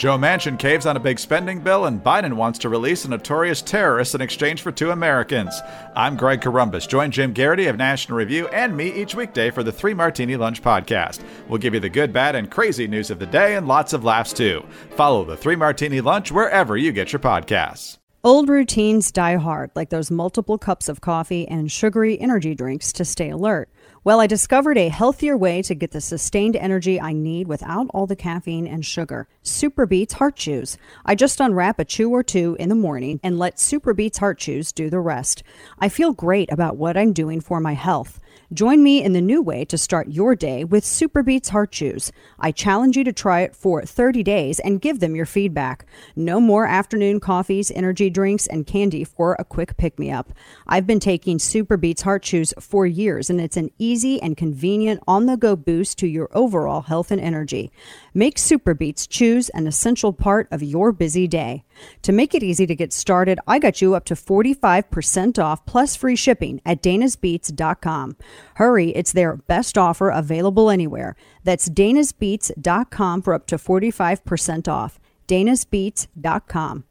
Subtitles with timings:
[0.00, 3.60] Joe Manchin caves on a big spending bill, and Biden wants to release a notorious
[3.60, 5.60] terrorist in exchange for two Americans.
[5.94, 6.88] I'm Greg Corombos.
[6.88, 10.62] Join Jim Geraghty of National Review and me each weekday for the Three Martini Lunch
[10.62, 11.20] podcast.
[11.48, 14.02] We'll give you the good, bad, and crazy news of the day and lots of
[14.02, 14.64] laughs too.
[14.92, 17.98] Follow the Three Martini Lunch wherever you get your podcasts.
[18.24, 23.04] Old routines die hard, like those multiple cups of coffee and sugary energy drinks to
[23.04, 23.68] stay alert.
[24.02, 28.06] Well, I discovered a healthier way to get the sustained energy I need without all
[28.06, 29.28] the caffeine and sugar.
[29.42, 30.78] Super Beets Heart Chews.
[31.04, 34.38] I just unwrap a chew or two in the morning and let Super Beets Heart
[34.38, 35.42] Chews do the rest.
[35.78, 38.18] I feel great about what I'm doing for my health.
[38.52, 42.10] Join me in the new way to start your day with Super Beets Heart Chews.
[42.40, 45.86] I challenge you to try it for 30 days and give them your feedback.
[46.16, 50.32] No more afternoon coffees, energy drinks, and candy for a quick pick me up.
[50.66, 55.00] I've been taking Super Beets Heart Chews for years, and it's an easy and convenient
[55.06, 57.70] on the go boost to your overall health and energy.
[58.12, 61.64] Make Super Beets Chews an essential part of your busy day.
[62.02, 65.96] To make it easy to get started, I got you up to 45% off plus
[65.96, 68.16] free shipping at danasbeets.com.
[68.54, 71.16] Hurry, it's their best offer available anywhere.
[71.44, 75.00] That's danasbeets.com for up to 45% off.
[75.28, 76.84] danasbeets.com.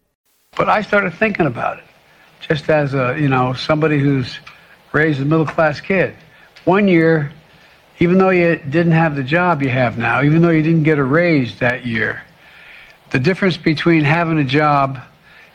[0.58, 1.86] But I started thinking about it,
[2.40, 4.40] just as a, you know, somebody who's
[4.94, 6.16] raised a middle class kid.
[6.66, 7.32] One year,
[8.00, 10.98] even though you didn't have the job you have now, even though you didn't get
[10.98, 12.24] a raise that year,
[13.12, 15.00] the difference between having a job,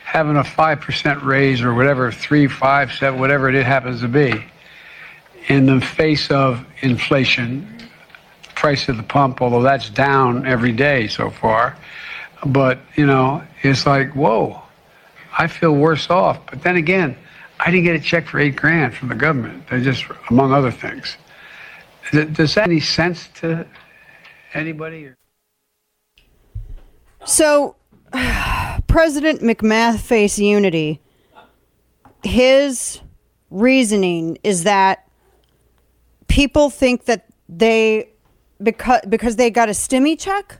[0.03, 4.45] having a 5% raise or whatever, three, five, seven, whatever it happens to be,
[5.47, 7.67] in the face of inflation,
[8.55, 11.75] price of the pump, although that's down every day so far.
[12.45, 14.61] But, you know, it's like, whoa,
[15.37, 16.45] I feel worse off.
[16.45, 17.17] But then again,
[17.59, 19.67] I didn't get a check for eight grand from the government.
[19.69, 21.17] They just, among other things.
[22.11, 23.65] Does that any sense to
[24.53, 25.11] anybody?
[27.25, 27.75] So,
[28.87, 31.01] President McMath face unity.
[32.23, 33.01] His
[33.49, 35.07] reasoning is that
[36.27, 38.09] people think that they
[38.61, 40.59] because because they got a stimmy check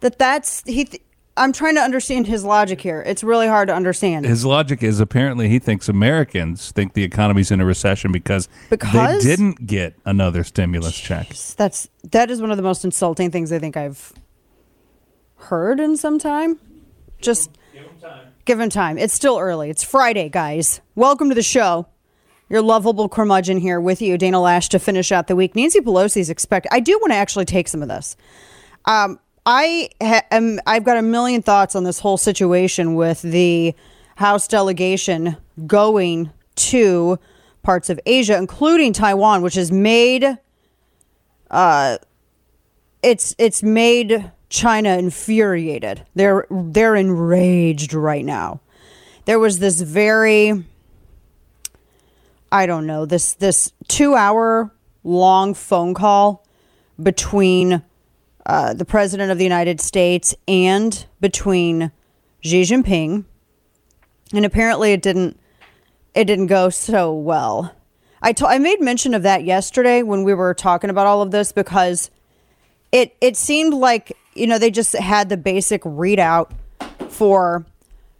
[0.00, 1.02] that that's he th-
[1.36, 3.02] I'm trying to understand his logic here.
[3.04, 4.24] It's really hard to understand.
[4.24, 8.92] His logic is apparently he thinks Americans think the economy's in a recession because, Because?
[8.92, 11.28] they didn't get another stimulus check.
[11.56, 14.12] That's that is one of the most insulting things I think I've
[15.36, 16.60] heard in some time.
[17.20, 17.50] Just
[18.44, 18.96] give him time.
[18.98, 19.70] It's still early.
[19.70, 20.80] It's Friday, guys.
[20.94, 21.88] Welcome to the show.
[22.48, 25.56] Your lovable curmudgeon here with you, Dana Loesch, to finish out the week.
[25.56, 26.68] Nancy Pelosi's expected.
[26.72, 28.16] I do want to actually take some of this.
[28.84, 30.60] Um, I ha- am.
[30.66, 33.74] I've got a million thoughts on this whole situation with the
[34.16, 37.18] House delegation going to
[37.62, 40.38] parts of Asia, including Taiwan, which has made
[41.50, 41.98] uh,
[43.02, 46.04] it's it's made China infuriated.
[46.14, 48.60] They're they're enraged right now.
[49.26, 50.64] There was this very
[52.50, 54.72] I don't know, this this 2-hour
[55.02, 56.46] long phone call
[57.02, 57.82] between
[58.46, 61.90] uh, the president of the United States and between
[62.40, 63.24] Xi Jinping,
[64.32, 65.38] and apparently it didn't
[66.14, 67.74] it didn't go so well.
[68.22, 71.30] I to- I made mention of that yesterday when we were talking about all of
[71.30, 72.10] this because
[72.92, 76.50] it it seemed like you know they just had the basic readout
[77.08, 77.64] for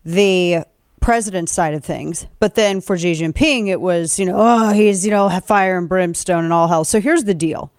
[0.04, 0.64] the
[1.00, 5.04] president's side of things, but then for Xi Jinping it was you know oh he's
[5.04, 6.84] you know fire and brimstone and all hell.
[6.84, 7.70] So here's the deal.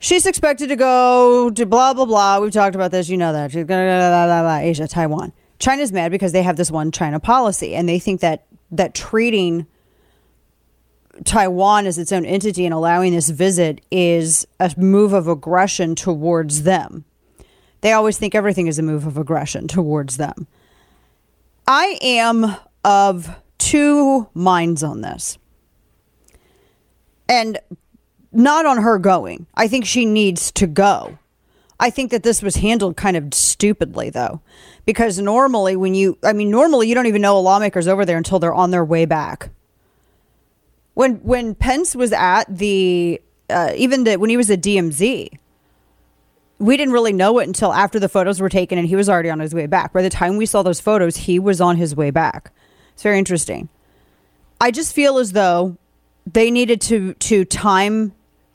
[0.00, 2.38] She's expected to go to blah blah blah.
[2.40, 3.50] We've talked about this, you know that.
[3.50, 5.32] She's gonna blah, blah, blah, blah, Asia, Taiwan.
[5.58, 9.66] China's mad because they have this one China policy, and they think that that treating
[11.24, 16.62] Taiwan as its own entity and allowing this visit is a move of aggression towards
[16.62, 17.04] them.
[17.80, 20.46] They always think everything is a move of aggression towards them.
[21.66, 25.38] I am of two minds on this.
[27.28, 27.58] And
[28.32, 29.46] not on her going.
[29.54, 31.18] I think she needs to go.
[31.80, 34.40] I think that this was handled kind of stupidly, though,
[34.84, 38.16] because normally, when you, I mean, normally you don't even know a lawmaker's over there
[38.16, 39.50] until they're on their way back.
[40.94, 45.38] When when Pence was at the, uh, even the, when he was at DMZ,
[46.58, 49.30] we didn't really know it until after the photos were taken and he was already
[49.30, 49.92] on his way back.
[49.92, 52.52] By the time we saw those photos, he was on his way back.
[52.94, 53.68] It's very interesting.
[54.60, 55.76] I just feel as though
[56.26, 58.12] they needed to to time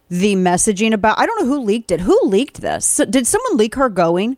[0.09, 2.01] the messaging about I don't know who leaked it.
[2.01, 2.85] Who leaked this?
[2.85, 4.38] So- Did someone leak her going?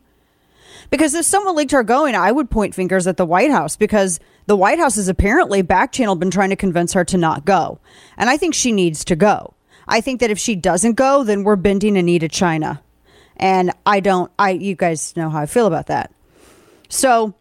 [0.90, 4.20] Because if someone leaked her going, I would point fingers at the White House because
[4.46, 7.80] the White House has apparently back channel been trying to convince her to not go.
[8.16, 9.54] And I think she needs to go.
[9.88, 12.82] I think that if she doesn't go, then we're bending a knee to China.
[13.36, 16.12] And I don't, I, you guys know how I feel about that.
[16.88, 17.34] So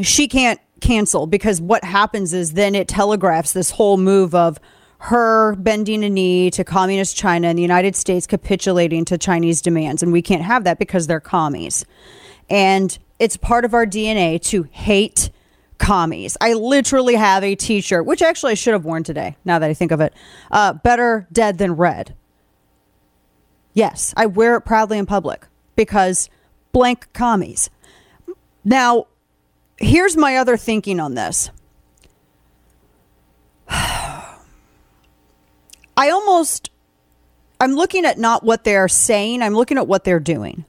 [0.00, 4.58] she can't cancel because what happens is then it telegraphs this whole move of
[5.04, 10.02] her bending a knee to communist China and the United States capitulating to Chinese demands.
[10.02, 11.84] And we can't have that because they're commies.
[12.48, 15.28] And it's part of our DNA to hate
[15.76, 16.38] commies.
[16.40, 19.68] I literally have a t shirt, which actually I should have worn today, now that
[19.68, 20.14] I think of it.
[20.50, 22.14] Uh, better dead than red.
[23.74, 25.46] Yes, I wear it proudly in public
[25.76, 26.30] because
[26.72, 27.68] blank commies.
[28.64, 29.08] Now,
[29.76, 31.50] here's my other thinking on this.
[35.96, 36.70] I almost
[37.60, 40.64] I'm looking at not what they're saying, I'm looking at what they're doing.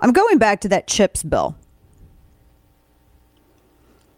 [0.00, 1.56] I'm going back to that chips bill.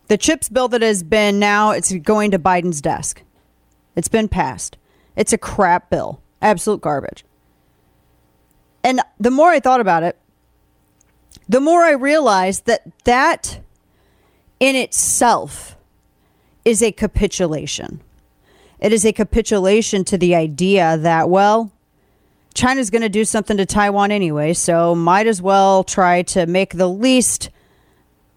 [0.09, 3.23] The chips bill that has been now it's going to Biden's desk.
[3.97, 4.77] It's been passed.
[5.17, 6.21] It's a crap bill.
[6.43, 7.25] Absolute garbage.
[8.83, 10.19] And the more I thought about it,
[11.49, 13.61] the more I realized that that
[14.59, 15.77] in itself
[16.65, 18.01] is a capitulation.
[18.81, 21.71] It is a capitulation to the idea that, well,
[22.55, 26.75] China's going to do something to Taiwan anyway, so might as well try to make
[26.75, 27.51] the least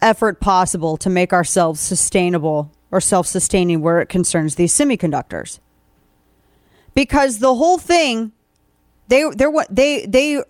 [0.01, 5.59] effort possible to make ourselves sustainable or self sustaining where it concerns these semiconductors.
[6.93, 8.33] Because the whole thing,
[9.07, 10.43] they, they're they, they,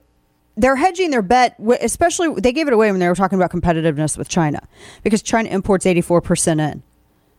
[0.57, 4.17] they're hedging their bet, especially they gave it away when they were talking about competitiveness
[4.17, 4.67] with China
[5.03, 6.83] because China imports 84% in.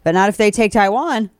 [0.04, 1.30] But not if they take Taiwan.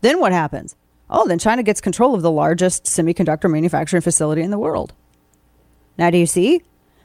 [0.00, 0.76] Then what happens?
[1.08, 4.92] Oh, then China gets control of the largest semiconductor manufacturing facility in the world.
[5.98, 6.62] Now, do you see?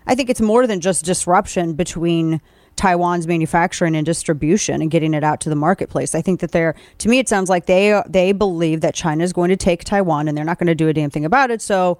[0.08, 2.42] I think it's more than just disruption between
[2.76, 6.16] Taiwan's manufacturing and distribution and getting it out to the marketplace.
[6.16, 9.34] I think that they're, to me, it sounds like they they believe that China is
[9.34, 11.62] going to take Taiwan and they're not going to do a damn thing about it.
[11.62, 12.00] So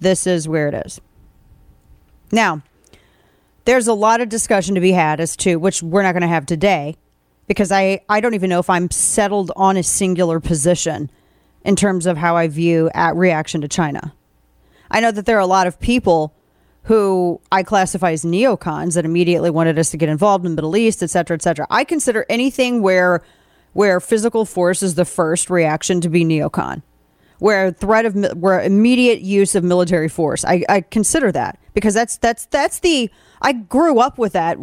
[0.00, 1.00] this is where it is.
[2.30, 2.62] Now,
[3.64, 6.28] there's a lot of discussion to be had as to which we're not going to
[6.28, 6.96] have today
[7.46, 11.10] because I, I don't even know if I'm settled on a singular position
[11.64, 14.14] in terms of how I view at reaction to China.
[14.90, 16.34] I know that there are a lot of people
[16.84, 20.76] who I classify as neocons that immediately wanted us to get involved in the Middle
[20.76, 21.66] East, et cetera, et cetera.
[21.70, 23.22] I consider anything where
[23.74, 26.82] where physical force is the first reaction to be neocon
[27.42, 30.44] where threat of where immediate use of military force.
[30.44, 33.10] I, I consider that because that's that's that's the
[33.42, 34.56] I grew up with that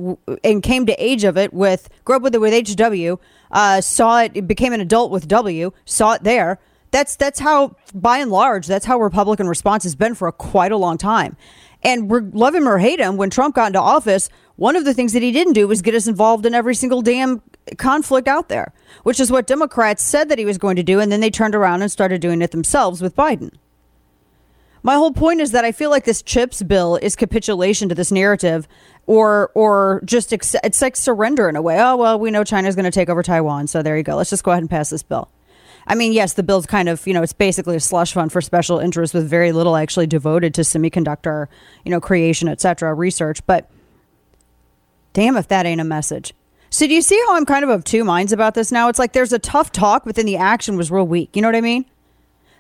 [0.44, 3.20] and came to age of it with grew up with it with HW.
[3.52, 5.72] Uh, saw it became an adult with W.
[5.86, 6.60] Saw it there.
[6.92, 10.72] That's that's how by and large that's how Republican response has been for a, quite
[10.72, 11.38] a long time.
[11.84, 13.18] And we're love him or hate him.
[13.18, 15.94] When Trump got into office, one of the things that he didn't do was get
[15.94, 17.42] us involved in every single damn
[17.78, 18.74] conflict out there,
[19.04, 21.00] which is what Democrats said that he was going to do.
[21.00, 23.52] And then they turned around and started doing it themselves with Biden.
[24.82, 28.12] My whole point is that I feel like this chips bill is capitulation to this
[28.12, 28.68] narrative
[29.06, 31.80] or or just ex- it's like surrender in a way.
[31.80, 34.16] Oh well, we know China's going to take over Taiwan, so there you go.
[34.16, 35.30] Let's just go ahead and pass this bill.
[35.88, 38.42] I mean, yes, the bill's kind of, you know, it's basically a slush fund for
[38.42, 41.48] special interests with very little actually devoted to semiconductor,
[41.84, 43.44] you know, creation, et cetera, research.
[43.48, 43.70] But
[45.14, 46.34] damn if that ain't a message.
[46.70, 48.90] So do you see how I'm kind of of two minds about this now?
[48.90, 51.36] It's like there's a tough talk, but then the action was real weak.
[51.36, 51.86] You know what I mean?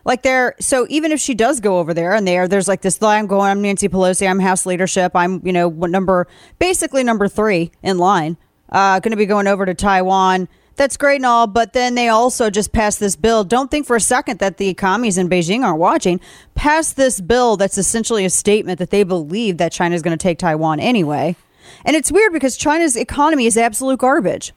[0.05, 3.01] Like there, so even if she does go over there and there, there's like this.
[3.01, 3.49] I'm going.
[3.49, 4.29] I'm Nancy Pelosi.
[4.29, 5.11] I'm House leadership.
[5.15, 8.37] I'm you know number, basically number three in line.
[8.69, 10.47] Uh, going to be going over to Taiwan.
[10.75, 13.43] That's great and all, but then they also just passed this bill.
[13.43, 16.21] Don't think for a second that the commies in Beijing aren't watching.
[16.55, 20.21] Pass this bill that's essentially a statement that they believe that China is going to
[20.21, 21.35] take Taiwan anyway.
[21.83, 24.53] And it's weird because China's economy is absolute garbage.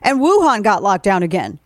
[0.00, 1.58] And Wuhan got locked down again.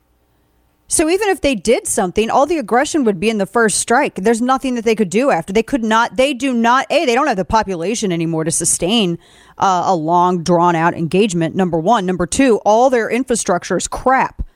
[0.88, 4.14] So even if they did something, all the aggression would be in the first strike.
[4.14, 5.52] There's nothing that they could do after.
[5.52, 9.18] They could not, they do not, A, they don't have the population anymore to sustain
[9.58, 12.06] uh, a long, drawn out engagement, number one.
[12.06, 14.46] Number two, all their infrastructure is crap.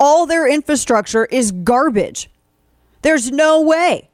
[0.00, 2.30] All their infrastructure is garbage.
[3.02, 4.10] There's no way.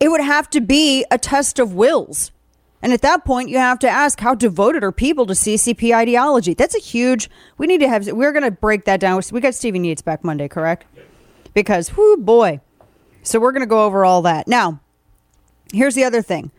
[0.00, 2.30] It would have to be a test of wills.
[2.84, 6.52] And at that point, you have to ask how devoted are people to CCP ideology?
[6.52, 9.22] That's a huge, we need to have, we're going to break that down.
[9.32, 10.84] We got Stevie Neats back Monday, correct?
[11.54, 12.60] Because, whoo, boy.
[13.22, 14.46] So we're going to go over all that.
[14.46, 14.80] Now,
[15.72, 16.50] here's the other thing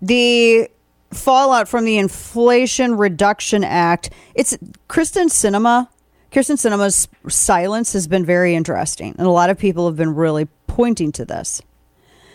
[0.00, 0.70] the
[1.12, 4.10] fallout from the Inflation Reduction Act.
[4.36, 4.56] It's
[4.88, 5.88] Kyrsten Sinema.
[6.30, 10.46] Kyrsten Sinema's silence has been very interesting, and a lot of people have been really
[10.68, 11.62] pointing to this.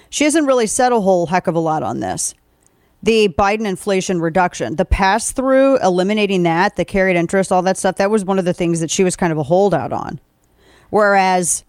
[0.10, 2.36] She hasn't really said a whole heck of a lot on this
[3.01, 7.96] the Biden inflation reduction, the pass through, eliminating that, the carried interest, all that stuff,
[7.96, 10.20] that was one of the things that she was kind of a holdout on.
[10.89, 11.63] Whereas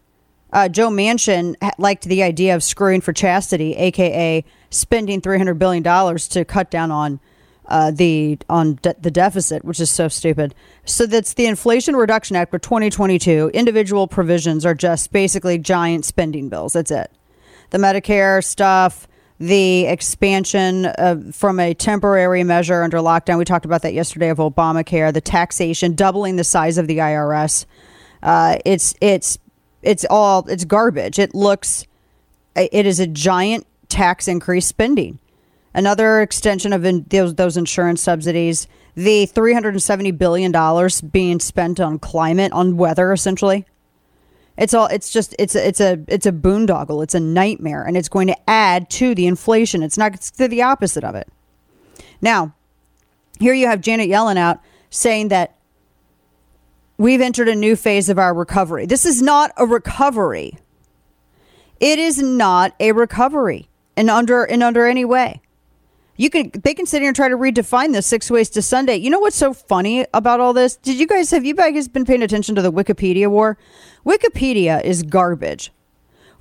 [0.52, 5.82] uh, Joe Manchin liked the idea of screwing for chastity, aka spending three hundred billion
[5.82, 7.20] dollars to cut down on
[7.66, 10.54] uh, the on de- the deficit, which is so stupid.
[10.84, 13.52] So that's the Inflation Reduction Act for 2022.
[13.54, 16.72] Individual provisions are just basically giant spending bills.
[16.72, 17.12] That's it.
[17.70, 19.06] The Medicare stuff,
[19.40, 23.38] the expansion of, from a temporary measure under lockdown.
[23.38, 25.12] We talked about that yesterday of Obamacare.
[25.12, 27.64] The taxation, doubling the size of the IRS.
[28.22, 29.38] Uh, it's it's
[29.82, 31.18] it's all it's garbage.
[31.18, 31.86] It looks
[32.54, 35.18] it is a giant tax increase spending.
[35.72, 40.52] Another extension of in, those, those insurance subsidies, the $370 billion
[41.10, 43.66] being spent on climate, on weather, essentially.
[44.60, 44.86] It's all.
[44.86, 45.34] It's just.
[45.38, 45.66] It's a.
[45.66, 45.98] It's a.
[46.06, 47.02] It's a boondoggle.
[47.02, 49.82] It's a nightmare, and it's going to add to the inflation.
[49.82, 50.14] It's not.
[50.14, 51.28] It's the opposite of it.
[52.20, 52.54] Now,
[53.40, 55.56] here you have Janet Yellen out saying that
[56.98, 58.84] we've entered a new phase of our recovery.
[58.84, 60.58] This is not a recovery.
[61.80, 65.40] It is not a recovery in under in under any way.
[66.20, 68.96] You can they can sit here and try to redefine this six ways to Sunday.
[68.96, 70.76] You know what's so funny about all this?
[70.76, 73.56] Did you guys have you guys been paying attention to the Wikipedia war?
[74.04, 75.72] Wikipedia is garbage.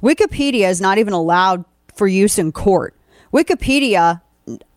[0.04, 1.64] Wikipedia is not even allowed
[1.96, 2.94] for use in court.
[3.34, 4.20] Wikipedia,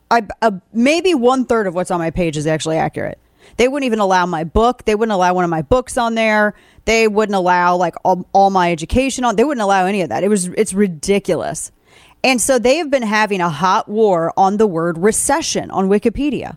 [0.09, 3.19] I, uh, maybe one third of what's on my page is actually accurate.
[3.57, 4.85] They wouldn't even allow my book.
[4.85, 6.55] They wouldn't allow one of my books on there.
[6.85, 9.35] They wouldn't allow like all, all my education on.
[9.35, 10.23] They wouldn't allow any of that.
[10.23, 11.73] It was it's ridiculous.
[12.25, 16.57] And so they have been having a hot war on the word recession on Wikipedia.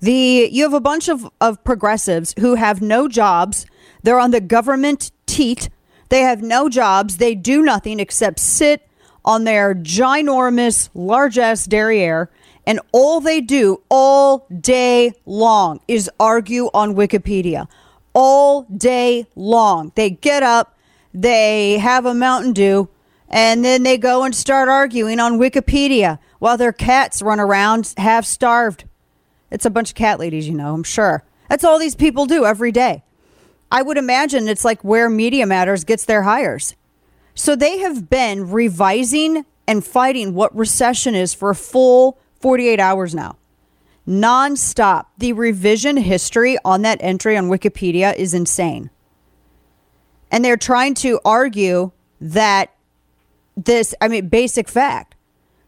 [0.00, 3.66] The you have a bunch of, of progressives who have no jobs.
[4.02, 5.68] They're on the government teat.
[6.10, 7.16] They have no jobs.
[7.16, 8.86] They do nothing except sit
[9.24, 12.30] on their ginormous, large ass derriere.
[12.66, 17.66] And all they do all day long is argue on Wikipedia.
[18.12, 19.92] All day long.
[19.94, 20.76] They get up,
[21.12, 22.88] they have a Mountain Dew,
[23.28, 28.24] and then they go and start arguing on Wikipedia while their cats run around half
[28.24, 28.84] starved.
[29.50, 31.24] It's a bunch of cat ladies, you know, I'm sure.
[31.48, 33.02] That's all these people do every day.
[33.70, 36.76] I would imagine it's like where Media Matters gets their hires.
[37.34, 43.14] So they have been revising and fighting what recession is for a full 48 hours
[43.14, 43.36] now.
[44.06, 45.06] Nonstop.
[45.18, 48.90] The revision history on that entry on Wikipedia is insane.
[50.30, 52.73] And they're trying to argue that
[53.56, 55.14] this, I mean, basic fact.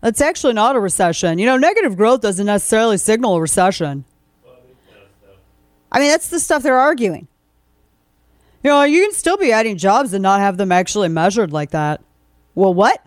[0.03, 1.39] It's actually not a recession.
[1.39, 4.05] You know, negative growth doesn't necessarily signal a recession.
[5.91, 7.29] I mean, that's the stuff they're arguing.
[8.63, 11.71] You know, you can still be adding jobs and not have them actually measured like
[11.71, 12.03] that.
[12.55, 13.05] Well, what?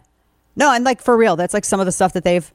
[0.56, 2.52] No, and like for real, that's like some of the stuff that they've.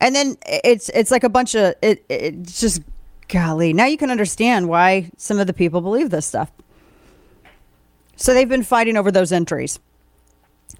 [0.00, 2.04] And then it's it's like a bunch of it.
[2.08, 2.82] It's just
[3.28, 3.72] golly.
[3.72, 6.50] Now you can understand why some of the people believe this stuff.
[8.16, 9.78] So they've been fighting over those entries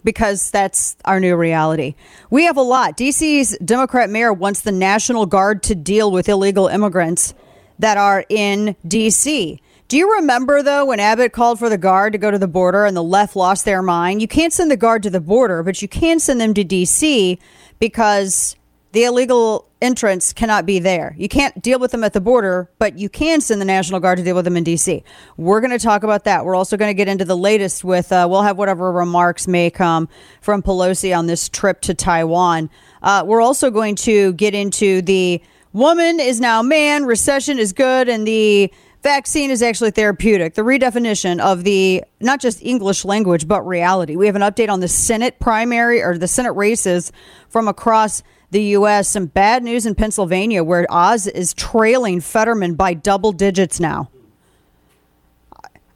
[0.05, 1.95] because that's our new reality.
[2.31, 2.97] We have a lot.
[2.97, 7.35] DC's Democrat mayor wants the National Guard to deal with illegal immigrants
[7.79, 9.61] that are in DC.
[9.89, 12.85] Do you remember, though, when Abbott called for the Guard to go to the border
[12.85, 14.21] and the left lost their mind?
[14.21, 17.39] You can't send the Guard to the border, but you can send them to DC
[17.79, 18.55] because
[18.93, 21.15] the illegal entrants cannot be there.
[21.17, 24.19] You can't deal with them at the border, but you can send the National Guard
[24.19, 25.05] to deal with them in D.C.
[25.37, 26.45] We're going to talk about that.
[26.45, 29.71] We're also going to get into the latest with, uh, we'll have whatever remarks may
[29.71, 30.09] come
[30.41, 32.71] from Pelosi on this trip to Taiwan.
[33.03, 35.41] Uh, we're also going to get into the
[35.73, 40.55] woman is now man, recession is good, and the vaccine is actually therapeutic.
[40.55, 44.17] The redefinition of the not just English language, but reality.
[44.17, 47.13] We have an update on the Senate primary or the Senate races
[47.49, 49.09] from across the U.S.
[49.09, 54.11] Some bad news in Pennsylvania where Oz is trailing Fetterman by double digits now.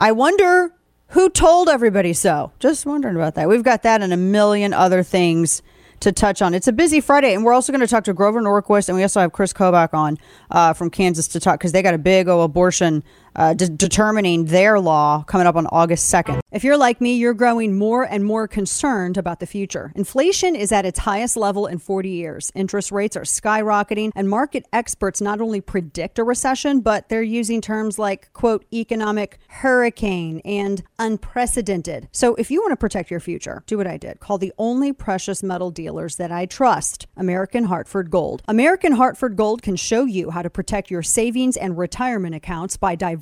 [0.00, 0.74] I wonder
[1.08, 2.52] who told everybody so.
[2.58, 3.48] Just wondering about that.
[3.48, 5.62] We've got that and a million other things
[6.00, 6.52] to touch on.
[6.54, 9.02] It's a busy Friday, and we're also going to talk to Grover Norquist, and we
[9.02, 10.18] also have Kris Kobach on
[10.50, 14.46] uh, from Kansas to talk because they got a big old abortion uh, de- determining
[14.46, 16.40] their law coming up on August 2nd.
[16.52, 19.90] If you're like me, you're growing more and more concerned about the future.
[19.94, 22.52] Inflation is at its highest level in 40 years.
[22.54, 27.62] Interest rates are skyrocketing, and market experts not only predict a recession, but they're using
[27.62, 32.08] terms like, quote, economic hurricane and unprecedented.
[32.12, 34.20] So if you want to protect your future, do what I did.
[34.20, 38.42] Call the only precious metal dealers that I trust, American Hartford Gold.
[38.46, 42.94] American Hartford Gold can show you how to protect your savings and retirement accounts by
[42.94, 43.21] diversifying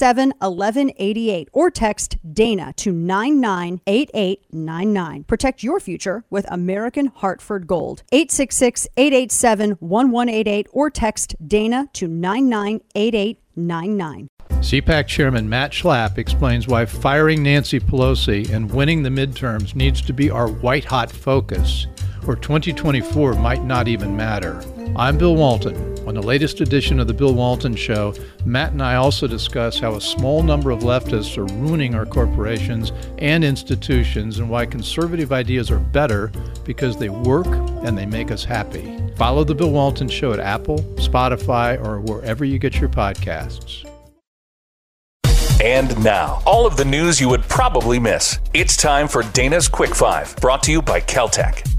[0.00, 5.24] 1188 or text Dana to 998899.
[5.24, 8.02] Protect your future with American Hartford Gold.
[8.12, 14.28] 866 887 1188 or text Dana to 998899.
[14.64, 20.12] CPAC Chairman Matt Schlapp explains why firing Nancy Pelosi and winning the midterms needs to
[20.12, 21.86] be our white hot focus,
[22.26, 24.62] or 2024 might not even matter.
[24.96, 25.76] I'm Bill Walton.
[26.06, 28.14] On the latest edition of The Bill Walton Show,
[28.44, 32.92] Matt and I also discuss how a small number of leftists are ruining our corporations
[33.18, 36.30] and institutions and why conservative ideas are better
[36.64, 39.00] because they work and they make us happy.
[39.16, 43.90] Follow The Bill Walton Show at Apple, Spotify, or wherever you get your podcasts.
[45.62, 48.38] And now, all of the news you would probably miss.
[48.52, 51.73] It's time for Dana's Quick Five, brought to you by Keltec.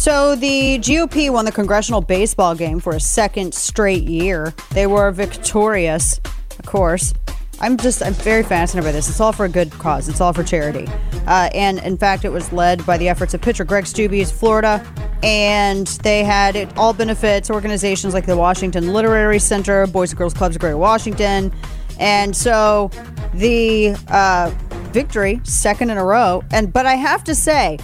[0.00, 4.54] So the GOP won the congressional baseball game for a second straight year.
[4.70, 6.18] They were victorious,
[6.58, 7.12] of course.
[7.60, 9.10] I'm just I'm very fascinated by this.
[9.10, 10.08] It's all for a good cause.
[10.08, 10.88] It's all for charity.
[11.26, 14.82] Uh, and in fact, it was led by the efforts of pitcher Greg Steube's Florida,
[15.22, 20.32] and they had it all benefits organizations like the Washington Literacy Center, Boys and Girls
[20.32, 21.52] Clubs of Greater Washington,
[21.98, 22.90] and so
[23.34, 24.50] the uh,
[24.92, 26.42] victory, second in a row.
[26.52, 27.76] And but I have to say,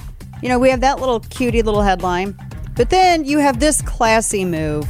[0.46, 2.38] you know, we have that little cutie little headline,
[2.76, 4.86] but then you have this classy move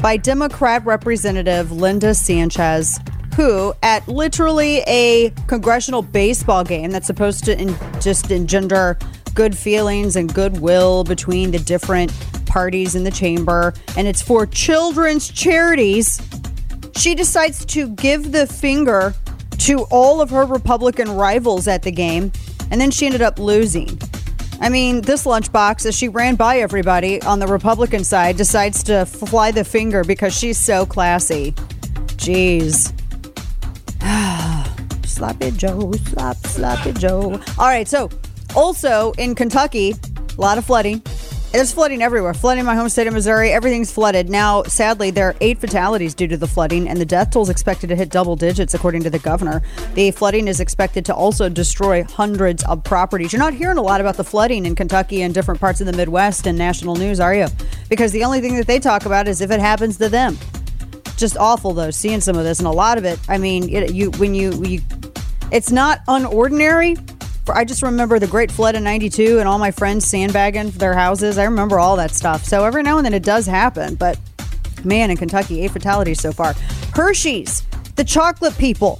[0.00, 3.00] by Democrat Representative Linda Sanchez,
[3.34, 8.96] who, at literally a congressional baseball game that's supposed to in, just engender
[9.34, 12.12] good feelings and goodwill between the different
[12.46, 16.22] parties in the chamber, and it's for children's charities,
[16.94, 19.12] she decides to give the finger
[19.58, 22.30] to all of her Republican rivals at the game,
[22.70, 23.98] and then she ended up losing.
[24.60, 29.04] I mean, this lunchbox, as she ran by everybody on the Republican side, decides to
[29.06, 31.52] fly the finger because she's so classy.
[32.16, 32.92] Jeez.
[35.06, 37.40] sloppy Joe, slop, sloppy Joe.
[37.58, 38.10] All right, so
[38.54, 39.94] also in Kentucky,
[40.36, 41.02] a lot of flooding.
[41.52, 42.34] There's flooding everywhere.
[42.34, 43.50] Flooding in my home state of Missouri.
[43.50, 44.28] Everything's flooded.
[44.28, 47.48] Now, sadly, there are eight fatalities due to the flooding, and the death toll is
[47.48, 49.62] expected to hit double digits, according to the governor.
[49.94, 53.32] The flooding is expected to also destroy hundreds of properties.
[53.32, 55.94] You're not hearing a lot about the flooding in Kentucky and different parts of the
[55.94, 57.46] Midwest in national news, are you?
[57.88, 60.36] Because the only thing that they talk about is if it happens to them.
[61.16, 63.18] Just awful, though, seeing some of this, and a lot of it.
[63.30, 64.82] I mean, it, you when you you,
[65.50, 66.98] it's not unordinary
[67.48, 71.38] I just remember the Great Flood in 92 and all my friends sandbagging their houses.
[71.38, 72.44] I remember all that stuff.
[72.44, 73.94] So every now and then it does happen.
[73.94, 74.18] But
[74.84, 76.54] man, in Kentucky, eight fatalities so far.
[76.94, 77.62] Hershey's,
[77.96, 78.98] the chocolate people.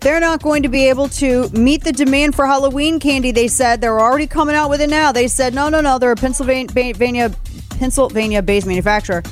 [0.00, 3.32] They're not going to be able to meet the demand for Halloween candy.
[3.32, 5.10] They said they're already coming out with it now.
[5.10, 5.98] They said no, no, no.
[5.98, 7.34] They're a Pennsylvania,
[7.70, 9.22] Pennsylvania-based manufacturer.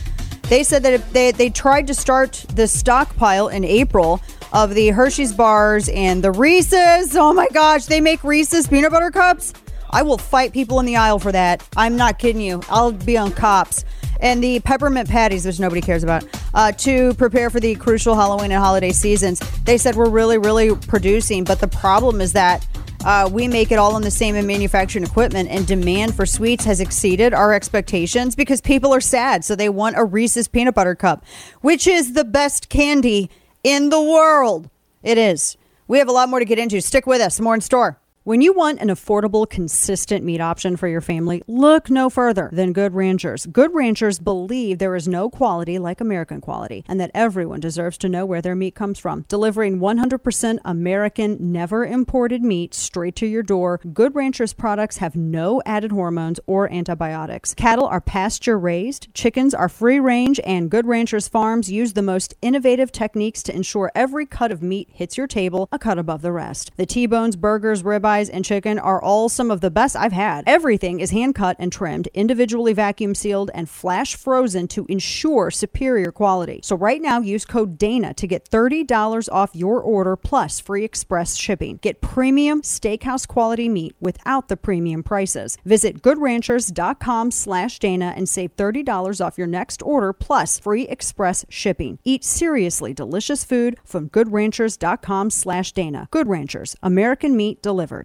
[0.48, 4.20] They said that if they they tried to start the stockpile in April,
[4.52, 7.16] of the Hershey's bars and the Reese's.
[7.16, 9.52] Oh my gosh, they make Reese's peanut butter cups.
[9.90, 11.66] I will fight people in the aisle for that.
[11.76, 12.60] I'm not kidding you.
[12.68, 13.84] I'll be on cops.
[14.20, 18.50] And the peppermint patties, which nobody cares about, uh, to prepare for the crucial Halloween
[18.52, 19.40] and holiday seasons.
[19.64, 22.66] They said we're really, really producing, but the problem is that
[23.04, 26.80] uh, we make it all in the same manufacturing equipment, and demand for sweets has
[26.80, 29.44] exceeded our expectations because people are sad.
[29.44, 31.24] So they want a Reese's peanut butter cup,
[31.60, 33.30] which is the best candy
[33.64, 34.70] in the world.
[35.02, 35.56] It is.
[35.88, 36.80] We have a lot more to get into.
[36.80, 37.40] Stick with us.
[37.40, 37.98] More in store.
[38.26, 42.72] When you want an affordable, consistent meat option for your family, look no further than
[42.72, 43.44] Good Ranchers.
[43.44, 48.08] Good Ranchers believe there is no quality like American quality and that everyone deserves to
[48.08, 49.26] know where their meat comes from.
[49.28, 55.60] Delivering 100% American, never imported meat straight to your door, Good Ranchers products have no
[55.66, 57.52] added hormones or antibiotics.
[57.52, 62.32] Cattle are pasture raised, chickens are free range, and Good Ranchers farms use the most
[62.40, 66.32] innovative techniques to ensure every cut of meat hits your table a cut above the
[66.32, 66.70] rest.
[66.76, 70.12] The T bones, burgers, ribeyes, thighs, and chicken are all some of the best I've
[70.12, 70.44] had.
[70.46, 76.12] Everything is hand cut and trimmed, individually vacuum sealed, and flash frozen to ensure superior
[76.12, 76.60] quality.
[76.62, 81.36] So right now, use code DANA to get $30 off your order plus free express
[81.36, 81.78] shipping.
[81.82, 85.58] Get premium steakhouse quality meat without the premium prices.
[85.64, 91.98] Visit goodranchers.com slash Dana and save $30 off your next order plus free express shipping.
[92.04, 96.08] Eat seriously delicious food from goodranchers.com slash Dana.
[96.10, 98.03] Good Ranchers, American meat delivered.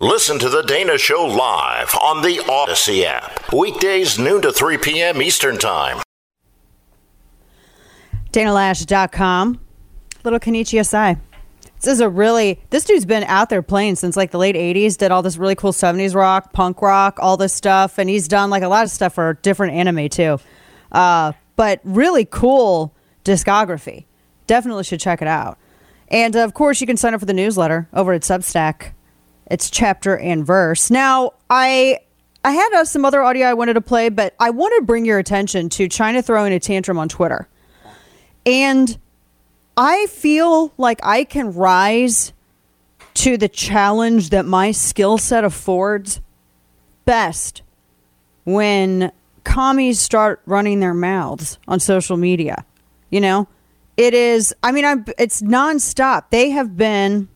[0.00, 3.52] Listen to The Dana Show live on the Odyssey app.
[3.52, 5.20] Weekdays, noon to 3 p.m.
[5.20, 6.00] Eastern Time.
[8.30, 9.58] DanaLoesch.com.
[10.22, 11.18] Little Kenichi Asai.
[11.80, 14.96] This is a really, this dude's been out there playing since like the late 80s,
[14.96, 17.98] did all this really cool 70s rock, punk rock, all this stuff.
[17.98, 20.38] And he's done like a lot of stuff for different anime too.
[20.92, 24.04] Uh, but really cool discography.
[24.46, 25.58] Definitely should check it out.
[26.06, 28.92] And of course, you can sign up for the newsletter over at Substack.
[29.50, 30.90] It's chapter and verse.
[30.90, 32.00] Now, I
[32.44, 35.04] I had uh, some other audio I wanted to play, but I want to bring
[35.04, 37.48] your attention to China throwing a tantrum on Twitter.
[38.46, 38.98] And
[39.76, 42.32] I feel like I can rise
[43.14, 46.20] to the challenge that my skill set affords
[47.04, 47.62] best
[48.44, 49.12] when
[49.44, 52.64] commies start running their mouths on social media.
[53.10, 53.48] You know,
[53.96, 56.30] it is, I mean, I'm, it's nonstop.
[56.30, 57.28] They have been,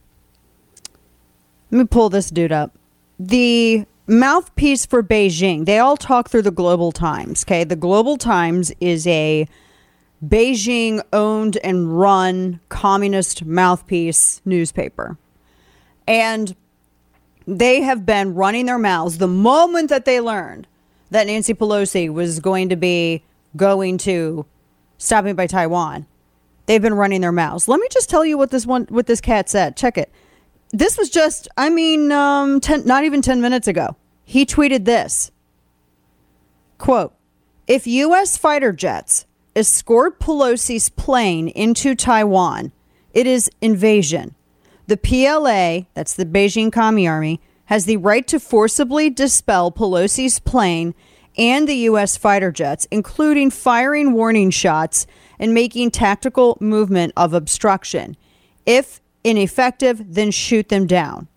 [1.73, 2.77] let me pull this dude up.
[3.19, 7.45] The mouthpiece for Beijing, they all talk through the Global Times.
[7.45, 7.65] Okay.
[7.65, 9.49] The Global Times is a
[10.25, 15.17] Beijing owned and run communist mouthpiece newspaper.
[16.07, 16.55] And
[17.47, 20.67] they have been running their mouths the moment that they learned
[21.11, 23.23] that Nancy Pelosi was going to be
[23.57, 24.45] going to
[24.99, 26.07] stopping by Taiwan.
[26.67, 27.67] They've been running their mouths.
[27.67, 29.77] Let me just tell you what this one what this cat said.
[29.77, 30.11] Check it.
[30.73, 33.97] This was just I mean um 10, not even 10 minutes ago.
[34.25, 35.31] He tweeted this.
[36.79, 37.15] Quote,
[37.67, 42.73] if US fighter jets escort Pelosi's plane into Taiwan,
[43.13, 44.35] it is invasion.
[44.87, 50.95] The PLA, that's the Beijing Commie Army, has the right to forcibly dispel Pelosi's plane
[51.39, 52.17] and the U.S.
[52.17, 55.07] fighter jets, including firing warning shots
[55.39, 58.17] and making tactical movement of obstruction.
[58.67, 61.29] If ineffective, then shoot them down.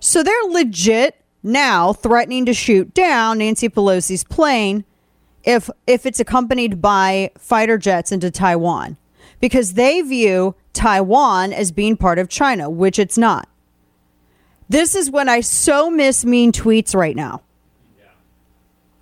[0.00, 4.84] So they're legit now threatening to shoot down Nancy Pelosi's plane
[5.44, 8.96] if if it's accompanied by fighter jets into Taiwan
[9.40, 13.48] because they view Taiwan as being part of China, which it's not.
[14.68, 17.42] This is when I so miss mean tweets right now.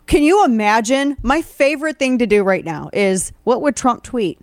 [0.06, 1.16] Can you imagine?
[1.22, 4.38] My favorite thing to do right now is what would Trump tweet?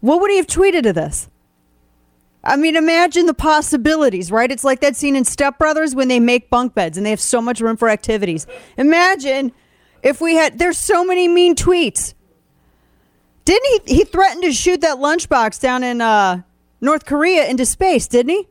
[0.00, 1.28] What would he have tweeted to this?
[2.44, 4.50] I mean, imagine the possibilities, right?
[4.50, 7.20] It's like that scene in Step Brothers when they make bunk beds and they have
[7.20, 8.46] so much room for activities.
[8.76, 9.52] Imagine
[10.02, 12.14] if we had, there's so many mean tweets.
[13.44, 13.96] Didn't he?
[13.96, 16.42] He threatened to shoot that lunchbox down in uh,
[16.80, 18.48] North Korea into space, didn't he?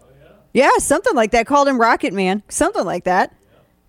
[0.00, 0.06] Oh,
[0.52, 1.46] Yeah, something like that.
[1.46, 3.34] Called him Rocket Man, something like that.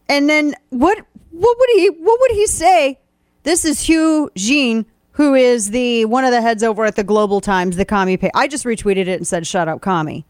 [0.08, 0.99] And then what?
[1.32, 1.89] What would he?
[1.89, 2.99] What would he say?
[3.43, 7.39] This is Hu Xijin, who is the one of the heads over at the Global
[7.39, 8.32] Times, the commie page.
[8.36, 10.25] I just retweeted it and said, "Shut up, commie."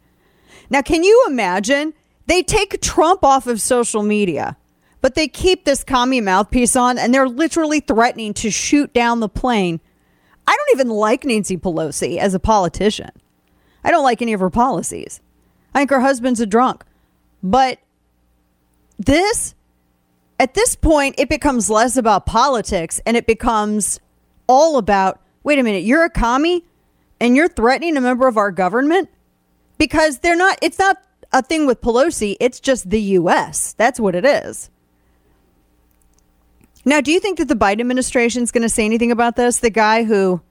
[0.69, 1.93] Now, can you imagine?
[2.27, 4.57] They take Trump off of social media,
[5.01, 9.29] but they keep this commie mouthpiece on, and they're literally threatening to shoot down the
[9.29, 9.79] plane.
[10.47, 13.11] I don't even like Nancy Pelosi as a politician.
[13.83, 15.19] I don't like any of her policies.
[15.73, 16.83] I think her husband's a drunk.
[17.43, 17.79] But
[18.97, 19.55] this,
[20.39, 23.99] at this point, it becomes less about politics and it becomes
[24.47, 26.65] all about wait a minute, you're a commie
[27.21, 29.09] and you're threatening a member of our government?
[29.77, 33.73] Because they're not, it's not a thing with Pelosi, it's just the U.S.
[33.73, 34.69] That's what it is.
[36.83, 39.59] Now, do you think that the Biden administration is going to say anything about this?
[39.59, 40.41] The guy who,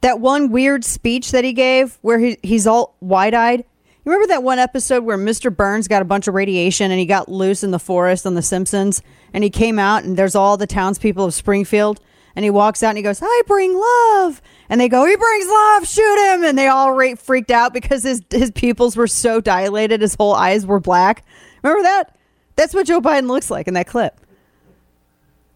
[0.00, 3.60] that one weird speech that he gave where he, he's all wide eyed.
[3.60, 5.54] You remember that one episode where Mr.
[5.54, 8.42] Burns got a bunch of radiation and he got loose in the forest on The
[8.42, 9.02] Simpsons
[9.34, 12.00] and he came out and there's all the townspeople of Springfield
[12.36, 14.40] and he walks out and he goes, I bring love.
[14.68, 16.44] And they go, he brings love, shoot him.
[16.44, 20.34] And they all ra- freaked out because his, his pupils were so dilated, his whole
[20.34, 21.24] eyes were black.
[21.62, 22.16] Remember that?
[22.56, 24.20] That's what Joe Biden looks like in that clip.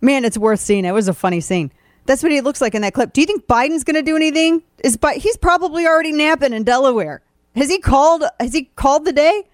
[0.01, 0.85] Man, it's worth seeing.
[0.85, 1.73] It was a funny scene.
[2.07, 3.13] That's what he looks like in that clip.
[3.13, 4.63] Do you think Biden's going to do anything?
[4.83, 7.23] Is Bi- he's probably already napping in Delaware.
[7.55, 8.25] Has he called?
[8.41, 9.45] Has he called the day?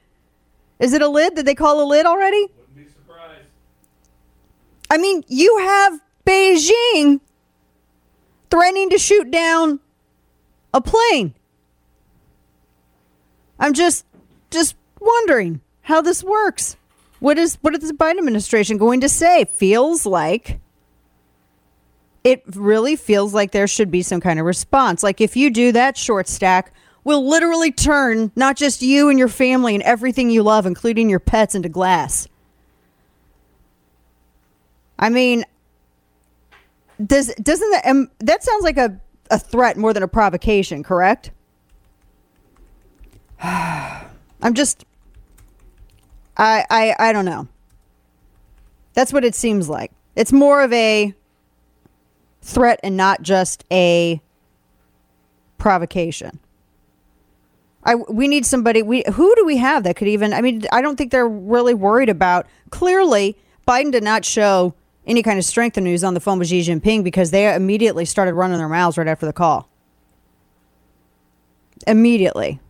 [0.78, 1.34] Is it a lid?
[1.34, 2.48] Did they call a lid already?
[2.56, 3.44] Wouldn't be surprised.
[4.90, 7.20] I mean, you have Beijing
[8.50, 9.80] threatening to shoot down
[10.74, 11.34] a plane.
[13.58, 14.04] I'm just,
[14.50, 16.76] just wondering how this works.
[17.20, 19.46] What is what is the Biden administration going to say?
[19.46, 20.60] Feels like
[22.22, 25.02] it really feels like there should be some kind of response.
[25.02, 29.28] Like if you do that short stack, will literally turn not just you and your
[29.28, 32.28] family and everything you love, including your pets, into glass.
[34.98, 35.44] I mean,
[37.04, 38.98] does doesn't that um, that sounds like a,
[39.30, 41.30] a threat more than a provocation, correct?
[43.42, 44.84] I'm just
[46.36, 47.48] I I I don't know.
[48.94, 49.92] That's what it seems like.
[50.16, 51.14] It's more of a
[52.42, 54.20] threat and not just a
[55.58, 56.40] provocation.
[57.84, 58.82] I, we need somebody.
[58.82, 60.32] We who do we have that could even?
[60.32, 62.46] I mean, I don't think they're really worried about.
[62.70, 64.74] Clearly, Biden did not show
[65.08, 68.04] any kind of strength in news on the phone with Xi Jinping because they immediately
[68.04, 69.68] started running their mouths right after the call.
[71.86, 72.60] Immediately.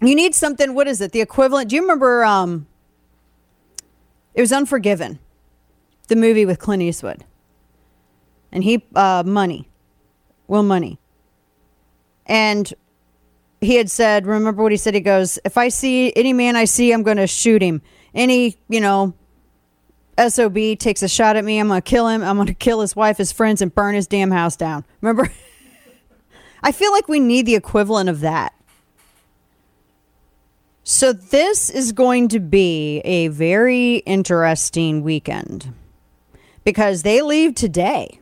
[0.00, 0.74] You need something.
[0.74, 1.12] What is it?
[1.12, 1.68] The equivalent.
[1.68, 2.24] Do you remember?
[2.24, 2.66] Um,
[4.32, 5.18] it was Unforgiven,
[6.08, 7.26] the movie with Clint Eastwood,
[8.50, 9.68] and he uh, Munny,
[10.48, 10.98] Will Munny,
[12.24, 12.72] and
[13.60, 14.24] he had said.
[14.24, 14.94] Remember what he said?
[14.94, 17.82] He goes, "If I see any man I see, I'm going to shoot him.
[18.14, 19.12] Any you know."
[20.28, 21.58] SOB takes a shot at me.
[21.58, 22.22] I'm to kill him.
[22.22, 24.84] I'm to kill his wife, his friends, and burn his damn house down.
[25.00, 25.30] Remember?
[26.62, 28.54] I feel like we need the equivalent of that.
[30.82, 35.72] So, this is going to be a very interesting weekend
[36.64, 38.18] because they leave today.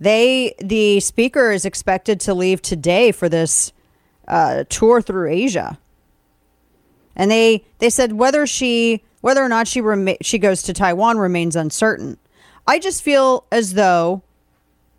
[0.00, 3.72] They, the speaker is expected to leave today for this
[4.26, 5.78] uh, tour through Asia.
[7.14, 11.18] And they, they said whether she whether or not she rema- she goes to Taiwan
[11.18, 12.18] remains uncertain.
[12.66, 14.22] I just feel as though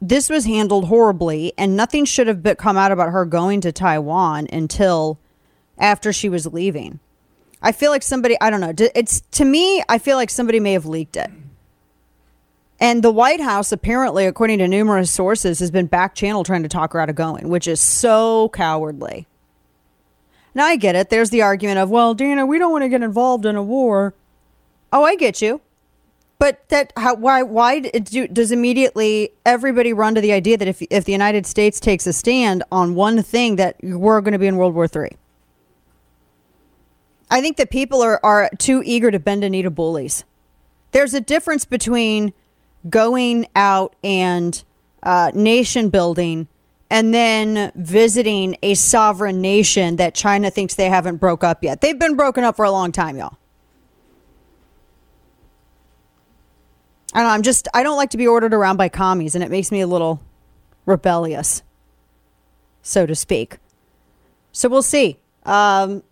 [0.01, 4.47] this was handled horribly and nothing should have come out about her going to Taiwan
[4.51, 5.19] until
[5.77, 6.99] after she was leaving.
[7.61, 10.73] I feel like somebody, I don't know, it's to me, I feel like somebody may
[10.73, 11.29] have leaked it.
[12.79, 16.69] And the White House, apparently, according to numerous sources, has been back channel trying to
[16.69, 19.27] talk her out of going, which is so cowardly.
[20.53, 21.09] Now I get it.
[21.09, 24.13] There's the argument of, well, Dana, we don't want to get involved in a war.
[24.91, 25.61] Oh, I get you.
[26.39, 30.81] But that how why why do, does immediately everybody run to the idea that if
[30.89, 34.47] if the United States takes a stand on one thing that we're going to be
[34.47, 35.15] in World War III?
[37.29, 40.25] I think that people are are too eager to bend a knee to bullies.
[40.93, 42.33] There's a difference between
[42.89, 44.63] going out and
[45.03, 46.47] uh, nation building
[46.91, 51.79] and then visiting a sovereign nation that China thinks they haven't broke up yet.
[51.79, 53.37] They've been broken up for a long time, y'all.
[57.13, 59.49] I don't I'm just I don't like to be ordered around by commies and it
[59.49, 60.21] makes me a little
[60.85, 61.63] rebellious,
[62.81, 63.57] so to speak.
[64.51, 65.17] So we'll see.
[65.45, 66.03] Um,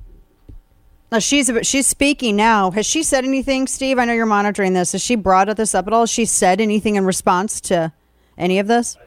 [1.12, 2.72] now she's she's speaking now.
[2.72, 4.00] Has she said anything, Steve?
[4.00, 4.94] I know you're monitoring this.
[4.94, 6.04] Has she brought this up at all?
[6.04, 7.92] Has she said anything in response to
[8.38, 8.98] any of this?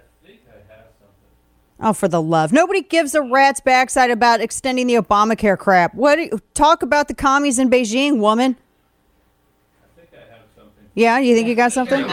[1.82, 2.52] Oh, for the love!
[2.52, 5.94] Nobody gives a rat's backside about extending the Obamacare crap.
[5.94, 6.18] What?
[6.54, 8.56] Talk about the commies in Beijing, woman.
[10.94, 12.04] Yeah, you think you got something?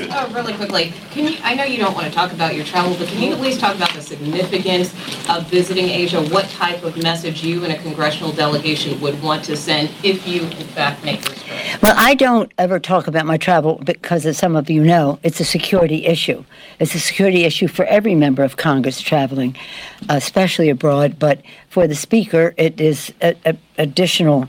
[0.00, 2.54] Uh, just uh, really quickly, can you, I know you don't want to talk about
[2.54, 4.92] your travel, but can you at least talk about the significance
[5.28, 6.22] of visiting Asia?
[6.22, 10.42] What type of message you and a congressional delegation would want to send if you,
[10.42, 11.82] in fact, make this trip?
[11.82, 15.40] Well, I don't ever talk about my travel because, as some of you know, it's
[15.40, 16.44] a security issue.
[16.78, 19.56] It's a security issue for every member of Congress traveling,
[20.08, 21.18] especially abroad.
[21.18, 24.48] But for the Speaker, it is a, a additional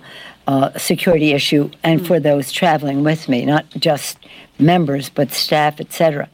[0.52, 4.18] uh, security issue and for those traveling with me, not just
[4.60, 6.30] members, but staff, etc.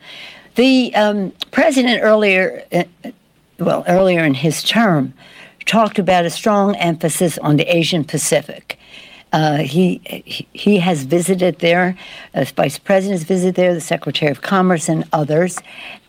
[0.55, 2.83] The um, president earlier, uh,
[3.59, 5.13] well, earlier in his term,
[5.65, 8.79] talked about a strong emphasis on the Asian Pacific.
[9.33, 9.99] Uh, he
[10.53, 11.95] he has visited there,
[12.33, 15.59] as vice president's visited there, the Secretary of Commerce and others,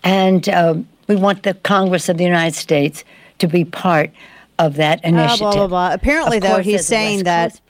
[0.02, 3.04] and um, we want the Congress of the United States
[3.38, 4.10] to be part
[4.58, 5.46] of that initiative.
[5.46, 5.92] Uh, blah, blah, blah.
[5.92, 7.60] Apparently, of though, he's saying that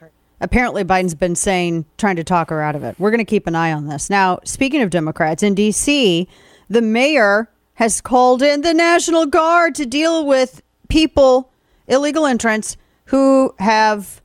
[0.40, 2.96] apparently Biden's been saying, trying to talk her out of it.
[2.98, 4.08] We're going to keep an eye on this.
[4.10, 6.28] Now, speaking of Democrats, in D.C.,
[6.68, 11.50] the mayor has called in the National Guard to deal with people,
[11.86, 14.20] illegal entrants, who have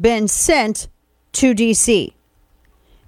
[0.00, 0.88] been sent
[1.32, 2.14] to D.C.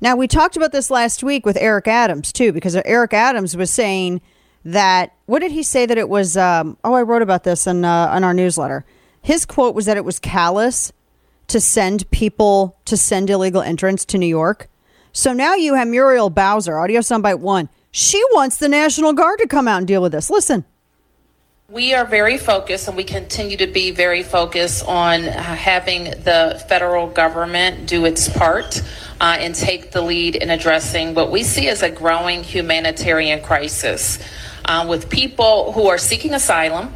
[0.01, 3.71] Now, we talked about this last week with Eric Adams, too, because Eric Adams was
[3.71, 4.21] saying
[4.65, 6.37] that, what did he say that it was?
[6.37, 8.85] Um, oh, I wrote about this in, uh, in our newsletter.
[9.21, 10.93] His quote was that it was callous
[11.49, 14.69] to send people to send illegal entrants to New York.
[15.13, 17.69] So now you have Muriel Bowser, audio soundbite one.
[17.91, 20.31] She wants the National Guard to come out and deal with this.
[20.31, 20.65] Listen.
[21.71, 26.65] We are very focused, and we continue to be very focused on uh, having the
[26.67, 28.83] federal government do its part
[29.21, 34.19] uh, and take the lead in addressing what we see as a growing humanitarian crisis
[34.65, 36.95] uh, with people who are seeking asylum.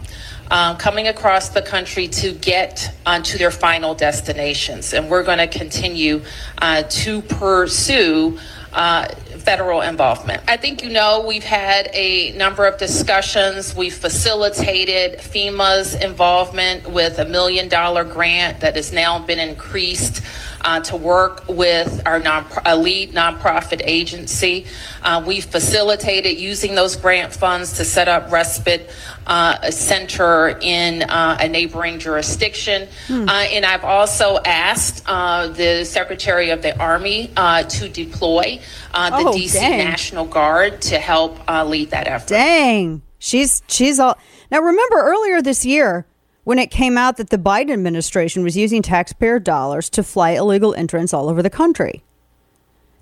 [0.52, 4.92] Um, coming across the country to get onto their final destinations.
[4.92, 6.20] And we're going to continue
[6.58, 8.38] uh, to pursue
[8.74, 9.08] uh,
[9.42, 10.42] federal involvement.
[10.48, 13.74] I think you know we've had a number of discussions.
[13.74, 20.22] We've facilitated FEMA's involvement with a million dollar grant that has now been increased.
[20.64, 24.64] Uh, to work with our non- a lead nonprofit agency.
[25.02, 28.88] Uh, we've facilitated using those grant funds to set up respite
[29.26, 32.88] uh, center in uh, a neighboring jurisdiction.
[33.08, 33.28] Hmm.
[33.28, 38.60] Uh, and I've also asked uh, the Secretary of the Army uh, to deploy
[38.94, 39.78] uh, the Oh, DC dang.
[39.78, 42.28] National Guard to help lead that effort.
[42.28, 43.02] Dang.
[43.18, 44.16] She's she's all
[44.50, 46.06] Now remember earlier this year
[46.44, 50.74] when it came out that the Biden administration was using taxpayer dollars to fly illegal
[50.74, 52.02] entrants all over the country.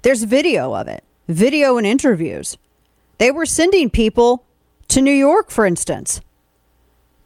[0.03, 1.05] There's video of it.
[1.29, 2.57] Video and interviews.
[3.19, 4.45] They were sending people
[4.89, 6.21] to New York for instance.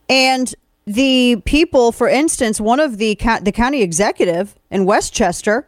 [0.09, 0.55] And
[0.87, 5.67] the people for instance one of the the county executive in Westchester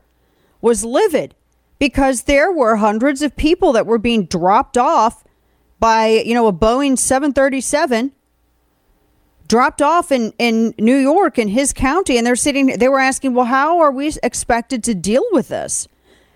[0.61, 1.35] was livid
[1.79, 5.25] because there were hundreds of people that were being dropped off
[5.81, 8.13] by you know a Boeing 737
[9.47, 13.35] dropped off in in New York in his county and they're sitting they were asking
[13.35, 15.89] well how are we expected to deal with this?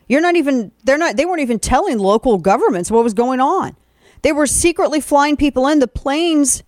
[0.09, 3.77] You're not even they're not they weren't even telling local governments what was going on.
[4.23, 5.79] They were secretly flying people in.
[5.79, 6.63] The planes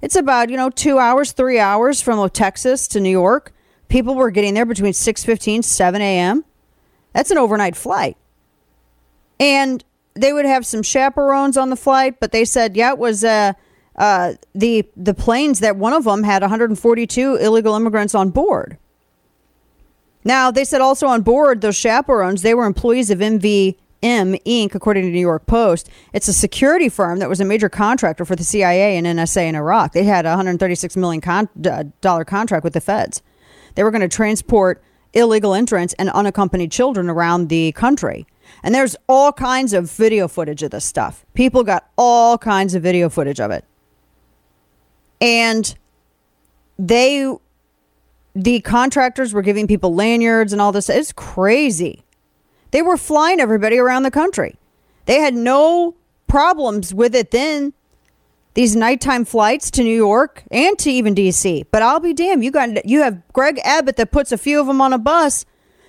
[0.00, 3.52] it's about you know 2 hours 3 hours from Texas to New York.
[3.88, 6.44] People were getting there between 6:15 7 a.m.
[7.12, 8.16] that's an overnight flight.
[9.40, 13.24] And they would have some chaperones on the flight, but they said, yeah, it was
[13.24, 13.52] uh,
[13.96, 18.76] uh, the the planes that one of them had 142 illegal immigrants on board.
[20.24, 24.74] Now they said also on board those chaperones, they were employees of MVM Inc.
[24.74, 28.34] According to New York Post, it's a security firm that was a major contractor for
[28.34, 29.92] the CIA and NSA in Iraq.
[29.92, 33.22] They had a 136 million con- uh, dollar contract with the feds.
[33.74, 38.26] They were going to transport illegal entrants and unaccompanied children around the country.
[38.62, 41.24] And there's all kinds of video footage of this stuff.
[41.34, 43.64] People got all kinds of video footage of it.
[45.24, 45.74] And
[46.78, 47.34] they,
[48.34, 50.90] the contractors were giving people lanyards and all this.
[50.90, 52.04] It's crazy.
[52.72, 54.56] They were flying everybody around the country.
[55.06, 55.94] They had no
[56.26, 57.72] problems with it then.
[58.52, 61.64] These nighttime flights to New York and to even DC.
[61.70, 64.66] But I'll be damned, you got you have Greg Abbott that puts a few of
[64.66, 65.46] them on a bus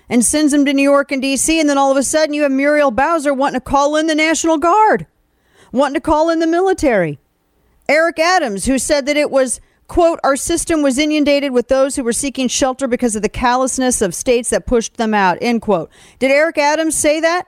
[0.07, 2.43] and sends them to New York and DC, and then all of a sudden you
[2.43, 5.07] have Muriel Bowser wanting to call in the National Guard,
[5.73, 7.19] wanting to call in the military.
[7.87, 12.03] Eric Adams, who said that it was, quote, our system was inundated with those who
[12.03, 15.89] were seeking shelter because of the callousness of states that pushed them out, end quote.
[16.19, 17.47] Did Eric Adams say that?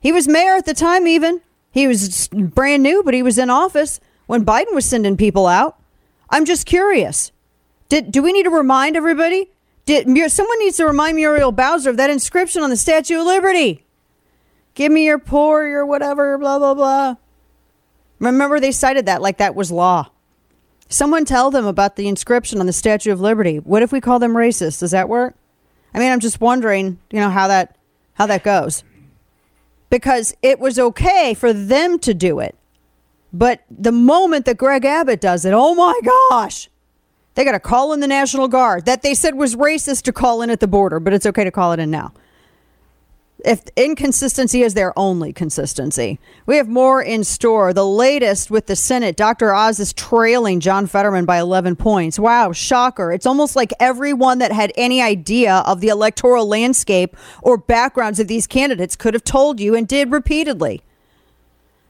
[0.00, 1.40] He was mayor at the time, even.
[1.70, 5.78] He was brand new, but he was in office when Biden was sending people out.
[6.30, 7.32] I'm just curious.
[7.88, 9.50] Did, do we need to remind everybody?
[9.84, 13.84] Did someone needs to remind Muriel Bowser of that inscription on the Statue of Liberty?
[14.74, 17.16] Give me your poor, your whatever, blah blah blah.
[18.18, 20.10] Remember, they cited that like that was law.
[20.88, 23.58] Someone tell them about the inscription on the Statue of Liberty.
[23.58, 24.80] What if we call them racist?
[24.80, 25.34] Does that work?
[25.92, 27.76] I mean, I'm just wondering, you know, how that
[28.14, 28.84] how that goes.
[29.90, 32.56] Because it was okay for them to do it.
[33.32, 36.00] But the moment that Greg Abbott does it, oh my
[36.30, 36.70] gosh.
[37.34, 40.40] They got to call in the National Guard that they said was racist to call
[40.40, 42.14] in at the border, but it's okay to call it in now.
[43.46, 47.72] If inconsistency is their only consistency, we have more in store.
[47.72, 49.54] The latest with the Senate, Dr.
[49.54, 52.18] Oz is trailing John Fetterman by 11 points.
[52.18, 53.12] Wow, shocker.
[53.12, 58.26] It's almost like everyone that had any idea of the electoral landscape or backgrounds of
[58.26, 60.82] these candidates could have told you and did repeatedly.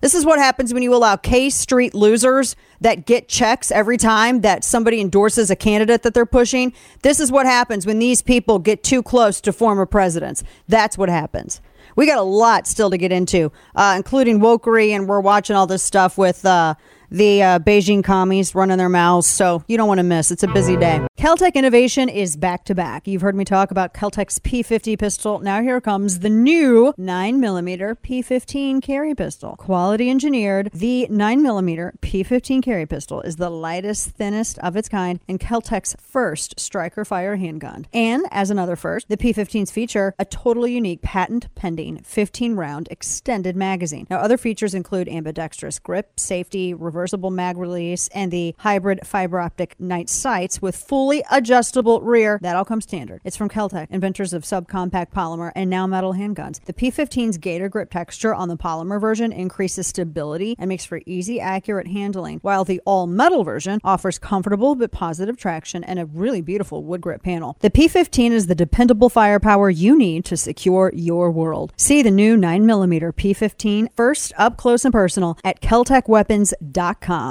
[0.01, 4.43] This is what happens when you allow K Street losers that get checks every time
[4.43, 6.75] that somebody endorses a candidate that they're pushing.
[7.03, 10.45] This is what happens when these people get too close to former presidents.
[10.69, 11.61] That's what happens.
[11.97, 15.67] We got a lot still to get into, uh, including wokery, and we're watching all
[15.67, 16.75] this stuff with uh,
[17.17, 19.27] the uh, Beijing commies running their mouths.
[19.27, 20.31] So you don't want to miss.
[20.31, 21.07] It's a busy day.
[21.17, 23.09] Keltec Innovation is back to back.
[23.09, 25.39] You've heard me talk about Keltec's P50 pistol.
[25.39, 29.57] Now here comes the new 9mm P15 carry pistol.
[29.57, 35.41] Quality engineered, the 9mm P15 carry pistol is the lightest, thinnest of its kind, and
[35.41, 37.87] Keltec's first striker fire handgun.
[37.95, 43.57] And as another first, the P15s feature a totally unique patent pending 15 round extended
[43.57, 44.07] magazine.
[44.11, 49.39] Now, other features include ambidextrous grip, safety, reverse reversible mag release, and the hybrid fiber
[49.39, 52.41] optic night sights with fully adjustable rear.
[52.43, 53.21] That all comes standard.
[53.23, 56.61] It's from Keltec, inventors of subcompact polymer and now metal handguns.
[56.65, 61.39] The P15's Gator grip texture on the polymer version increases stability and makes for easy,
[61.39, 66.41] accurate handling, while the all metal version offers comfortable but positive traction and a really
[66.41, 67.57] beautiful wood grip panel.
[67.61, 71.73] The P15 is the dependable firepower you need to secure your world.
[71.77, 76.86] See the new 9mm P15 first up close and personal at KeltecWeapons.com.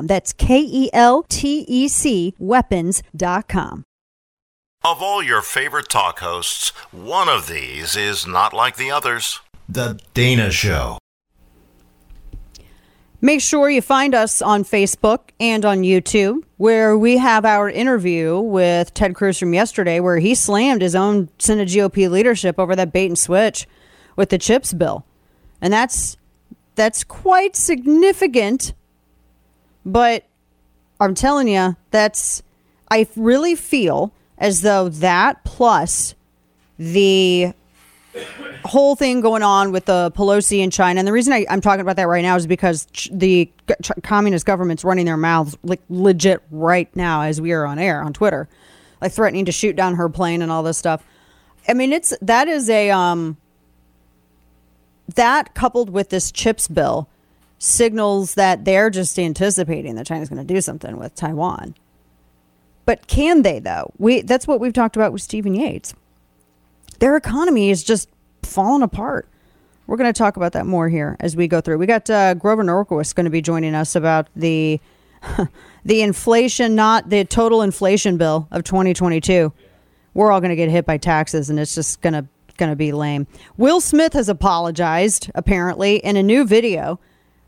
[0.07, 3.83] That's K E L T E C weapons.com.
[4.83, 9.39] Of all your favorite talk hosts, one of these is not like the others.
[9.67, 10.99] The Dana Show.
[13.25, 18.39] Make sure you find us on Facebook and on YouTube, where we have our interview
[18.39, 22.93] with Ted Cruz from yesterday, where he slammed his own Senate GOP leadership over that
[22.93, 23.65] bait and switch
[24.15, 25.07] with the chips bill,
[25.59, 26.17] and that's
[26.75, 28.73] that's quite significant.
[29.85, 30.25] But
[30.99, 32.41] I'm telling you, that's
[32.89, 36.15] I really feel as though that plus
[36.77, 37.53] the
[38.63, 41.81] whole thing going on with the Pelosi in China, and the reason I, am talking
[41.81, 43.49] about that right now is because ch- the
[43.81, 48.01] ch- communist government's running their mouths like legit right now as we are on air
[48.01, 48.47] on Twitter,
[49.01, 51.03] like threatening to shoot down her plane and all this stuff.
[51.67, 53.37] I mean, it's that is a um
[55.15, 57.07] that coupled with this chips bill
[57.57, 61.75] signals that they're just anticipating that China's going to do something with Taiwan.
[62.85, 63.91] But can they though?
[63.97, 65.93] We that's what we've talked about with Stephen Yates.
[66.99, 68.09] Their economy is just
[68.43, 69.27] falling apart.
[69.87, 71.77] We're going to talk about that more here as we go through.
[71.77, 74.79] We got uh, Grover Norquist going to be joining us about the
[75.85, 79.51] the inflation, not the total inflation bill of 2022.
[80.13, 82.25] We're all going to get hit by taxes, and it's just going to
[82.57, 83.27] going to be lame.
[83.57, 86.99] Will Smith has apologized apparently in a new video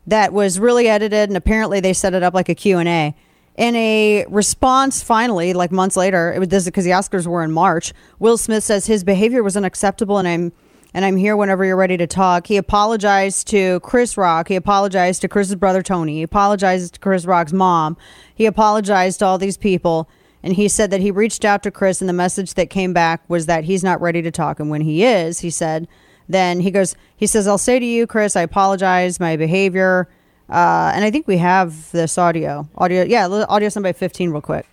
[0.08, 3.14] that was really edited, and apparently they set it up like a Q and A.
[3.56, 7.50] In a response, finally, like months later, it was this because the Oscars were in
[7.50, 7.92] March.
[8.18, 10.52] Will Smith says his behavior was unacceptable, and I'm
[10.94, 12.46] and I'm here whenever you're ready to talk.
[12.46, 14.48] He apologized to Chris Rock.
[14.48, 16.14] He apologized to Chris's brother Tony.
[16.14, 17.96] He apologized to Chris Rock's mom.
[18.34, 20.08] He apologized to all these people.
[20.42, 23.22] And he said that he reached out to Chris, and the message that came back
[23.28, 24.60] was that he's not ready to talk.
[24.60, 25.88] And when he is, he said,
[26.28, 30.08] then he goes, he says, I'll say to you, Chris, I apologize, my behavior.
[30.48, 32.68] Uh, and I think we have this audio.
[32.76, 34.66] Audio, yeah, audio somebody 15 real quick.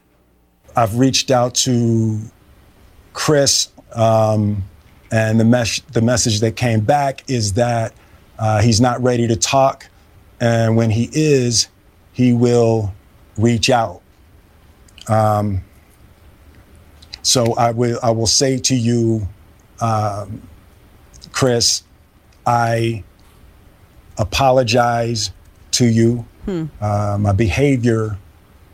[0.76, 2.20] I've reached out to
[3.14, 4.64] Chris, um,
[5.12, 7.94] and the, mes- the message that came back is that
[8.38, 9.88] uh, he's not ready to talk.
[10.42, 11.70] And when he is,
[12.12, 12.94] he will
[13.38, 14.02] reach out.
[15.08, 15.62] Um,
[17.22, 19.28] so I will, I will say to you,
[19.80, 20.42] um,
[21.36, 21.84] Chris,
[22.48, 23.04] I
[24.18, 25.32] apologize
[25.72, 26.26] to you.
[26.46, 26.66] Hmm.
[26.80, 28.18] Uh, my behavior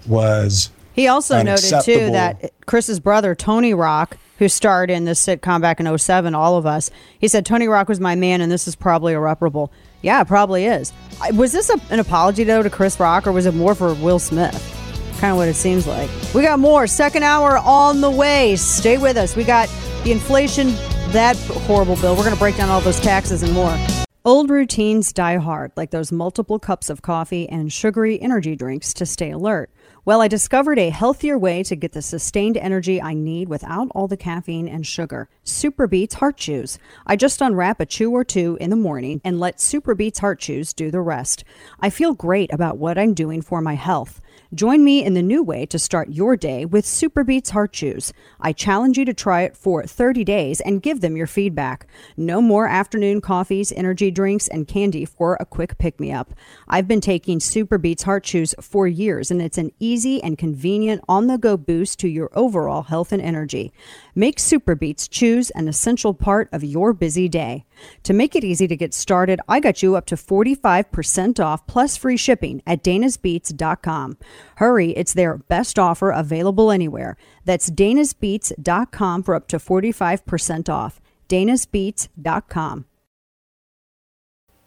[0.08, 0.70] was.
[0.94, 5.80] He also noted too that Chris's brother Tony Rock, who starred in this sitcom back
[5.80, 8.76] in 07, all of us, he said Tony Rock was my man, and this is
[8.76, 9.72] probably irreparable.
[10.04, 10.94] Yeah, it probably is.
[11.34, 14.20] Was this a, an apology though to Chris Rock, or was it more for Will
[14.20, 14.81] Smith?
[15.22, 16.10] Kind of what it seems like.
[16.34, 18.56] We got more second hour on the way.
[18.56, 19.36] Stay with us.
[19.36, 19.70] We got
[20.04, 20.74] the inflation,
[21.12, 22.16] that horrible bill.
[22.16, 23.78] We're going to break down all those taxes and more.
[24.26, 29.06] Old routines die hard, like those multiple cups of coffee and sugary energy drinks to
[29.06, 29.70] stay alert.
[30.06, 34.08] Well, I discovered a healthier way to get the sustained energy I need without all
[34.08, 35.30] the caffeine and sugar.
[35.44, 36.80] Super Beets Heart Chews.
[37.06, 40.40] I just unwrap a chew or two in the morning and let Super Beets Heart
[40.40, 41.44] Chews do the rest.
[41.80, 44.20] I feel great about what I'm doing for my health.
[44.54, 48.12] Join me in the new way to start your day with Super Beets Heart Chews.
[48.42, 51.88] I challenge you to try it for 30 days and give them your feedback.
[52.18, 56.34] No more afternoon coffees, energy drinks, and candy for a quick pick me up.
[56.68, 61.02] I've been taking Super Beets Heart Chews for years, and it's an easy and convenient
[61.08, 63.72] on the go boost to your overall health and energy.
[64.16, 67.66] Make Super Beets Chews an essential part of your busy day.
[68.04, 71.98] To make it easy to get started, I got you up to 45% off plus
[71.98, 74.18] free shipping at danasbeets.com.
[74.56, 77.18] Hurry, it's their best offer available anywhere.
[77.46, 81.02] That's danasbeets.com for up to 45% off.
[81.30, 82.86] danasbeets.com.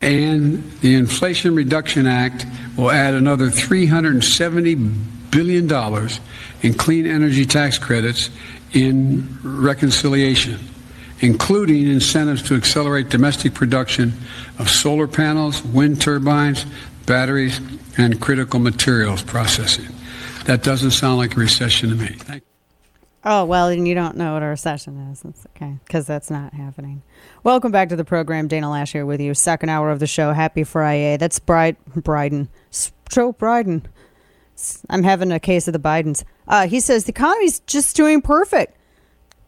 [0.00, 2.44] And the Inflation Reduction Act
[2.76, 5.64] will add another $370 billion
[6.62, 8.28] in clean energy tax credits
[8.74, 10.58] in reconciliation
[11.20, 14.12] including incentives to accelerate domestic production
[14.58, 16.66] of solar panels, wind turbines,
[17.06, 17.60] batteries,
[17.96, 19.86] and critical materials processing.
[20.44, 22.16] That doesn't sound like a recession to me.
[23.24, 25.20] Oh, well, and you don't know what a recession is.
[25.20, 27.02] That's okay, because that's not happening.
[27.42, 28.48] Welcome back to the program.
[28.48, 29.32] Dana Loesch here with you.
[29.32, 30.32] Second hour of the show.
[30.32, 31.16] Happy Friday.
[31.16, 32.50] That's Bride, Bryden.
[33.08, 33.84] Joe Biden.
[34.88, 36.24] I'm having a case of the Bidens.
[36.46, 38.76] Uh, he says the economy's just doing perfect.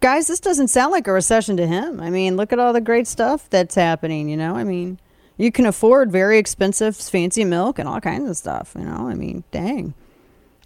[0.00, 2.00] Guys, this doesn't sound like a recession to him.
[2.00, 4.54] I mean, look at all the great stuff that's happening, you know?
[4.54, 4.98] I mean,
[5.36, 9.08] you can afford very expensive, fancy milk and all kinds of stuff, you know?
[9.08, 9.94] I mean, dang.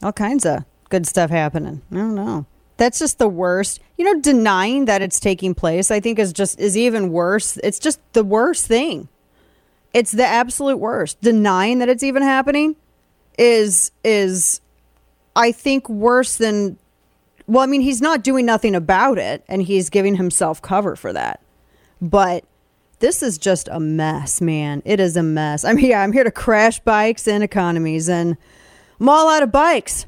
[0.03, 1.83] All kinds of good stuff happening.
[1.93, 2.47] I don't know.
[2.77, 3.81] That's just the worst.
[3.99, 7.59] You know, denying that it's taking place, I think is just is even worse.
[7.59, 9.09] It's just the worst thing.
[9.93, 11.21] It's the absolute worst.
[11.21, 12.77] Denying that it's even happening
[13.39, 14.61] is is
[15.37, 16.79] I think worse than
[17.47, 21.13] well, I mean, he's not doing nothing about it and he's giving himself cover for
[21.13, 21.43] that.
[22.01, 22.45] But
[23.01, 24.83] this is just a mess, man.
[24.85, 25.65] It is a mess.
[25.65, 28.37] I'm here I'm here to crash bikes and economies and
[29.01, 30.07] I'm all out of bikes.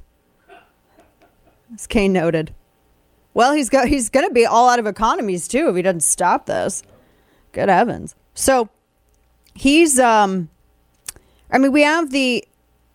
[1.75, 2.55] As Kane noted.
[3.35, 6.03] Well, he's got he's going to be all out of economies too if he doesn't
[6.03, 6.83] stop this.
[7.53, 8.15] Good heavens.
[8.35, 8.69] So
[9.55, 10.49] he's um
[11.51, 12.45] I mean, we have the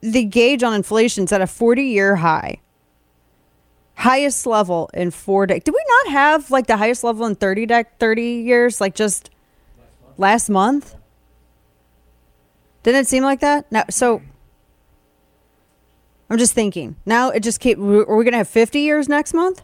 [0.02, 2.62] the gauge on inflation is at a 40-year high.
[3.96, 5.66] Highest level in 4 decades.
[5.66, 9.32] Did we not have like the highest level in 30 dec 30 years like just
[10.18, 10.96] last month?
[12.84, 13.70] Didn't it seem like that?
[13.72, 14.22] No, so
[16.30, 16.96] I'm just thinking.
[17.06, 17.78] Now it just keep.
[17.78, 19.64] Are we going to have 50 years next month?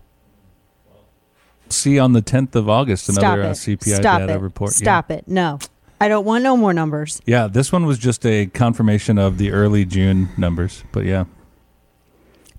[1.69, 4.41] See on the 10th of August another uh, CPI Stop data it.
[4.41, 4.71] report.
[4.71, 4.83] Yeah.
[4.83, 5.27] Stop it.
[5.27, 5.59] No,
[6.03, 7.21] I don't want no more numbers.
[7.25, 11.23] Yeah, this one was just a confirmation of the early June numbers, but yeah.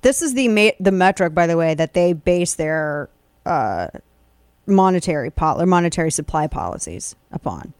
[0.00, 3.10] This is the ma- the metric, by the way, that they base their
[3.44, 3.88] uh,
[4.66, 7.74] monetary pol- or monetary supply policies upon.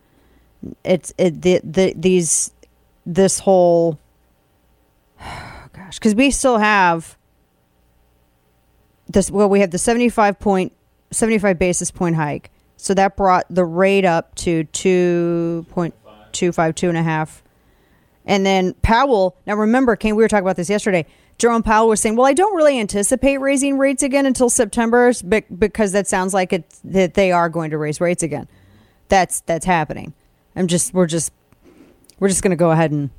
[0.84, 2.50] It's it the, the these
[3.06, 3.98] this whole
[5.72, 7.16] gosh because we still have
[9.08, 10.74] this well we have the 75 point
[11.10, 17.02] 75 basis point hike so that brought the rate up to 2.25 two and a
[17.02, 17.42] half.
[18.26, 21.06] And then powell now remember Kane, we were talking about this yesterday.
[21.36, 25.40] Jerome powell was saying well i don't really anticipate raising rates again until september be-
[25.40, 28.48] because that sounds like it that they are going to raise rates again.
[29.08, 30.14] That's that's happening.
[30.56, 31.32] I'm just we're just
[32.18, 33.10] we're just going to go ahead and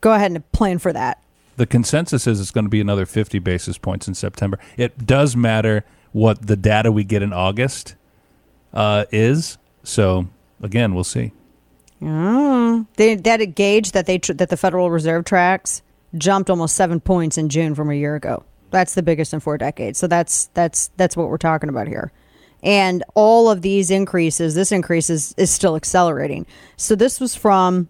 [0.00, 1.22] go ahead and plan for that.
[1.56, 4.58] The consensus is it's going to be another 50 basis points in September.
[4.76, 7.96] It does matter what the data we get in August
[8.72, 9.58] uh, is.
[9.82, 10.28] So,
[10.62, 11.32] again, we'll see.
[12.00, 15.82] Oh, they, that gauge that they tr- that the Federal Reserve tracks
[16.16, 18.44] jumped almost seven points in June from a year ago.
[18.70, 19.98] That's the biggest in four decades.
[19.98, 22.12] So that's that's that's what we're talking about here.
[22.62, 26.44] And all of these increases, this increase is, is still accelerating.
[26.76, 27.88] So this was from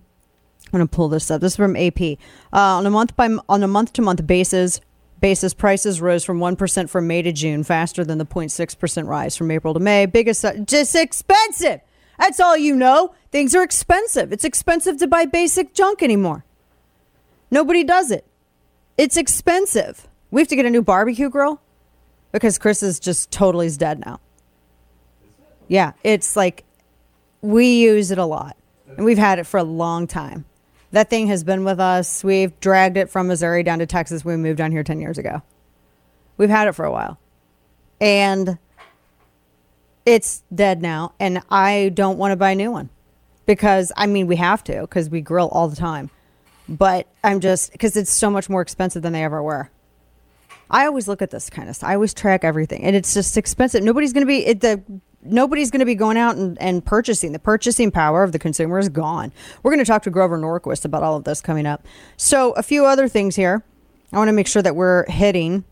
[0.72, 1.40] I'm going to pull this up.
[1.40, 2.00] This is from AP.
[2.00, 2.16] Uh,
[2.52, 4.80] on a month by on a month to month basis,
[5.20, 9.08] basis prices rose from one percent from May to June, faster than the 0.6 percent
[9.08, 10.06] rise from April to May.
[10.06, 11.80] Biggest, uh, just expensive.
[12.18, 13.14] That's all you know.
[13.30, 14.32] Things are expensive.
[14.32, 16.44] It's expensive to buy basic junk anymore.
[17.50, 18.26] Nobody does it.
[18.96, 20.08] It's expensive.
[20.30, 21.60] We have to get a new barbecue grill
[22.32, 24.20] because Chris is just totally is dead now.
[25.68, 26.64] Yeah, it's like
[27.40, 28.56] we use it a lot
[28.96, 30.44] and we've had it for a long time.
[30.92, 32.24] That thing has been with us.
[32.24, 34.24] We've dragged it from Missouri down to Texas.
[34.24, 35.42] We moved down here 10 years ago.
[36.36, 37.18] We've had it for a while.
[38.00, 38.58] And
[40.06, 41.12] it's dead now.
[41.20, 42.88] And I don't want to buy a new one
[43.44, 46.10] because, I mean, we have to because we grill all the time.
[46.68, 49.70] But I'm just, because it's so much more expensive than they ever were.
[50.70, 51.88] I always look at this kind of stuff.
[51.88, 53.82] I always track everything, and it's just expensive.
[53.82, 54.82] Nobody's going to be it, the
[55.22, 57.32] nobody's going to be going out and, and purchasing.
[57.32, 59.32] The purchasing power of the consumer is gone.
[59.62, 61.84] We're going to talk to Grover Norquist about all of this coming up.
[62.16, 63.62] So a few other things here.
[64.12, 65.64] I want to make sure that we're hitting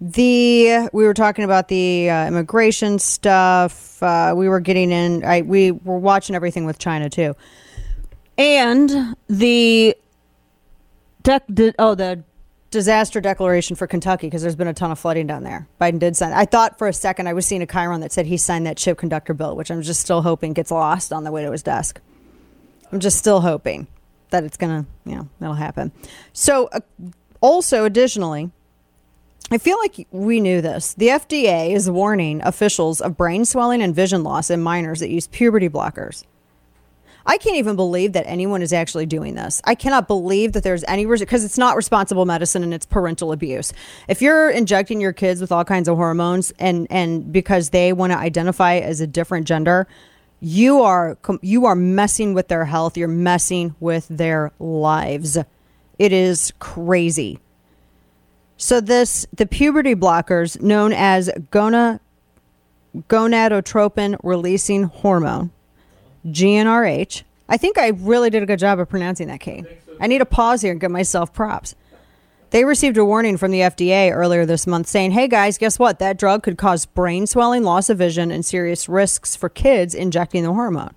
[0.00, 0.88] the.
[0.92, 4.02] We were talking about the uh, immigration stuff.
[4.02, 5.24] Uh, we were getting in.
[5.24, 7.36] I we were watching everything with China too,
[8.38, 9.96] and the.
[11.22, 12.24] Dec- di- oh, the
[12.70, 15.66] disaster declaration for Kentucky because there's been a ton of flooding down there.
[15.80, 16.32] Biden did sign.
[16.32, 18.76] I thought for a second I was seeing a Chiron that said he signed that
[18.76, 22.00] semiconductor bill, which I'm just still hoping gets lost on the way to his desk.
[22.92, 23.86] I'm just still hoping
[24.30, 25.92] that it's gonna, you know, that'll happen.
[26.32, 26.80] So, uh,
[27.40, 28.50] also additionally,
[29.50, 30.94] I feel like we knew this.
[30.94, 35.26] The FDA is warning officials of brain swelling and vision loss in minors that use
[35.26, 36.24] puberty blockers.
[37.30, 39.62] I can't even believe that anyone is actually doing this.
[39.62, 43.72] I cannot believe that there's any because it's not responsible medicine and it's parental abuse.
[44.08, 48.12] If you're injecting your kids with all kinds of hormones and and because they want
[48.12, 49.86] to identify as a different gender,
[50.40, 52.96] you are you are messing with their health.
[52.96, 55.38] You're messing with their lives.
[56.00, 57.38] It is crazy.
[58.56, 62.00] So this the puberty blockers known as gona
[63.08, 65.52] gonadotropin releasing hormone
[66.26, 67.22] GnRH.
[67.48, 69.64] I think I really did a good job of pronouncing that, Kate.
[70.00, 71.74] I need a pause here and give myself props.
[72.50, 76.00] They received a warning from the FDA earlier this month saying, hey guys, guess what?
[76.00, 80.42] That drug could cause brain swelling, loss of vision, and serious risks for kids injecting
[80.42, 80.94] the hormone.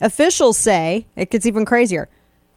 [0.00, 2.08] Officials say, it gets even crazier,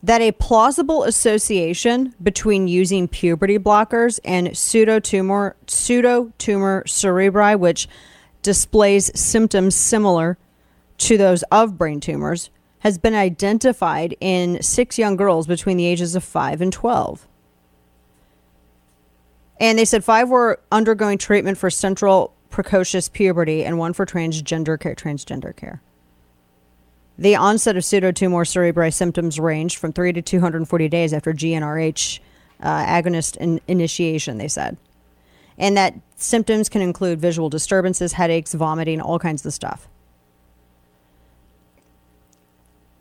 [0.03, 7.87] that a plausible association between using puberty blockers and pseudotumor, pseudotumor cerebri, which
[8.41, 10.37] displays symptoms similar
[10.99, 16.15] to those of brain tumors, has been identified in six young girls between the ages
[16.15, 17.27] of 5 and 12.
[19.59, 24.79] And they said five were undergoing treatment for central precocious puberty and one for transgender
[24.79, 24.95] care.
[24.95, 25.81] Transgender care.
[27.17, 32.19] The onset of pseudotumor cerebri symptoms ranged from 3 to 240 days after GnRH
[32.61, 34.77] uh, agonist in- initiation, they said.
[35.57, 39.89] And that symptoms can include visual disturbances, headaches, vomiting, all kinds of stuff.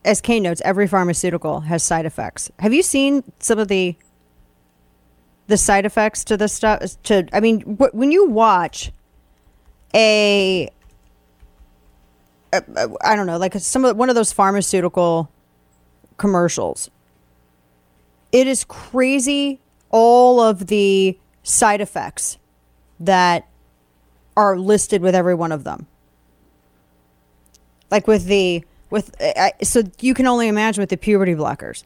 [0.08, 2.50] As Kane notes, every pharmaceutical has side effects.
[2.60, 3.94] Have you seen some of the
[5.48, 6.80] the side effects to this stuff?
[7.02, 8.90] To I mean, wh- when you watch
[9.94, 10.70] a
[12.54, 15.30] uh, uh, I don't know, like some of one of those pharmaceutical
[16.16, 16.90] commercials.
[18.32, 22.38] It is crazy all of the side effects
[22.98, 23.46] that
[24.38, 25.86] are listed with every one of them.
[27.90, 31.84] Like with the with I, so you can only imagine with the puberty blockers.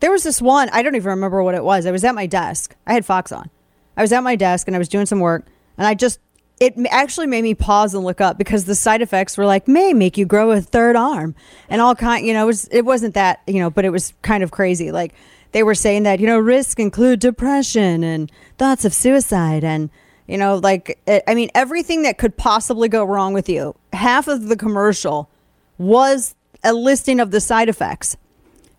[0.00, 1.84] There was this one, I don't even remember what it was.
[1.84, 2.76] I was at my desk.
[2.86, 3.50] I had Fox on.
[3.96, 5.44] I was at my desk and I was doing some work
[5.76, 6.20] and I just
[6.60, 9.92] it actually made me pause and look up because the side effects were like may
[9.92, 11.34] make you grow a third arm
[11.68, 14.12] and all kind you know it, was, it wasn't that you know but it was
[14.22, 15.14] kind of crazy like
[15.52, 19.90] they were saying that you know risks include depression and thoughts of suicide and
[20.26, 24.28] you know like it, i mean everything that could possibly go wrong with you half
[24.28, 25.30] of the commercial
[25.78, 28.16] was a listing of the side effects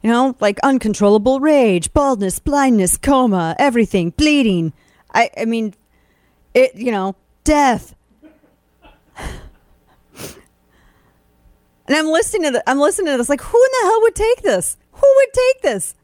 [0.03, 4.73] you know like uncontrollable rage baldness blindness coma everything bleeding
[5.13, 5.73] i i mean
[6.53, 7.15] it you know
[7.49, 7.95] death.
[11.87, 14.15] And I'm listening to the, I'm listening to this like who in the hell would
[14.15, 14.77] take this?
[14.91, 15.95] Who would take this?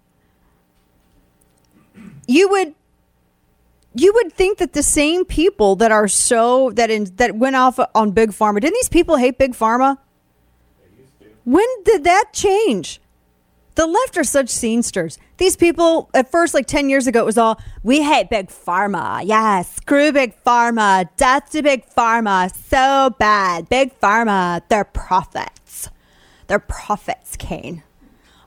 [2.28, 2.74] You would
[3.94, 7.80] you would think that the same people that are so that in that went off
[7.94, 10.00] on big pharma didn't these people hate big pharma?
[11.46, 13.00] When did that change?
[13.76, 15.18] The left are such scenesters.
[15.38, 19.22] These people, at first, like 10 years ago, it was all, we hate big pharma.
[19.26, 21.10] Yes, screw big pharma.
[21.18, 22.54] Death to big pharma.
[22.70, 23.70] So bad.
[23.70, 25.90] Big pharma, they're profits.
[26.48, 27.84] They're profits, Kane.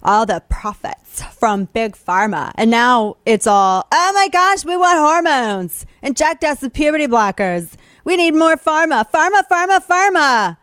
[0.03, 2.53] All the profits from big pharma.
[2.55, 5.85] And now it's all, oh my gosh, we want hormones.
[6.03, 7.75] Inject us with puberty blockers.
[8.05, 9.09] We need more pharma.
[9.11, 10.57] Pharma, pharma, pharma.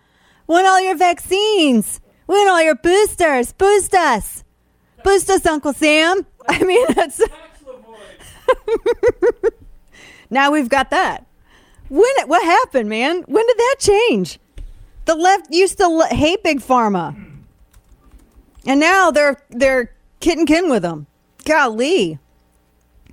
[0.47, 2.01] Want all your vaccines.
[2.27, 3.53] Want all your boosters.
[3.53, 4.43] Boost us.
[5.03, 6.25] Boost us, Uncle Sam.
[6.49, 7.21] I mean, that's.
[10.29, 11.25] now we've got that.
[11.89, 12.11] When?
[12.25, 13.23] What happened, man?
[13.27, 14.39] When did that change?
[15.05, 17.15] The left used to hate big pharma,
[18.65, 21.05] and now they're they're kit and kin with them.
[21.45, 22.17] Golly,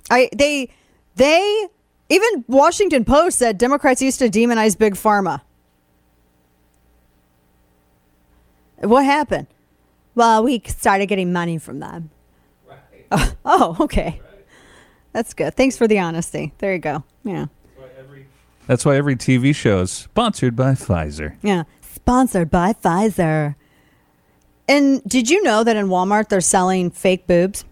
[0.09, 0.71] I they
[1.15, 1.67] they
[2.09, 5.41] even Washington Post said Democrats used to demonize big pharma.
[8.83, 9.47] What happened?
[10.15, 12.11] Well, we started getting money from them.
[12.67, 12.79] Right.
[13.11, 14.21] Oh, oh, okay.
[14.23, 14.45] Right.
[15.11, 15.55] That's good.
[15.55, 16.53] Thanks for the honesty.
[16.59, 17.03] There you go.
[17.23, 17.47] Yeah.
[18.67, 21.35] That's why every TV show is sponsored by Pfizer.
[21.41, 21.63] Yeah.
[21.81, 23.55] Sponsored by Pfizer.
[24.67, 27.65] And did you know that in Walmart they're selling fake boobs?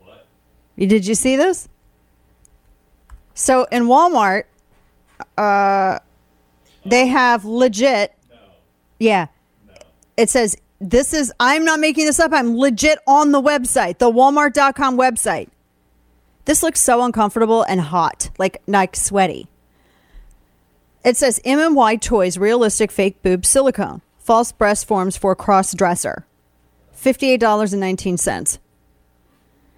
[0.00, 0.26] What?
[0.76, 1.68] Did you see this?
[3.34, 4.44] So in Walmart,
[5.36, 6.00] uh,
[6.84, 8.14] they have legit.
[8.28, 8.36] No.
[8.98, 9.26] Yeah.
[10.18, 12.32] It says this is, I'm not making this up.
[12.32, 15.48] I'm legit on the website, the walmart.com website.
[16.44, 19.46] This looks so uncomfortable and hot, like, like sweaty.
[21.04, 24.02] It says MMY Toys Realistic Fake Boob Silicone.
[24.18, 26.26] False breast forms for cross dresser.
[26.96, 28.58] $58.19.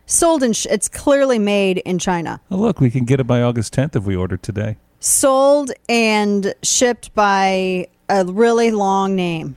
[0.07, 2.41] Sold in, sh- it's clearly made in China.
[2.51, 4.79] Oh, look, we can get it by August 10th if we order today.
[5.01, 9.57] Sold and shipped by a really long name.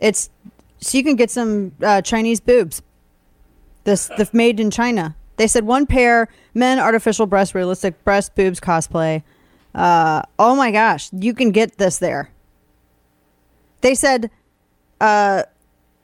[0.00, 0.30] It's
[0.78, 2.82] so you can get some uh, Chinese boobs.
[3.84, 5.14] This the made in China.
[5.36, 9.22] They said one pair men artificial breast realistic breast boobs cosplay.
[9.74, 12.30] Uh, oh my gosh, you can get this there.
[13.82, 14.30] They said,
[15.00, 15.44] uh,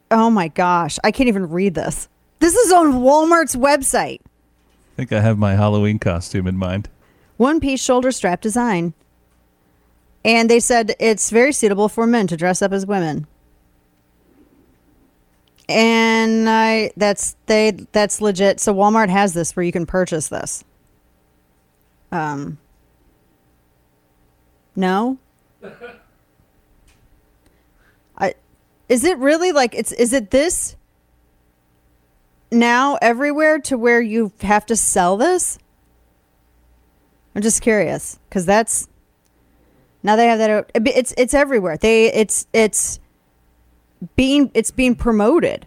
[0.09, 2.07] oh my gosh, I can't even read this.
[2.39, 4.21] This is on Walmart's website.
[4.21, 6.89] I think I have my Halloween costume in mind.
[7.37, 8.93] One piece shoulder strap design.
[10.25, 13.27] And they said it's very suitable for men to dress up as women.
[15.69, 18.59] And I that's they that's legit.
[18.59, 20.63] So Walmart has this where you can purchase this.
[22.11, 22.57] Um
[24.75, 25.17] No?
[28.17, 28.35] I
[28.87, 30.75] is it really like it's is it this
[32.49, 35.59] now everywhere to where you have to sell this?
[37.35, 38.87] I'm just curious cuz that's
[40.01, 41.75] now they have that it's it's everywhere.
[41.75, 43.01] They it's it's
[44.15, 45.65] being it's being promoted.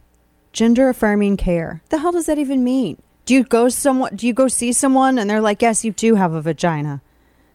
[0.52, 1.82] Gender affirming care.
[1.90, 3.00] The hell does that even mean?
[3.24, 6.16] Do you go someone do you go see someone and they're like, "Yes, you do
[6.16, 7.02] have a vagina."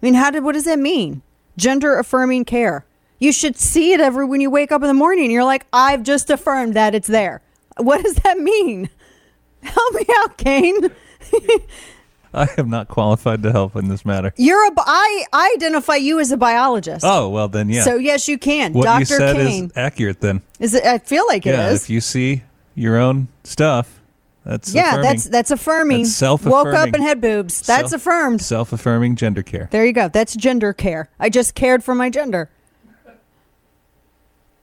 [0.01, 1.21] I mean, how did what does that mean?
[1.57, 2.85] Gender affirming care.
[3.19, 6.03] You should see it every when you wake up in the morning you're like, "I've
[6.03, 7.41] just affirmed that it's there."
[7.77, 8.89] What does that mean?
[9.61, 10.89] Help me out, Kane.
[12.37, 14.33] I am not qualified to help in this matter.
[14.35, 17.05] You're a I I identify you as a biologist.
[17.07, 17.83] Oh well, then yeah.
[17.83, 18.73] So yes, you can.
[18.73, 18.99] what Dr.
[18.99, 19.65] you said Kane.
[19.65, 20.19] is accurate.
[20.19, 21.83] Then Is it I feel like it is.
[21.83, 22.43] if you see
[22.75, 24.01] your own stuff,
[24.43, 25.03] that's yeah, affirming.
[25.03, 26.01] that's that's affirming.
[26.03, 26.65] That's self-affirming.
[26.73, 27.61] Woke up and had boobs.
[27.65, 28.41] That's Self- affirmed.
[28.41, 29.69] self-affirming gender care.
[29.71, 30.09] There you go.
[30.09, 31.09] That's gender care.
[31.19, 32.49] I just cared for my gender.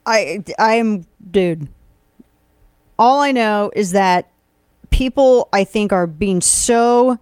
[0.05, 1.67] I I am dude.
[2.99, 4.29] All I know is that
[4.91, 7.17] people I think are being so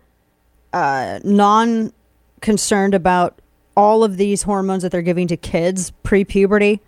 [0.74, 1.94] uh, non
[2.42, 3.40] concerned about
[3.76, 6.82] all of these hormones that they're giving to kids pre-puberty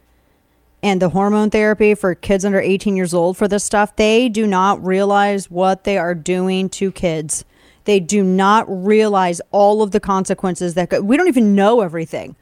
[0.84, 4.46] and the hormone therapy for kids under 18 years old for this stuff, they do
[4.46, 7.46] not realize what they are doing to kids.
[7.86, 12.36] They do not realize all of the consequences that go, we don't even know everything.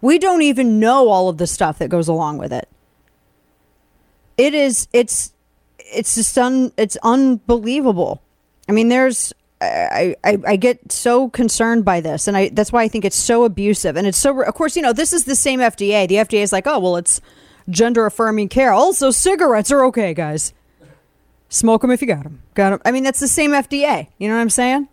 [0.00, 2.68] We don't even know all of the stuff that goes along with it.
[4.38, 5.32] It is it's
[5.78, 8.22] it's just un, it's unbelievable.
[8.68, 12.82] I mean, there's I, I I get so concerned by this, and I that's why
[12.82, 14.42] I think it's so abusive, and it's so.
[14.42, 16.08] Of course, you know this is the same FDA.
[16.08, 17.20] The FDA is like, oh well, it's
[17.68, 18.72] gender affirming care.
[18.72, 20.52] Also, cigarettes are okay, guys.
[21.48, 22.42] Smoke them if you got them.
[22.54, 22.80] Got them.
[22.84, 24.08] I mean, that's the same FDA.
[24.18, 24.88] You know what I'm saying?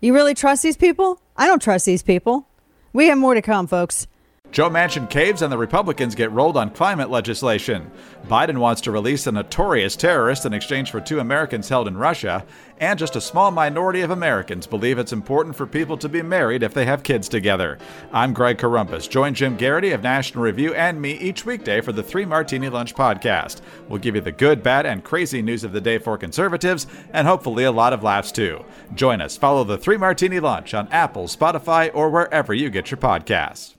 [0.00, 1.20] You really trust these people?
[1.36, 2.46] I don't trust these people.
[2.92, 4.06] We have more to come, folks.
[4.52, 7.88] Joe Manchin caves and the Republicans get rolled on climate legislation.
[8.26, 12.44] Biden wants to release a notorious terrorist in exchange for two Americans held in Russia.
[12.78, 16.64] And just a small minority of Americans believe it's important for people to be married
[16.64, 17.78] if they have kids together.
[18.12, 19.08] I'm Greg Corombos.
[19.08, 22.94] Join Jim Geraghty of National Review and me each weekday for the Three Martini Lunch
[22.94, 23.60] podcast.
[23.88, 27.26] We'll give you the good, bad, and crazy news of the day for conservatives, and
[27.26, 28.64] hopefully a lot of laughs too.
[28.94, 29.36] Join us.
[29.36, 33.74] Follow the Three Martini Lunch on Apple, Spotify, or wherever you get your podcasts.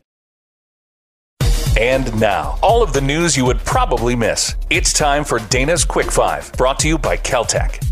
[1.81, 4.55] And now, all of the news you would probably miss.
[4.69, 7.83] It's time for Dana's Quick Five, brought to you by Keltec.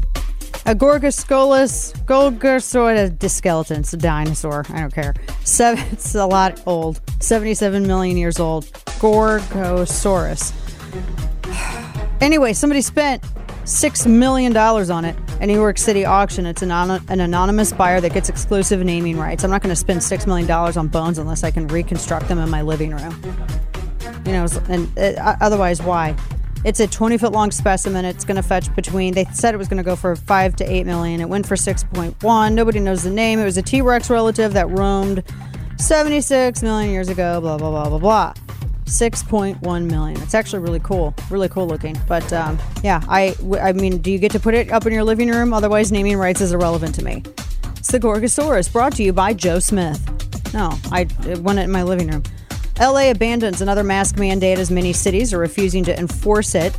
[0.68, 3.80] A Gorgoscolus, Gorgosaurus, a skeleton.
[3.80, 4.64] It's a dinosaur.
[4.70, 5.16] I don't care.
[5.44, 7.02] Seven, it's a lot old.
[7.20, 8.66] 77 million years old.
[9.02, 10.54] Gorgosaurus.
[12.22, 13.24] Anyway, somebody spent
[13.64, 16.46] $6 million on it at New York City auction.
[16.46, 19.46] It's an, an anonymous buyer that gets exclusive naming rights.
[19.46, 22.50] I'm not going to spend $6 million on bones unless I can reconstruct them in
[22.50, 23.16] my living room.
[24.30, 26.16] You know, and uh, otherwise, why?
[26.64, 28.06] It's a 20 foot long specimen.
[28.06, 30.72] It's going to fetch between, they said it was going to go for 5 to
[30.72, 31.20] 8 million.
[31.20, 32.54] It went for 6.1.
[32.54, 33.40] Nobody knows the name.
[33.40, 35.24] It was a T Rex relative that roamed
[35.78, 38.34] 76 million years ago, blah, blah, blah, blah, blah.
[38.86, 40.22] 6.1 million.
[40.22, 41.98] It's actually really cool, really cool looking.
[42.08, 45.04] But um, yeah, I, I mean, do you get to put it up in your
[45.04, 45.56] living room?
[45.56, 47.24] Otherwise, naming rights is irrelevant to me.
[47.78, 50.00] It's the Gorgosaurus, brought to you by Joe Smith.
[50.54, 52.22] No, I it won it in my living room.
[52.80, 56.74] LA abandons another mask mandate as many cities are refusing to enforce it.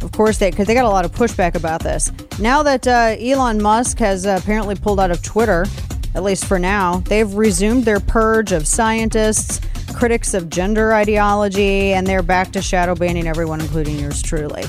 [0.00, 2.12] Of course, they because they got a lot of pushback about this.
[2.38, 5.66] Now that uh, Elon Musk has uh, apparently pulled out of Twitter,
[6.14, 9.60] at least for now, they've resumed their purge of scientists,
[9.94, 14.64] critics of gender ideology, and they're back to shadow banning everyone, including yours truly.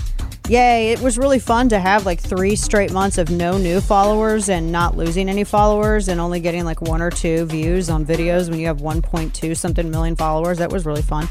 [0.49, 4.49] Yay, it was really fun to have like three straight months of no new followers
[4.49, 8.49] and not losing any followers and only getting like one or two views on videos
[8.49, 10.57] when you have 1.2 something million followers.
[10.57, 11.29] That was really fun.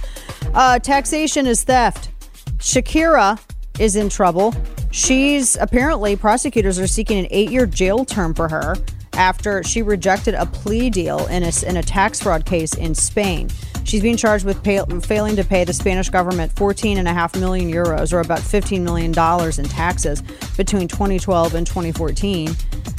[0.54, 2.10] Uh, taxation is theft.
[2.56, 3.38] Shakira
[3.78, 4.54] is in trouble.
[4.92, 8.76] She's apparently, prosecutors are seeking an eight year jail term for her
[9.12, 13.50] after she rejected a plea deal in a, in a tax fraud case in Spain.
[13.84, 18.20] She's being charged with pay, failing to pay the Spanish government 14.5 million euros, or
[18.20, 20.22] about $15 million in taxes
[20.56, 22.50] between 2012 and 2014.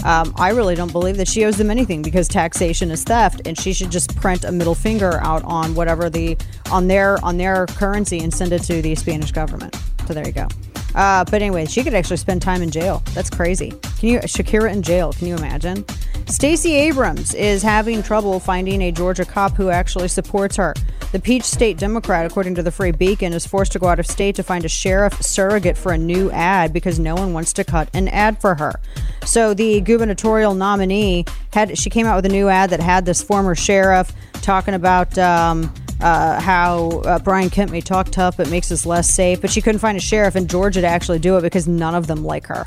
[0.03, 3.57] Um, I really don't believe that she owes them anything because taxation is theft, and
[3.57, 6.37] she should just print a middle finger out on whatever the
[6.71, 9.75] on their on their currency and send it to the Spanish government.
[10.07, 10.47] So there you go.
[10.95, 13.01] Uh, but anyway, she could actually spend time in jail.
[13.13, 13.71] That's crazy.
[13.99, 15.13] Can you Shakira in jail?
[15.13, 15.85] Can you imagine?
[16.27, 20.73] Stacey Abrams is having trouble finding a Georgia cop who actually supports her.
[21.11, 24.07] The Peach State Democrat, according to the Free Beacon, is forced to go out of
[24.07, 27.63] state to find a sheriff surrogate for a new ad because no one wants to
[27.63, 28.79] cut an ad for her.
[29.25, 33.21] So the gubernatorial nominee had she came out with a new ad that had this
[33.21, 34.11] former sheriff
[34.41, 35.71] talking about um,
[36.01, 39.39] uh, how uh, Brian Kemp may talk tough, but makes us less safe.
[39.39, 42.07] But she couldn't find a sheriff in Georgia to actually do it because none of
[42.07, 42.65] them like her.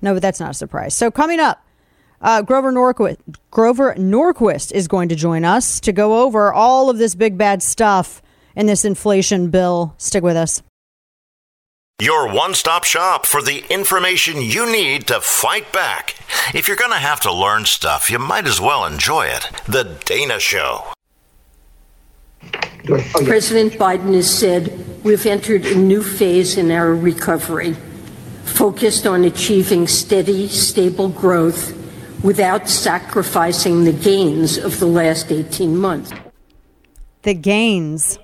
[0.00, 0.94] No, but that's not a surprise.
[0.94, 1.60] So coming up.
[2.24, 3.18] Uh, Grover Norquist,
[3.50, 7.62] Grover Norquist is going to join us to go over all of this big bad
[7.62, 8.22] stuff
[8.56, 9.94] in this inflation bill.
[9.98, 10.62] Stick with us.
[12.00, 16.16] Your one stop shop for the information you need to fight back.
[16.54, 19.50] If you're going to have to learn stuff, you might as well enjoy it.
[19.68, 20.92] The Dana Show.
[23.26, 27.74] President Biden has said we've entered a new phase in our recovery,
[28.44, 31.83] focused on achieving steady, stable growth
[32.24, 36.10] without sacrificing the gains of the last 18 months.
[37.22, 38.18] The gains.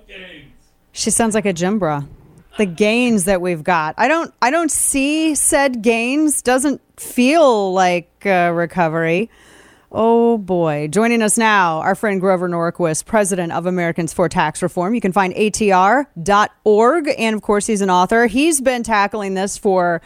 [0.93, 2.09] She sounds like a Jimbra.
[2.59, 3.95] The gains that we've got.
[3.97, 4.35] I don't.
[4.43, 6.43] I don't see said gains.
[6.43, 9.31] Doesn't feel like uh, recovery.
[9.93, 10.89] Oh boy.
[10.89, 14.95] Joining us now, our friend Grover Norquist, president of Americans for Tax Reform.
[14.95, 17.09] You can find atr.org.
[17.19, 18.27] And of course, he's an author.
[18.27, 20.03] He's been tackling this for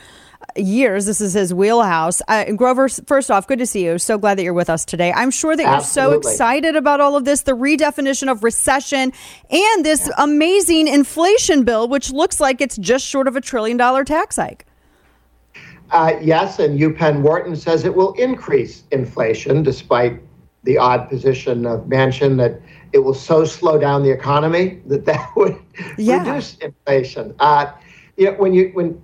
[0.57, 1.07] years.
[1.07, 2.23] This is his wheelhouse.
[2.29, 3.99] Uh, Grover, first off, good to see you.
[3.99, 5.13] So glad that you're with us today.
[5.13, 6.13] I'm sure that Absolutely.
[6.15, 9.13] you're so excited about all of this, the redefinition of recession,
[9.51, 14.05] and this amazing inflation bill, which looks like it's just short of a trillion dollar
[14.05, 14.67] tax hike.
[15.91, 20.21] Uh, yes, and UPenn Wharton says it will increase inflation, despite
[20.65, 22.61] the odd position of Manchin that
[22.93, 25.57] it will so slow down the economy that that would
[25.99, 26.19] Yeah.
[26.27, 27.35] reduce inflation.
[27.39, 27.73] Uh,
[28.17, 29.01] you know, when you when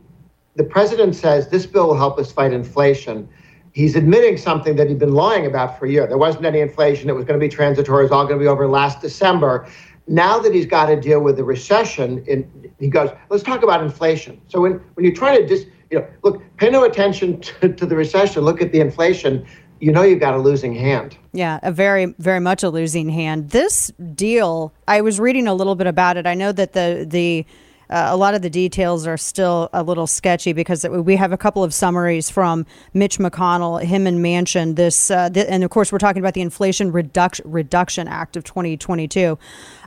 [0.57, 3.29] the president says this bill will help us fight inflation,
[3.73, 6.07] he's admitting something that he'd been lying about for a year.
[6.07, 7.09] There wasn't any inflation.
[7.09, 8.01] It was going to be transitory.
[8.01, 9.69] It was all going to be over last December.
[10.07, 13.83] Now that he's got to deal with the recession, in, he goes, let's talk about
[13.83, 14.41] inflation.
[14.49, 17.87] So when, when you're trying to just, you know, look, pay no attention to, to
[17.87, 19.47] the recession, look at the inflation,
[19.81, 21.17] you know you've got a losing hand.
[21.33, 23.51] Yeah, a very, very much a losing hand.
[23.51, 26.27] This deal, I was reading a little bit about it.
[26.27, 27.47] I know that the the
[27.91, 31.37] uh, a lot of the details are still a little sketchy because we have a
[31.37, 32.65] couple of summaries from
[32.95, 34.77] Mitch McConnell, him and Manchin.
[34.77, 38.45] This, uh, th- and of course, we're talking about the Inflation Reduction Reduction Act of
[38.45, 39.39] 2022.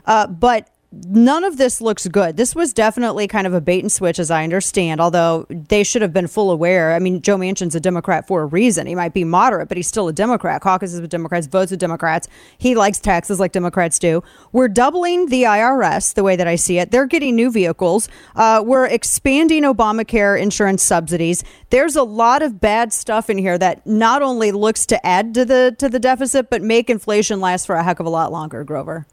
[0.06, 0.68] Uh, but
[1.06, 2.36] none of this looks good.
[2.36, 6.02] This was definitely kind of a bait and switch, as I understand, although they should
[6.02, 6.92] have been full aware.
[6.94, 8.86] I mean, Joe Manchin's a Democrat for a reason.
[8.86, 10.60] He might be moderate, but he's still a Democrat.
[10.60, 12.28] Caucuses with Democrats, votes with Democrats.
[12.58, 14.22] He likes taxes like Democrats do.
[14.52, 16.90] We're doubling the IRS the way that I see it.
[16.90, 18.08] They're getting new vehicles.
[18.34, 21.44] Uh, we're expanding Obamacare insurance subsidies.
[21.70, 25.44] There's a lot of bad stuff in here that not only looks to add to
[25.44, 28.64] the to the deficit, but make inflation last for a heck of a lot longer,
[28.64, 29.06] Grover.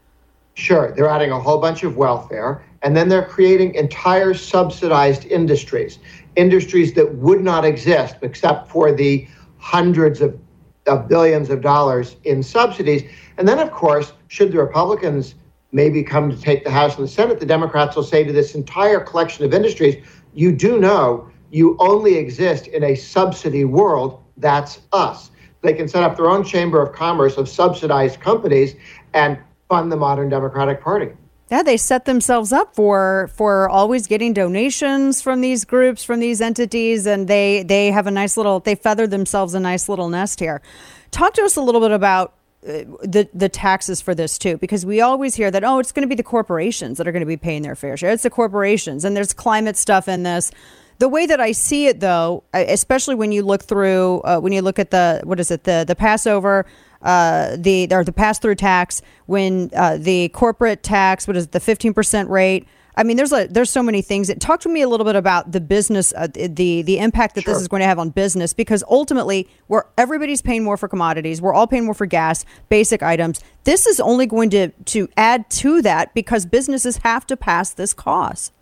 [0.54, 5.98] Sure, they're adding a whole bunch of welfare, and then they're creating entire subsidized industries,
[6.36, 9.26] industries that would not exist except for the
[9.58, 10.38] hundreds of,
[10.86, 13.02] of billions of dollars in subsidies.
[13.38, 15.34] And then, of course, should the Republicans
[15.72, 18.54] maybe come to take the House and the Senate, the Democrats will say to this
[18.54, 24.22] entire collection of industries, you do know you only exist in a subsidy world.
[24.36, 25.30] That's us.
[25.62, 28.74] They can set up their own chamber of commerce of subsidized companies
[29.14, 29.38] and
[29.72, 31.08] fund the modern Democratic Party.
[31.50, 36.42] Yeah, they set themselves up for for always getting donations from these groups, from these
[36.42, 40.40] entities, and they they have a nice little they feathered themselves a nice little nest
[40.40, 40.60] here.
[41.10, 42.34] Talk to us a little bit about
[42.66, 46.06] uh, the the taxes for this too, because we always hear that oh, it's going
[46.06, 48.10] to be the corporations that are going to be paying their fair share.
[48.10, 50.50] It's the corporations, and there's climate stuff in this.
[50.98, 54.62] The way that I see it, though, especially when you look through, uh, when you
[54.62, 56.66] look at the what is it, the the Passover,
[57.02, 61.52] uh, the or the pass through tax, when uh, the corporate tax, what is it,
[61.52, 62.66] the fifteen percent rate.
[62.94, 64.30] I mean, there's a there's so many things.
[64.38, 67.58] Talk to me a little bit about the business, uh, the the impact that this
[67.58, 71.54] is going to have on business, because ultimately, where everybody's paying more for commodities, we're
[71.54, 73.40] all paying more for gas, basic items.
[73.64, 77.94] This is only going to to add to that because businesses have to pass this
[77.94, 78.52] cost.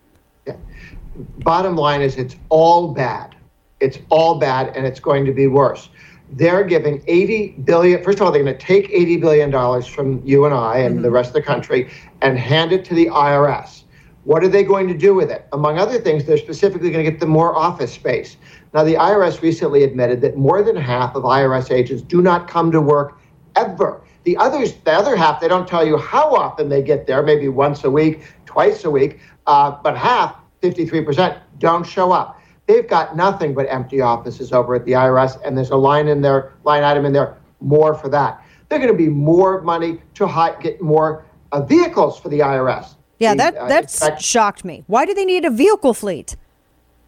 [1.39, 3.35] Bottom line is it's all bad.
[3.81, 5.89] It's all bad, and it's going to be worse.
[6.33, 8.03] They're giving 80 billion.
[8.03, 11.05] First of all, they're going to take 80 billion dollars from you and I and
[11.05, 11.91] the rest of the country
[12.23, 13.83] and hand it to the IRS.
[14.25, 15.47] What are they going to do with it?
[15.53, 18.37] Among other things, they're specifically going to get them more office space.
[18.75, 22.71] Now, the IRS recently admitted that more than half of IRS agents do not come
[22.71, 23.19] to work
[23.57, 24.03] ever.
[24.25, 27.49] The others, the other half, they don't tell you how often they get there, maybe
[27.49, 32.40] once a week, twice a week, uh, but half, 53%, don't show up.
[32.71, 36.21] They've got nothing but empty offices over at the IRS, and there's a line in
[36.21, 38.45] there, line item in there, more for that.
[38.69, 42.95] They're going to be more money to hi- get more uh, vehicles for the IRS.
[43.19, 44.85] Yeah, The, that uh, that's inspect- shocked me.
[44.87, 46.37] Why do they need a vehicle fleet?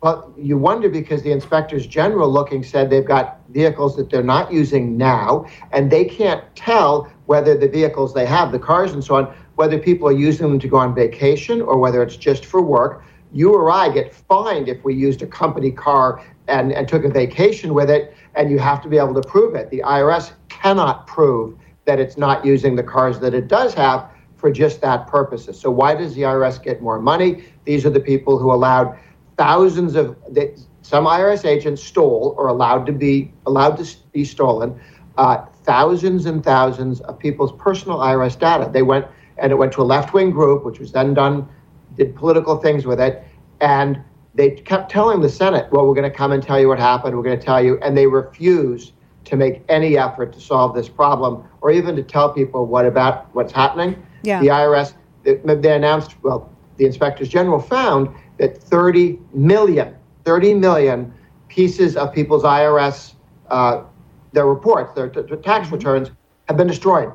[0.03, 4.53] Well, you wonder because the inspectors general looking said they've got vehicles that they're not
[4.53, 9.15] using now, and they can't tell whether the vehicles they have, the cars and so
[9.15, 12.61] on, whether people are using them to go on vacation or whether it's just for
[12.61, 13.05] work.
[13.33, 17.09] You or I get fined if we used a company car and, and took a
[17.09, 19.71] vacation with it, and you have to be able to prove it.
[19.71, 24.51] The IRS cannot prove that it's not using the cars that it does have for
[24.51, 25.59] just that purposes.
[25.59, 27.45] So why does the IRS get more money?
[27.65, 28.99] These are the people who allowed
[29.37, 30.17] thousands of
[30.83, 34.79] some IRS agents stole or allowed to be allowed to be stolen
[35.17, 38.69] uh, thousands and thousands of people's personal IRS data.
[38.71, 39.07] They went
[39.39, 41.49] and it went to a left-wing group, which was then done
[41.97, 43.23] did political things with it,
[43.61, 44.01] and
[44.35, 47.17] they kept telling the Senate, "Well, we're going to come and tell you what happened.
[47.17, 48.93] We're going to tell you," and they refused
[49.25, 53.33] to make any effort to solve this problem or even to tell people what about
[53.35, 54.05] what's happening.
[54.25, 54.41] Yeah.
[54.41, 61.13] The IRS they, announced, well, the inspectors general found that 30 million, 30 million
[61.49, 63.15] pieces of people's IRS,
[63.49, 63.85] uh,
[64.33, 66.11] their reports, their t- t- tax returns
[66.49, 67.13] have been destroyed.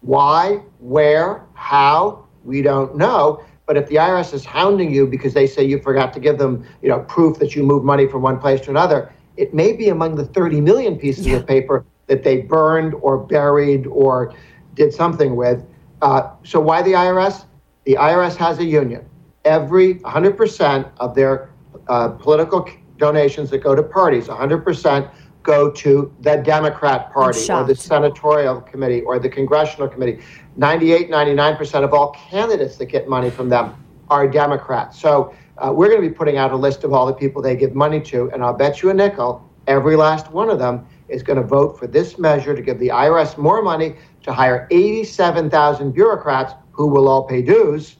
[0.00, 3.44] Why, where, how, we don't know.
[3.66, 6.66] But if the IRS is hounding you because they say you forgot to give them,
[6.82, 9.88] you know, proof that you moved money from one place to another, it may be
[9.88, 14.34] among the 30 million pieces of paper that they burned or buried or
[14.74, 15.64] did something with.
[16.02, 17.46] Uh, so why the IRS?
[17.84, 19.08] The IRS has a union.
[19.44, 21.50] Every 100% of their
[21.88, 22.68] uh, political
[22.98, 25.10] donations that go to parties, 100%
[25.44, 30.20] go to the Democrat Party or the Senatorial Committee or the Congressional Committee.
[30.56, 33.74] 98, 99% of all candidates that get money from them
[34.08, 34.98] are Democrats.
[34.98, 37.56] So uh, we're going to be putting out a list of all the people they
[37.56, 41.22] give money to, and I'll bet you a nickel, every last one of them is
[41.22, 45.92] going to vote for this measure to give the IRS more money to hire 87,000
[45.92, 47.96] bureaucrats who will all pay dues,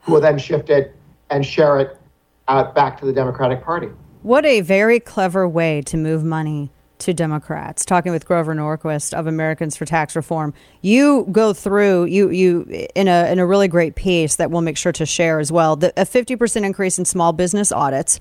[0.00, 0.96] who will then shift it
[1.30, 1.98] and share it
[2.48, 3.88] out back to the Democratic Party.
[4.22, 7.84] What a very clever way to move money to Democrats.
[7.84, 13.08] Talking with Grover Norquist of Americans for Tax Reform, you go through you you in
[13.08, 15.74] a in a really great piece that we'll make sure to share as well.
[15.74, 18.20] The, a fifty percent increase in small business audits.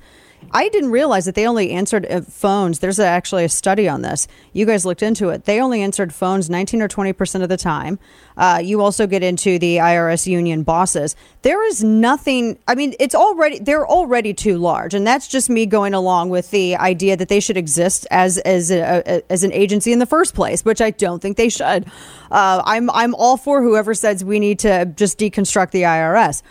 [0.51, 2.79] I didn't realize that they only answered uh, phones.
[2.79, 4.27] There's actually a study on this.
[4.53, 5.45] You guys looked into it.
[5.45, 7.99] They only answered phones 19 or 20 percent of the time.
[8.35, 11.15] Uh, you also get into the IRS union bosses.
[11.41, 12.57] There is nothing.
[12.67, 16.51] I mean, it's already they're already too large, and that's just me going along with
[16.51, 20.05] the idea that they should exist as as a, a, as an agency in the
[20.05, 21.85] first place, which I don't think they should.
[22.29, 26.41] Uh, I'm I'm all for whoever says we need to just deconstruct the IRS,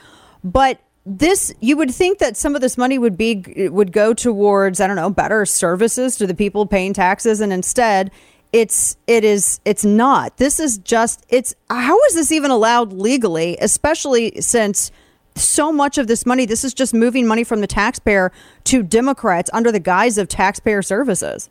[0.45, 4.81] but this you would think that some of this money would be would go towards
[4.81, 8.11] i don't know better services to the people paying taxes and instead
[8.53, 10.37] it's it is it's not.
[10.37, 14.91] This is just it's how is this even allowed legally especially since
[15.37, 18.33] so much of this money this is just moving money from the taxpayer
[18.65, 21.49] to democrats under the guise of taxpayer services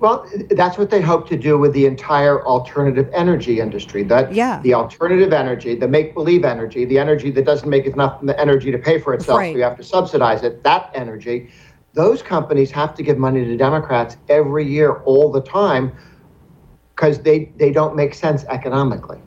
[0.00, 4.02] Well, that's what they hope to do with the entire alternative energy industry.
[4.02, 4.58] That Yeah.
[4.62, 8.98] the alternative energy, the make-believe energy, the energy that doesn't make enough energy to pay
[8.98, 9.52] for itself, Right.
[9.52, 10.64] so you have to subsidize it.
[10.64, 11.50] That energy,
[11.92, 15.92] those companies have to give money to Democrats every year, all the time,
[16.96, 19.18] because they they don't make sense economically.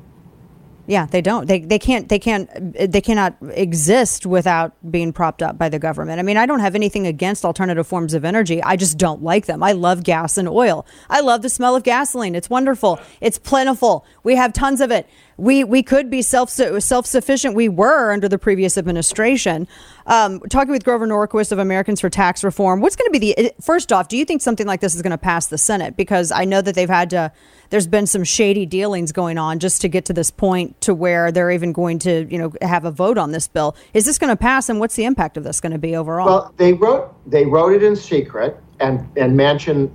[0.86, 1.48] Yeah, they don't.
[1.48, 6.20] They they can't they can't they cannot exist without being propped up by the government.
[6.20, 8.62] I mean, I don't have anything against alternative forms of energy.
[8.62, 9.64] I just don't like them.
[9.64, 10.86] I love gas and oil.
[11.10, 12.36] I love the smell of gasoline.
[12.36, 13.00] It's wonderful.
[13.22, 14.06] It's plentiful.
[14.24, 15.08] We have tons of it.
[15.38, 17.56] We we could be self self sufficient.
[17.56, 19.70] We were under the previous administration.
[20.06, 22.82] Um, talking with Grover Norquist of Americans for Tax Reform.
[22.82, 24.10] What's going to be the first off?
[24.10, 25.96] Do you think something like this is going to pass the Senate?
[25.96, 27.32] Because I know that they've had to.
[27.70, 31.32] There's been some shady dealings going on just to get to this point to where
[31.32, 33.76] they're even going to you know have a vote on this bill.
[33.94, 34.68] Is this going to pass?
[34.70, 36.26] And what's the impact of this going to be overall?
[36.26, 39.90] Well, they wrote they wrote it in secret, and and Manchin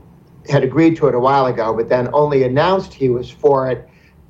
[0.48, 3.86] had agreed to it a while ago, but then only announced he was for it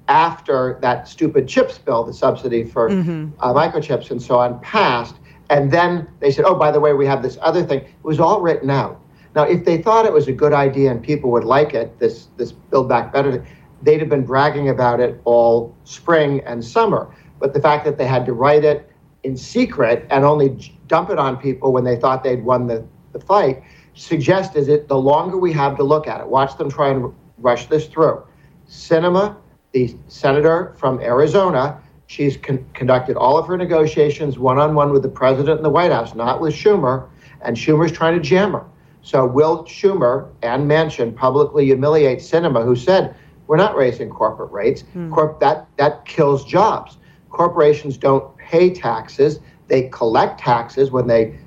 [0.09, 3.31] after that stupid chips bill, the subsidy for Mhm.
[3.41, 5.15] uh, microchips and so on, passed.
[5.51, 8.21] And then they said, "Oh, by the way, we have this other thing." It was
[8.21, 9.01] all written out.
[9.35, 12.29] Now, if they thought it was a good idea and people would like it, this
[12.37, 13.45] this Build Back Better,
[13.83, 17.09] they'd have been bragging about it all spring and summer.
[17.39, 18.91] But the fact that they had to write it
[19.23, 23.21] in secret and only dump it on people when they thought they'd won the, the
[23.21, 23.63] fight
[23.95, 27.67] suggests it the longer we have to look at it, watch them try and rush
[27.67, 28.23] this through.
[28.69, 29.37] Sinema,
[29.73, 35.03] the senator from Arizona, she's con- conducted all of her negotiations one on one with
[35.03, 37.07] the president in the White House, not with Schumer,
[37.43, 38.65] and Schumer's trying to jam her.
[39.03, 43.15] So will Schumer and Manchin publicly humiliate Sinema, who said
[43.47, 44.83] we're not raising corporate rates.
[44.93, 45.13] Hmm.
[45.13, 46.99] Corp- that, that kills jobs.
[47.31, 51.39] Corporations don't pay taxes, they collect taxes when they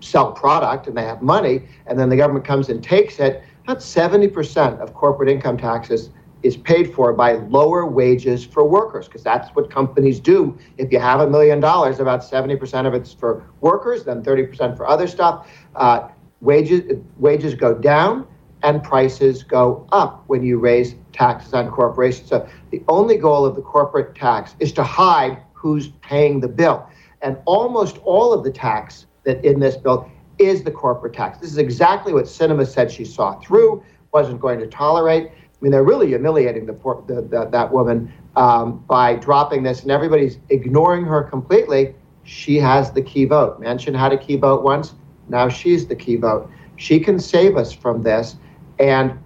[0.00, 3.42] sell product and they have money, and then the government comes and takes it.
[3.64, 6.10] About 70% of corporate income taxes
[6.44, 10.56] is paid for by lower wages for workers, because that's what companies do.
[10.78, 14.86] If you have a million dollars, about 70% of it's for workers, then 30% for
[14.86, 15.50] other stuff.
[15.74, 16.08] Uh,
[16.40, 18.26] wages wages go down
[18.62, 22.28] and prices go up when you raise taxes on corporations.
[22.28, 26.86] So the only goal of the corporate tax is to hide who's paying the bill.
[27.22, 31.38] And almost all of the tax that in this bill is the corporate tax.
[31.38, 33.82] This is exactly what Sinema said she saw through,
[34.12, 35.30] wasn't going to tolerate.
[35.64, 39.80] I mean, they're really humiliating the, poor, the, the that woman um, by dropping this,
[39.80, 41.94] and everybody's ignoring her completely.
[42.24, 43.62] She has the key vote.
[43.62, 44.92] Manchin had a key vote once.
[45.30, 46.50] Now she's the key vote.
[46.76, 48.36] She can save us from this.
[48.78, 49.18] And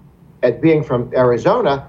[0.45, 1.89] at being from Arizona,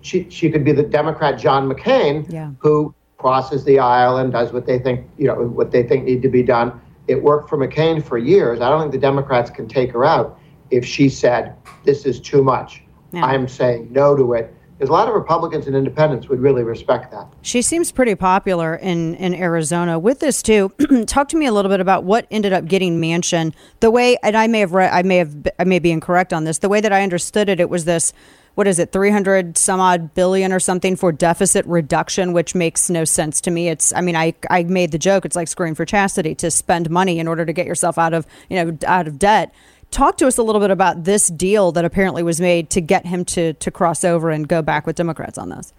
[0.00, 2.52] she, she could be the Democrat John McCain, Yeah.
[2.60, 6.22] who crosses the aisle and does what they think, you know, what they think need
[6.22, 6.80] to be done.
[7.08, 8.60] It worked for McCain for years.
[8.60, 10.38] I don't think the Democrats can take her out
[10.70, 12.84] if she said, this is too much.
[13.12, 13.24] Yeah.
[13.24, 14.54] I'm saying no to it.
[14.82, 17.28] Because a lot of Republicans and independents would really respect that.
[17.42, 20.72] She seems pretty popular in, in Arizona with this too.
[21.06, 23.54] Talk to me a little bit about what ended up getting Manchin.
[23.78, 26.42] The way, and I may have read, I may have, I may be incorrect on
[26.42, 26.58] this.
[26.58, 28.12] The way that I understood it, it was this.
[28.56, 33.04] What is it, 300 some odd billion or something for deficit reduction, which makes no
[33.04, 33.68] sense to me.
[33.68, 36.90] It's, I mean, I, I made the joke, it's like screwing for chastity to spend
[36.90, 39.54] money in order to get yourself out of, you know, out of debt.
[39.92, 43.04] Talk to us a little bit about this deal that apparently was made to get
[43.04, 45.74] him to, to cross over and go back with Democrats on this.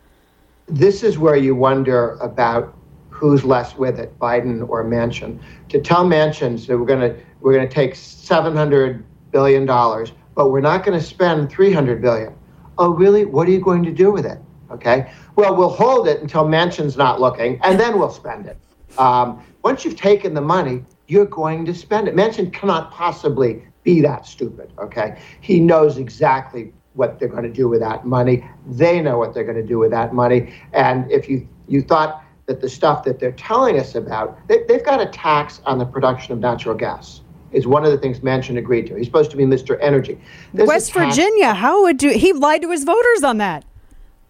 [0.68, 2.78] this is where you wonder about
[3.10, 5.42] who's less with it, Biden or Manchin.
[5.70, 10.50] To tell Manchin, that we're going to we're going to take 700 billion dollars, but
[10.50, 12.36] we're not going to spend 300 billion.
[12.78, 13.26] Oh, really?
[13.26, 14.38] What are you going to do with it?
[14.70, 15.12] Okay.
[15.36, 18.58] Well, we'll hold it until Manchin's not looking, and then we'll spend it.
[19.00, 22.16] Um, once you've taken the money, you're going to spend it.
[22.16, 24.72] Manchin cannot possibly be that stupid.
[24.80, 25.22] Okay.
[25.42, 28.48] He knows exactly what they're going to do with that money.
[28.68, 30.54] They know what they're going to do with that money.
[30.74, 34.84] And if you you thought that the stuff that they're telling us about, they, they've
[34.84, 37.22] got a tax on the production of natural gas.
[37.52, 38.96] Is one of the things Manchin agreed to.
[38.96, 39.78] He's supposed to be Mr.
[39.80, 40.20] Energy.
[40.56, 42.10] There's West Virginia, how would you?
[42.10, 43.64] He lied to his voters on that.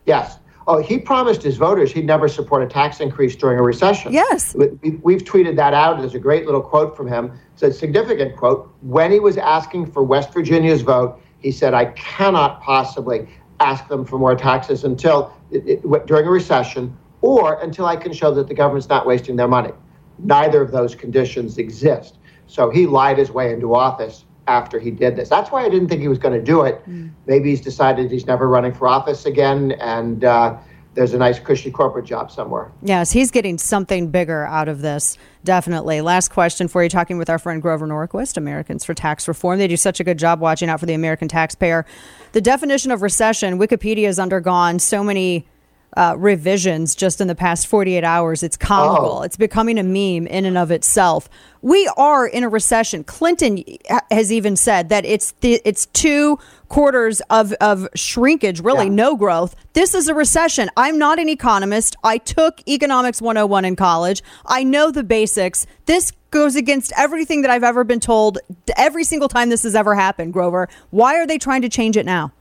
[0.05, 0.39] Yes.
[0.67, 4.13] Oh, he promised his voters he'd never support a tax increase during a recession.
[4.13, 4.55] Yes.
[4.55, 5.99] We- We've tweeted that out.
[5.99, 7.31] There's a great little quote from him.
[7.53, 8.73] It's a significant quote.
[8.81, 13.27] When he was asking for West Virginia's vote, he said, I cannot possibly
[13.59, 18.13] ask them for more taxes until it, it, during a recession or until I can
[18.13, 19.71] show that the government's not wasting their money.
[20.19, 22.17] Neither of those conditions exist.
[22.47, 25.29] So he lied his way into office after he did this.
[25.29, 26.81] That's why I didn't think he was going to do it.
[27.27, 30.57] Maybe he's decided he's never running for office again, and uh,
[30.95, 32.71] there's a nice, cushy corporate job somewhere.
[32.81, 35.17] Yes, he's getting something bigger out of this.
[35.43, 36.01] Definitely.
[36.01, 39.59] Last question for you talking with our friend Grover Norquist, Americans for Tax Reform.
[39.59, 41.85] They do such a good job watching out for the American taxpayer.
[42.33, 45.47] The definition of recession, Wikipedia has undergone so many
[45.95, 48.43] uh, revisions just in the past 48 hours.
[48.43, 49.19] It's comical.
[49.19, 49.21] Oh.
[49.23, 51.29] It's becoming a meme in and of itself.
[51.61, 53.03] We are in a recession.
[53.03, 53.63] Clinton
[54.11, 56.37] has even said that it's the, it's two
[56.67, 59.55] quarters of, of shrinkage, really no growth.
[59.73, 60.69] This is a recession.
[60.75, 61.95] I'm not an economist.
[62.03, 64.23] I took economics 101 in college.
[64.45, 65.65] I know the basics.
[65.85, 68.39] This goes against everything that I've ever been told
[68.75, 70.67] every single time this has ever happened, Grover.
[70.89, 72.33] Why are they trying to change it now?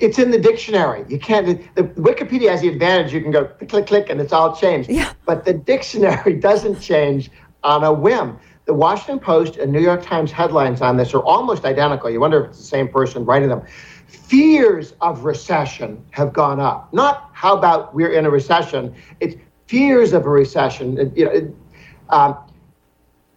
[0.00, 1.04] It's in the dictionary.
[1.08, 1.46] You can't.
[1.76, 3.12] The, Wikipedia has the advantage.
[3.12, 4.88] You can go click, click, click, and it's all changed.
[4.90, 5.12] Yeah.
[5.24, 7.30] But the dictionary doesn't change
[7.62, 8.38] on a whim.
[8.64, 12.10] The Washington Post and New York Times headlines on this are almost identical.
[12.10, 13.62] You wonder if it's the same person writing them.
[14.08, 16.92] Fears of recession have gone up.
[16.92, 18.92] Not how about we're in a recession.
[19.20, 20.98] It's fears of a recession.
[20.98, 21.54] It- you know, it-
[22.10, 22.36] um,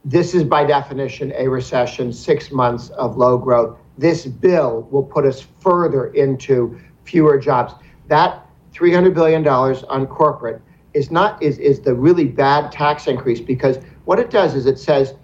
[0.05, 3.77] this is by definition a recession, six months of low growth.
[3.99, 7.73] This bill will put us further into fewer jobs.
[8.07, 10.61] That $300 billion on corporate
[10.93, 14.79] is not is, is the really bad tax increase because what it does is it
[14.79, 15.15] says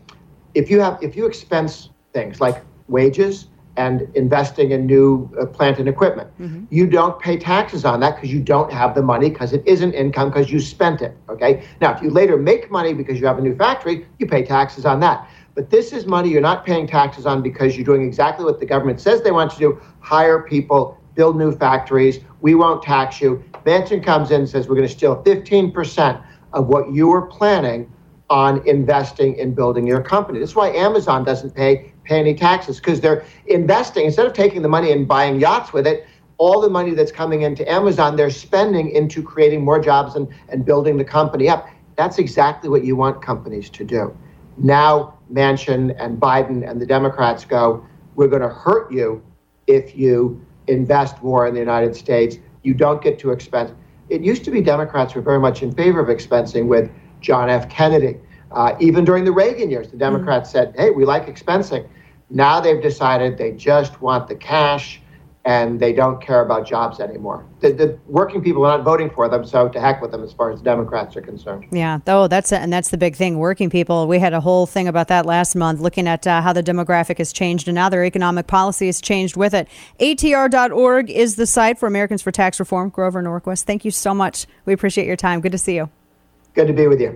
[0.54, 3.48] if you have if you expense things like wages
[3.78, 6.30] and investing in new uh, plant and equipment
[6.70, 9.94] you don't pay taxes on that because you don't have the money because it isn't
[9.94, 11.64] income because you spent it okay?
[11.82, 14.86] Now if you later make money because you have a new factory you pay taxes
[14.86, 18.46] on that but this is money you're not paying taxes on because you're doing exactly
[18.46, 22.56] what the government says they want you to do hire people build new factories we
[22.56, 26.24] won't tax you Manchin comes in and says we're going to steal 15%
[26.54, 27.92] of what you were planning
[28.30, 30.40] on investing in building your company.
[30.40, 34.68] That's why Amazon doesn't pay pay any taxes because they're investing instead of taking the
[34.68, 36.06] money and buying yachts with it.
[36.38, 40.66] all the money that's coming into Amazon, they're spending into creating more jobs and, and
[40.66, 41.70] building the company up.
[41.96, 44.16] That's exactly what you want companies to do.
[44.58, 47.86] Now, Manchin and Biden and the Democrats go,
[48.16, 49.24] we're going to hurt you
[49.68, 52.38] if you invest more in the United States.
[52.64, 53.72] You don't get to expense.
[54.10, 56.92] It used to be Democrats were very much in favor of expensing with
[57.22, 57.70] John F.
[57.70, 58.18] Kennedy.
[58.52, 61.88] Uh, even during the Reagan years, the Democrats said, hey, we like expensing.
[62.30, 65.02] Now they've decided they just want the cash
[65.46, 67.46] and they don't care about jobs anymore.
[67.60, 70.34] The, the, working people are not voting for them, so to heck with them as
[70.34, 71.68] far as Democrats are concerned.
[71.72, 73.38] Yeah, oh, that's and that's the big thing.
[73.38, 74.08] Working people.
[74.08, 77.20] We had a whole thing about that last month, looking at uh, how the demographic
[77.20, 79.68] has changed and now their economic policy has changed with it.
[80.00, 82.90] ATR.org is the site for Americans for Tax Reform.
[82.90, 84.48] Grover Norquist, thank you so much.
[84.66, 85.42] We appreciate your time.
[85.42, 85.90] Good to see you.
[86.56, 87.14] Good to be with you.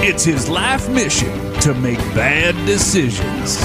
[0.00, 3.58] It's his life mission to make bad decisions.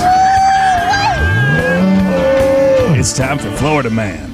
[2.85, 4.33] It's time for Florida Man.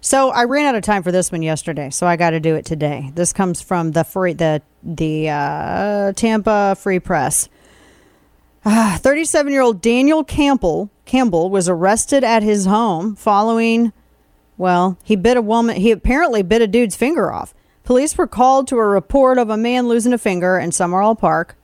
[0.00, 2.56] So I ran out of time for this one yesterday, so I got to do
[2.56, 3.12] it today.
[3.14, 7.48] This comes from the free the the uh, Tampa Free Press.
[8.64, 13.92] Thirty-seven-year-old Daniel Campbell Campbell was arrested at his home following.
[14.58, 15.76] Well, he bit a woman.
[15.76, 17.54] He apparently bit a dude's finger off.
[17.84, 21.56] Police were called to a report of a man losing a finger in Summerall Park.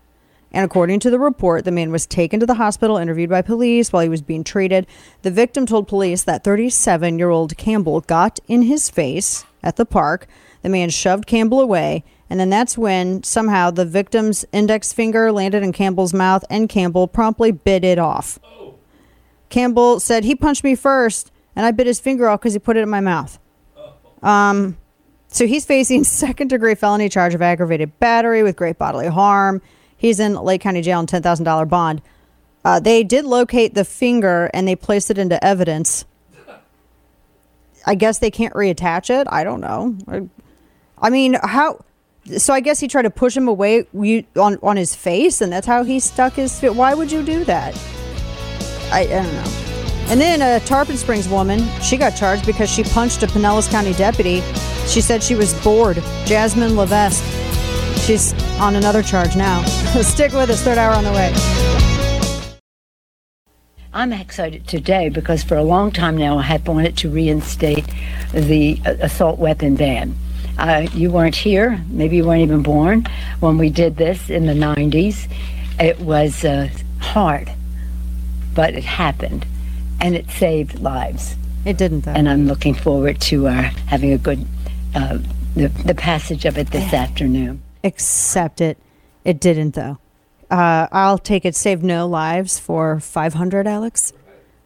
[0.52, 3.92] And according to the report, the man was taken to the hospital, interviewed by police
[3.92, 4.86] while he was being treated.
[5.22, 9.86] The victim told police that 37 year old Campbell got in his face at the
[9.86, 10.26] park.
[10.62, 15.62] The man shoved Campbell away, and then that's when somehow the victim's index finger landed
[15.62, 18.38] in Campbell's mouth, and Campbell promptly bit it off.
[19.48, 22.76] Campbell said, He punched me first, and I bit his finger off because he put
[22.76, 23.38] it in my mouth.
[24.22, 24.76] Um,
[25.28, 29.62] so he's facing second degree felony charge of aggravated battery with great bodily harm.
[30.00, 32.00] He's in Lake County Jail on ten thousand dollar bond.
[32.64, 36.06] Uh, they did locate the finger and they placed it into evidence.
[37.86, 39.26] I guess they can't reattach it.
[39.30, 40.30] I don't know.
[40.98, 41.84] I mean, how?
[42.38, 43.86] So I guess he tried to push him away
[44.36, 46.62] on on his face, and that's how he stuck his.
[46.62, 47.76] Why would you do that?
[48.90, 49.66] I, I don't know.
[50.08, 53.92] And then a Tarpon Springs woman, she got charged because she punched a Pinellas County
[53.92, 54.40] deputy.
[54.86, 55.96] She said she was bored.
[56.24, 57.22] Jasmine Levesque.
[58.00, 59.62] She's on another charge now.
[60.02, 60.62] Stick with us.
[60.62, 61.32] Third hour on the way.
[63.92, 67.84] I'm excited today because for a long time now I have wanted to reinstate
[68.32, 70.14] the uh, assault weapon ban.
[70.58, 73.06] Uh, you weren't here, maybe you weren't even born
[73.40, 75.28] when we did this in the 90s.
[75.78, 76.68] It was uh,
[77.00, 77.50] hard,
[78.54, 79.44] but it happened
[80.00, 81.36] and it saved lives.
[81.64, 82.12] It didn't, though.
[82.12, 84.46] And I'm looking forward to uh, having a good
[84.94, 85.18] uh,
[85.54, 87.60] the, the passage of it this afternoon.
[87.82, 88.78] Accept it.
[89.24, 89.98] It didn't, though.
[90.50, 91.54] Uh, I'll take it.
[91.54, 94.12] Save no lives for 500, Alex.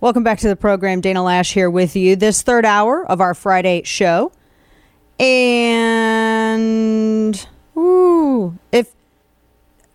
[0.00, 1.00] Welcome back to the program.
[1.00, 2.16] Dana Loesch here with you.
[2.16, 4.32] This third hour of our Friday show.
[5.18, 6.14] And,
[7.76, 8.92] ooh, if,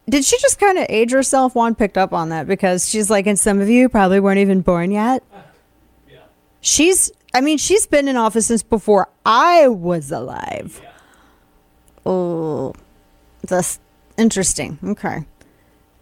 [0.08, 1.56] did she just kind of age herself?
[1.56, 4.62] Juan picked up on that because she's like, and some of you probably weren't even
[4.62, 5.24] born yet.
[6.62, 10.82] She's, I mean, she's been in office since before I was alive.
[12.06, 12.74] Oh,
[13.42, 13.80] that's
[14.18, 14.80] interesting.
[14.84, 15.26] Okay.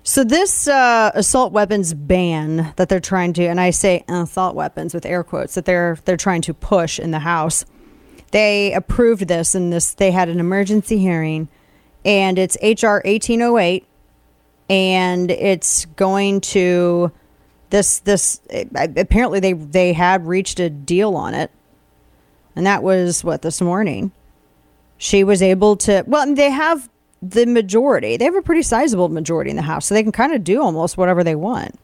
[0.03, 4.93] So this uh, assault weapons ban that they're trying to, and I say assault weapons
[4.93, 7.65] with air quotes, that they're they're trying to push in the House.
[8.31, 11.49] They approved this, and this they had an emergency hearing,
[12.05, 13.85] and it's HR eighteen oh eight,
[14.69, 17.11] and it's going to
[17.69, 18.39] this this
[18.75, 21.51] apparently they they had reached a deal on it,
[22.55, 24.13] and that was what this morning.
[24.97, 26.05] She was able to.
[26.07, 26.89] Well, they have
[27.21, 28.17] the majority.
[28.17, 30.61] They have a pretty sizable majority in the House, so they can kind of do
[30.61, 31.79] almost whatever they want.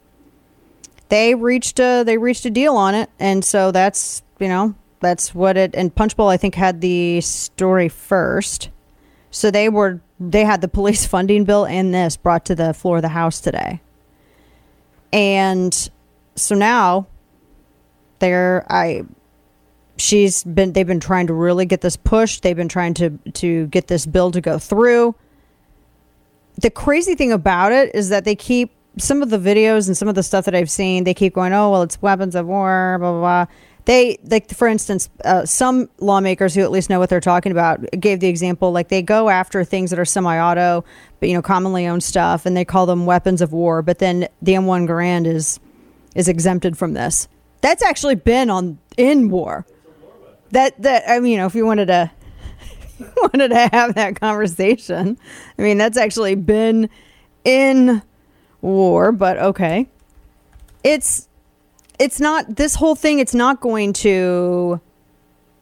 [1.09, 5.33] They reached a they reached a deal on it, and so that's you know that's
[5.33, 5.75] what it.
[5.75, 8.69] And Punchbowl I think had the story first,
[9.31, 12.97] so they were they had the police funding bill and this brought to the floor
[12.97, 13.81] of the House today,
[15.11, 15.89] and
[16.35, 17.07] so now
[18.19, 19.03] they're I
[19.97, 23.67] she's been they've been trying to really get this pushed they've been trying to to
[23.67, 25.13] get this bill to go through
[26.57, 30.07] the crazy thing about it is that they keep some of the videos and some
[30.07, 32.97] of the stuff that I've seen, they keep going, oh, well, it's weapons of war,
[32.99, 33.45] blah, blah, blah.
[33.85, 37.85] They, like, for instance, uh, some lawmakers who at least know what they're talking about
[37.99, 40.85] gave the example, like, they go after things that are semi auto,
[41.19, 44.27] but, you know, commonly owned stuff, and they call them weapons of war, but then
[44.41, 45.59] the M1 Garand is,
[46.15, 47.27] is exempted from this.
[47.61, 49.65] That's actually been on in war.
[50.51, 52.11] That, that, I mean, you know, if you wanted to
[53.17, 55.17] wanted to have that conversation.
[55.57, 56.89] I mean, that's actually been
[57.43, 58.01] in
[58.61, 59.87] war, but okay.
[60.83, 61.27] It's
[61.99, 63.19] it's not this whole thing.
[63.19, 64.81] It's not going to.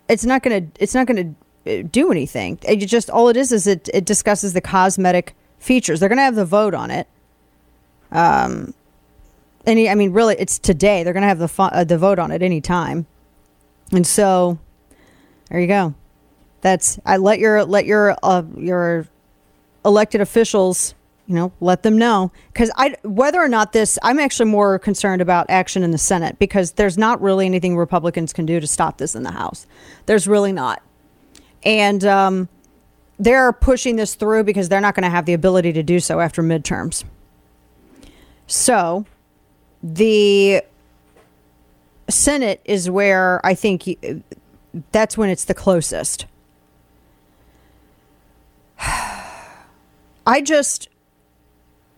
[0.08, 0.82] It's not going to.
[0.82, 2.58] It's not going to do anything.
[2.64, 6.00] It just all it is is it it discusses the cosmetic features.
[6.00, 7.08] They're going to have the vote on it.
[8.12, 8.74] Um,
[9.66, 9.90] any.
[9.90, 11.04] I mean, really, it's today.
[11.04, 13.06] They're going to have the uh, the vote on it any time,
[13.92, 14.58] and so
[15.50, 15.94] there you go.
[16.62, 19.08] That's I let your let your uh, your
[19.84, 20.94] elected officials
[21.28, 22.32] you know let them know.
[22.54, 26.38] Because i whether or not this i'm actually more concerned about action in the senate
[26.40, 29.66] because there's not really anything republicans can do to stop this in the house.
[30.06, 30.82] There's really not.
[31.64, 32.50] And um,
[33.20, 36.20] they're pushing this through because they're not going to have the ability to do so
[36.20, 37.04] after midterms.
[38.48, 39.06] So
[39.84, 40.64] the
[42.10, 43.98] senate is where i think
[44.92, 46.26] that's when it's the closest
[50.26, 50.90] I just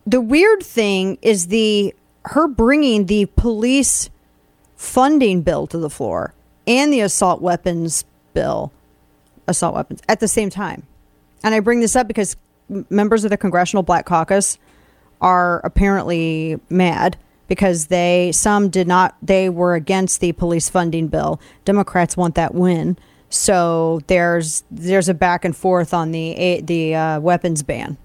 [0.06, 1.94] the weird thing is the
[2.26, 4.10] her bringing the police
[4.76, 6.34] funding bill to the floor
[6.68, 8.72] and the assault weapons bill
[9.48, 10.84] assault weapons at the same time.
[11.44, 12.36] And I bring this up because
[12.90, 14.58] members of the Congressional Black Caucus
[15.22, 17.18] are apparently mad
[17.48, 21.40] because they some did not they were against the police funding bill.
[21.66, 22.98] Democrats want that win.
[23.30, 27.98] So there's there's a back and forth on the the uh, weapons ban.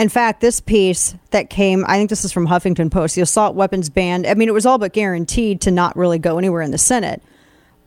[0.00, 3.54] In fact, this piece that came, I think this is from Huffington Post, the assault
[3.54, 4.24] weapons ban.
[4.24, 7.22] I mean, it was all but guaranteed to not really go anywhere in the Senate.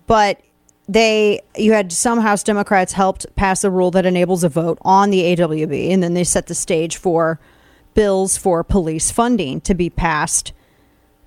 [0.05, 0.39] But
[0.87, 5.09] they, you had some House Democrats helped pass a rule that enables a vote on
[5.09, 7.39] the AWB, and then they set the stage for
[7.95, 10.53] bills for police funding to be passed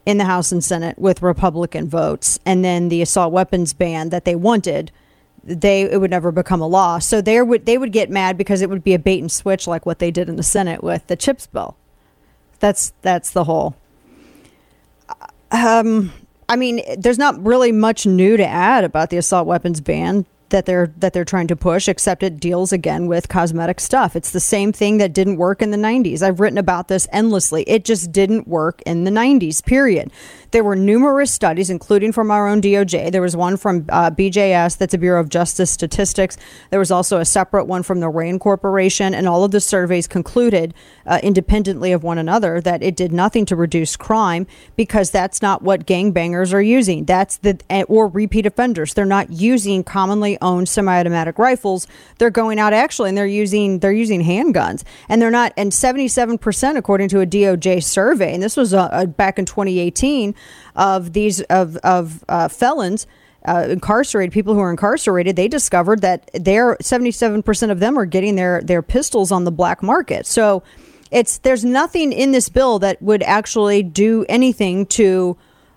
[0.04, 4.24] in the House and Senate with Republican votes, and then the assault weapons ban that
[4.24, 4.92] they wanted
[5.47, 6.98] they it would never become a law.
[6.98, 9.66] So they would they would get mad because it would be a bait and switch
[9.66, 11.77] like what they did in the Senate with the chips bill.
[12.59, 13.77] That's that's the whole.
[15.52, 16.12] Um,
[16.48, 20.66] I mean, there's not really much new to add about the assault weapons ban that
[20.66, 24.14] they're that they're trying to push except it deals again with cosmetic stuff.
[24.14, 26.23] It's the same thing that didn't work in the 90s.
[26.23, 27.62] I've written about this endlessly.
[27.64, 29.64] It just didn't work in the 90s.
[29.64, 30.12] Period.
[30.56, 33.12] There were numerous studies including from our own DOJ.
[33.12, 36.38] There was one from uh, BJS that's a Bureau of Justice Statistics.
[36.70, 40.08] There was also a separate one from the RAND Corporation and all of the surveys
[40.08, 40.72] concluded
[41.04, 44.46] uh, independently of one another that it did nothing to reduce crime
[44.76, 47.04] because that's not what gangbangers are using.
[47.04, 48.94] That's the or repeat offenders.
[48.94, 51.86] They're not using commonly owned semi-automatic rifles.
[52.16, 55.52] They're going out actually and they're using they're using handguns and they're not.
[55.58, 60.34] And 77% according to a DOJ survey, and this was uh, uh, back in 2018,
[60.74, 63.06] of these of of uh, felons.
[63.44, 68.35] Uh, incarcerated people who are incarcerated, they discovered that they're 77% of them are getting
[68.35, 70.27] their their pistols on the black market.
[70.27, 70.64] So
[71.12, 75.36] it's there's nothing in this bill that would actually do anything to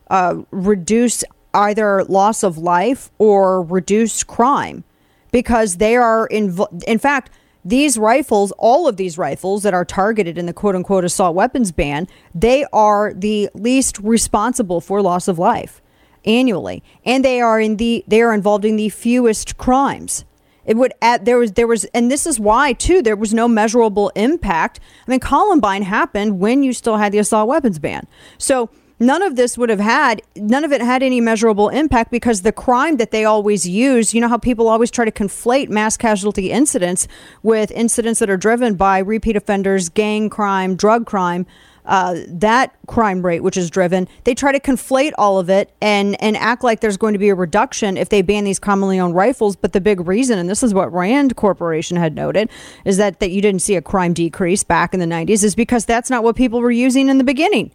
[0.10, 1.24] uh, reduce
[1.54, 4.84] either loss of life or reduce crime
[5.32, 7.32] because they are in in fact
[7.70, 11.72] these rifles all of these rifles that are targeted in the quote unquote assault weapons
[11.72, 15.82] ban they are the least responsible for loss of life
[16.26, 16.84] annually.
[17.06, 20.26] And they are in the they are involved in the fewest crimes.
[20.66, 23.48] It would add there was there was and this is why too there was no
[23.48, 24.80] measurable impact.
[25.08, 28.08] I mean columbine happened when you still had the assault weapons ban.
[28.38, 28.70] So
[29.00, 32.52] none of this would have had none of it had any measurable impact because the
[32.52, 36.52] crime that they always use you know how people always try to conflate mass casualty
[36.52, 37.08] incidents
[37.44, 41.46] with incidents that are driven by repeat offenders gang crime drug crime
[41.90, 46.22] uh, that crime rate, which is driven, they try to conflate all of it and
[46.22, 49.16] and act like there's going to be a reduction if they ban these commonly owned
[49.16, 49.56] rifles.
[49.56, 52.50] But the big reason, and this is what Rand Corporation had noted,
[52.86, 55.84] is that that you didn't see a crime decrease back in the 90s, is because
[55.84, 57.72] that's not what people were using in the beginning.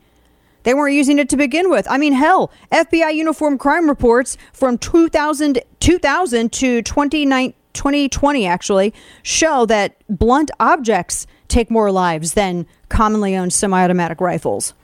[0.65, 1.87] They weren't using it to begin with.
[1.89, 9.97] I mean, hell, FBI uniform crime reports from 2000, 2000 to 2020 actually show that
[10.09, 14.75] blunt objects take more lives than commonly owned semi-automatic rifles.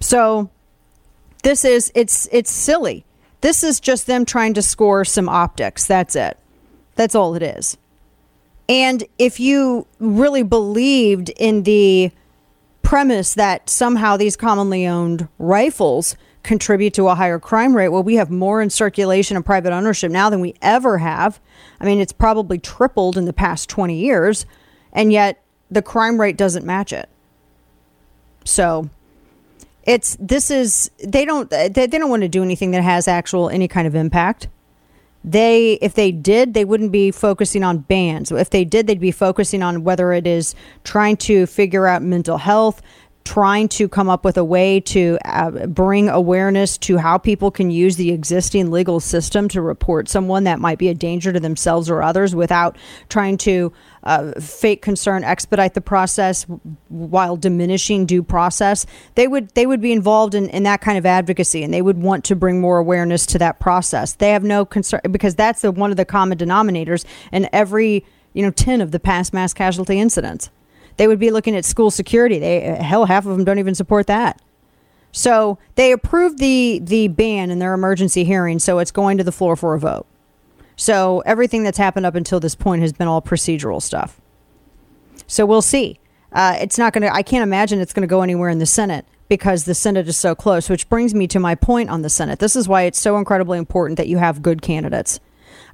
[0.00, 0.50] So
[1.42, 3.04] this is it's it's silly.
[3.40, 5.86] This is just them trying to score some optics.
[5.86, 6.38] That's it.
[6.96, 7.76] That's all it is.
[8.68, 12.10] And if you really believed in the
[12.92, 18.16] premise that somehow these commonly owned rifles contribute to a higher crime rate, well, we
[18.16, 21.40] have more in circulation and private ownership now than we ever have.
[21.80, 24.44] I mean, it's probably tripled in the past 20 years,
[24.92, 27.08] and yet the crime rate doesn't match it.
[28.44, 28.90] So
[29.84, 33.48] it's this is they don't they, they don't want to do anything that has actual
[33.48, 34.48] any kind of impact.
[35.24, 38.32] They if they did, they wouldn't be focusing on bans.
[38.32, 40.54] If they did, they'd be focusing on whether it is
[40.84, 42.82] trying to figure out mental health,
[43.24, 47.70] trying to come up with a way to uh, bring awareness to how people can
[47.70, 51.88] use the existing legal system to report someone that might be a danger to themselves
[51.88, 52.76] or others without
[53.08, 53.72] trying to
[54.04, 56.44] uh, fake concern expedite the process
[56.88, 58.86] while diminishing due process.
[59.14, 61.98] They would they would be involved in, in that kind of advocacy and they would
[61.98, 64.14] want to bring more awareness to that process.
[64.14, 68.42] They have no concern because that's the one of the common denominators in every you
[68.42, 70.50] know 10 of the past mass casualty incidents
[70.96, 72.38] they would be looking at school security.
[72.38, 74.40] They hell, half of them don't even support that.
[75.12, 79.32] So they approved the the ban in their emergency hearing, so it's going to the
[79.32, 80.06] floor for a vote.
[80.76, 84.20] So everything that's happened up until this point has been all procedural stuff.
[85.26, 85.98] So we'll see.
[86.32, 87.14] Uh, it's not going to.
[87.14, 90.16] I can't imagine it's going to go anywhere in the Senate because the Senate is
[90.16, 90.70] so close.
[90.70, 92.38] Which brings me to my point on the Senate.
[92.38, 95.20] This is why it's so incredibly important that you have good candidates.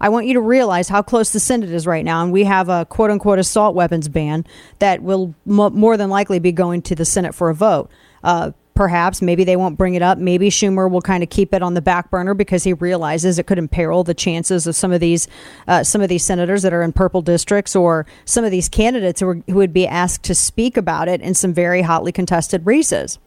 [0.00, 2.22] I want you to realize how close the Senate is right now.
[2.22, 4.44] And we have a quote unquote assault weapons ban
[4.78, 7.90] that will m- more than likely be going to the Senate for a vote.
[8.22, 10.18] Uh, perhaps maybe they won't bring it up.
[10.18, 13.48] Maybe Schumer will kind of keep it on the back burner because he realizes it
[13.48, 15.26] could imperil the chances of some of these
[15.66, 19.18] uh, some of these senators that are in purple districts or some of these candidates
[19.18, 22.64] who, are, who would be asked to speak about it in some very hotly contested
[22.66, 23.18] races.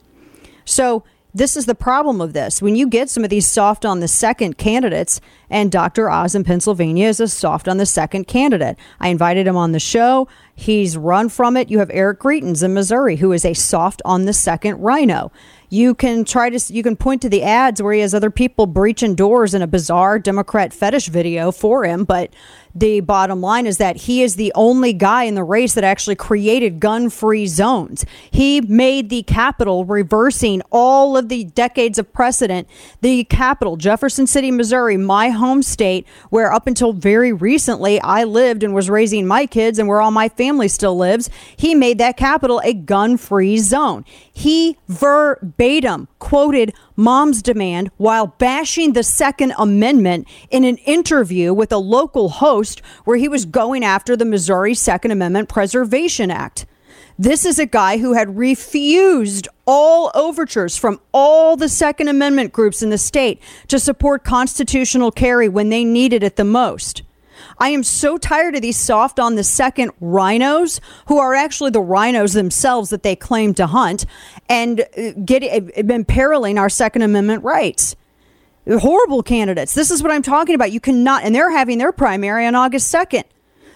[0.64, 1.04] So
[1.34, 2.62] this is the problem of this.
[2.62, 6.10] When you get some of these soft on the second candidates, and Dr.
[6.10, 8.78] Oz in Pennsylvania is a soft on the second candidate.
[9.00, 10.28] I invited him on the show.
[10.56, 11.70] He's run from it.
[11.70, 15.32] You have Eric Greitens in Missouri, who is a soft on the second rhino.
[15.70, 18.66] You can try to you can point to the ads where he has other people
[18.66, 22.34] breaching doors in a bizarre Democrat fetish video for him, but
[22.74, 26.16] the bottom line is that he is the only guy in the race that actually
[26.16, 28.06] created gun free zones.
[28.30, 32.68] He made the Capitol, reversing all of the decades of precedent.
[33.02, 38.64] The Capitol, Jefferson City, Missouri, my home state, where up until very recently I lived
[38.64, 42.18] and was raising my kids and where all my family still lives, he made that
[42.18, 44.06] Capitol a gun free zone.
[44.32, 51.78] He verbatim quoted mom's demand while bashing the Second Amendment in an interview with a
[51.78, 56.66] local host where he was going after the Missouri Second Amendment Preservation Act.
[57.18, 62.82] This is a guy who had refused all overtures from all the Second Amendment groups
[62.82, 67.04] in the state to support constitutional carry when they needed it the most.
[67.58, 71.82] I am so tired of these soft on the second rhinos who are actually the
[71.82, 74.06] rhinos themselves that they claim to hunt
[74.50, 77.96] and uh, get uh, imperiling our Second Amendment rights.
[78.68, 79.74] Horrible candidates.
[79.74, 80.72] This is what I'm talking about.
[80.72, 83.24] You cannot, and they're having their primary on August 2nd.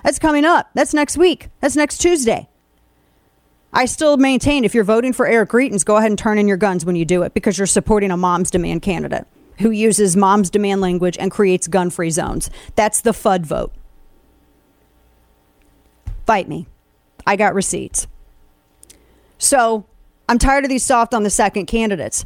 [0.03, 0.69] That's coming up.
[0.75, 1.49] That's next week.
[1.61, 2.47] That's next Tuesday.
[3.73, 6.57] I still maintain if you're voting for Eric Greitens, go ahead and turn in your
[6.57, 9.27] guns when you do it because you're supporting a mom's demand candidate
[9.59, 12.49] who uses mom's demand language and creates gun free zones.
[12.75, 13.71] That's the FUD vote.
[16.25, 16.67] Fight me.
[17.27, 18.07] I got receipts.
[19.37, 19.85] So
[20.27, 22.25] I'm tired of these soft on the second candidates.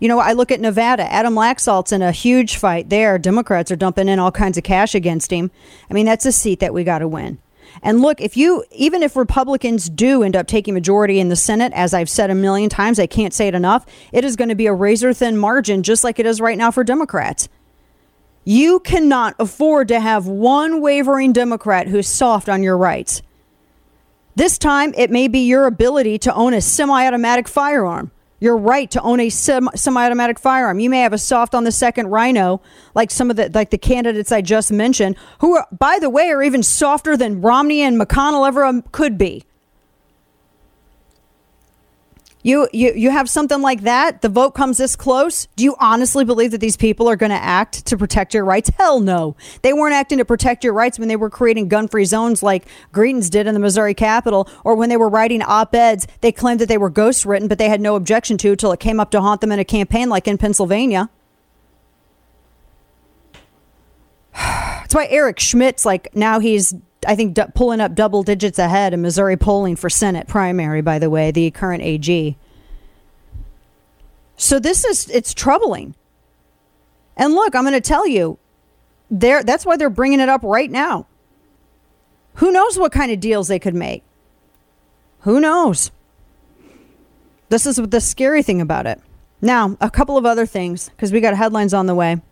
[0.00, 1.10] You know, I look at Nevada.
[1.12, 3.18] Adam Laxalt's in a huge fight there.
[3.18, 5.50] Democrats are dumping in all kinds of cash against him.
[5.90, 7.38] I mean, that's a seat that we got to win.
[7.82, 11.72] And look, if you, even if Republicans do end up taking majority in the Senate,
[11.74, 14.54] as I've said a million times, I can't say it enough, it is going to
[14.54, 17.48] be a razor thin margin, just like it is right now for Democrats.
[18.44, 23.22] You cannot afford to have one wavering Democrat who's soft on your rights.
[24.36, 28.10] This time, it may be your ability to own a semi automatic firearm
[28.40, 30.80] your right to own a semi-automatic firearm.
[30.80, 32.60] You may have a soft on the second rhino,
[32.94, 36.30] like some of the like the candidates I just mentioned, who are, by the way,
[36.30, 39.44] are even softer than Romney and McConnell ever um, could be.
[42.48, 44.22] You, you you have something like that.
[44.22, 45.46] The vote comes this close.
[45.56, 48.70] Do you honestly believe that these people are going to act to protect your rights?
[48.70, 49.36] Hell no.
[49.60, 53.28] They weren't acting to protect your rights when they were creating gun-free zones like Greitens
[53.28, 56.06] did in the Missouri Capitol, or when they were writing op-eds.
[56.22, 58.98] They claimed that they were ghost-written, but they had no objection to until it came
[58.98, 61.10] up to haunt them in a campaign like in Pennsylvania.
[64.32, 66.74] That's why Eric Schmitt's like now he's
[67.06, 70.98] I think d- pulling up double digits ahead in Missouri polling for Senate primary, by
[70.98, 72.36] the way, the current AG.
[74.36, 75.94] So this is it's troubling.
[77.16, 78.38] And look, I'm going to tell you,
[79.10, 81.06] there that's why they're bringing it up right now.
[82.34, 84.04] Who knows what kind of deals they could make?
[85.20, 85.90] Who knows?
[87.48, 89.00] This is the scary thing about it.
[89.40, 92.22] Now, a couple of other things because we got headlines on the way, and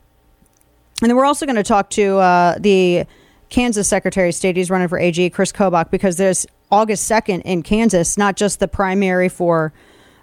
[1.01, 3.05] then we're also going to talk to uh, the
[3.49, 4.57] Kansas Secretary of State.
[4.57, 8.69] He's running for AG, Kris Kobach, because there's August 2nd in Kansas, not just the
[8.69, 9.73] primary for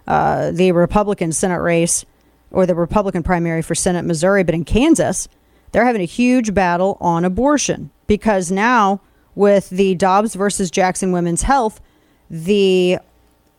[0.07, 2.05] uh, the Republican Senate race
[2.51, 5.27] or the Republican primary for Senate Missouri, but in Kansas,
[5.71, 9.01] they're having a huge battle on abortion because now
[9.35, 11.81] with the Dobbs versus Jackson Women's Health,
[12.29, 12.99] the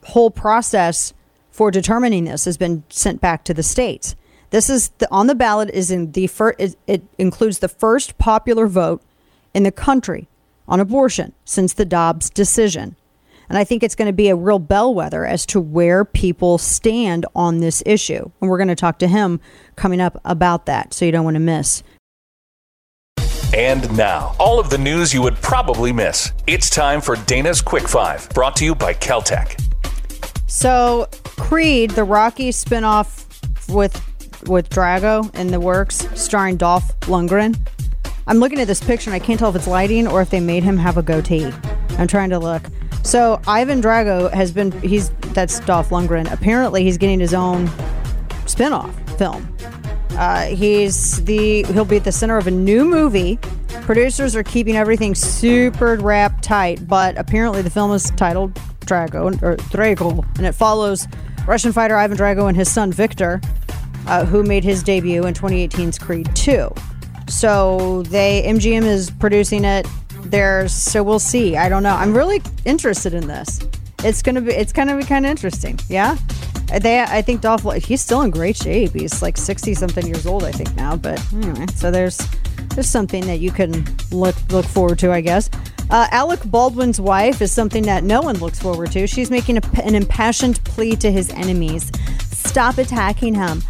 [0.04, 1.12] whole process
[1.50, 4.14] for determining this has been sent back to the states.
[4.50, 6.30] This is the, on the ballot is in the.
[6.58, 9.02] It, it includes the first popular vote
[9.54, 10.28] in the country
[10.68, 12.96] on abortion since the Dobbs decision.
[13.48, 17.26] And I think it's going to be a real bellwether as to where people stand
[17.34, 18.30] on this issue.
[18.40, 19.40] And we're going to talk to him
[19.76, 20.94] coming up about that.
[20.94, 21.82] So you don't want to miss.
[23.54, 26.32] And now, all of the news you would probably miss.
[26.46, 29.60] It's time for Dana's Quick Five, brought to you by KelTec.
[30.48, 33.24] So Creed, the Rocky spinoff
[33.72, 33.94] with
[34.48, 37.56] with Drago in the works, starring Dolph Lundgren.
[38.26, 40.40] I'm looking at this picture and I can't tell if it's lighting or if they
[40.40, 41.52] made him have a goatee.
[41.98, 42.62] I'm trying to look.
[43.02, 46.32] So Ivan Drago has been he's that's Dolph Lundgren.
[46.32, 47.70] Apparently he's getting his own
[48.46, 49.54] spin-off film.
[50.12, 53.36] Uh, he's the he'll be at the center of a new movie.
[53.82, 58.54] Producers are keeping everything super wrapped tight, but apparently the film is titled
[58.86, 61.06] Drago or Drago, and it follows
[61.46, 63.42] Russian fighter Ivan Drago and his son Victor,
[64.06, 66.72] uh, who made his debut in 2018's Creed 2.
[67.28, 69.86] So they MGM is producing it.
[70.24, 71.56] There's so we'll see.
[71.56, 71.94] I don't know.
[71.94, 73.60] I'm really interested in this.
[74.02, 74.52] It's gonna be.
[74.52, 75.78] It's gonna be kind of interesting.
[75.88, 76.16] Yeah.
[76.80, 77.00] They.
[77.00, 77.64] I think Dolph.
[77.82, 78.92] He's still in great shape.
[78.92, 80.44] He's like 60 something years old.
[80.44, 80.96] I think now.
[80.96, 81.66] But anyway.
[81.74, 82.18] So there's
[82.74, 85.12] there's something that you can look look forward to.
[85.12, 85.50] I guess.
[85.90, 89.06] Uh, Alec Baldwin's wife is something that no one looks forward to.
[89.06, 91.90] She's making a, an impassioned plea to his enemies:
[92.30, 93.62] stop attacking him.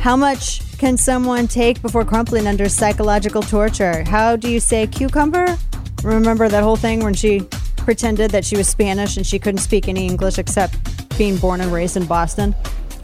[0.00, 4.04] How much can someone take before crumpling under psychological torture?
[4.04, 5.58] How do you say cucumber?
[6.04, 7.40] Remember that whole thing when she
[7.76, 10.76] pretended that she was Spanish and she couldn't speak any English except
[11.18, 12.54] being born and raised in Boston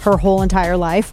[0.00, 1.12] her whole entire life?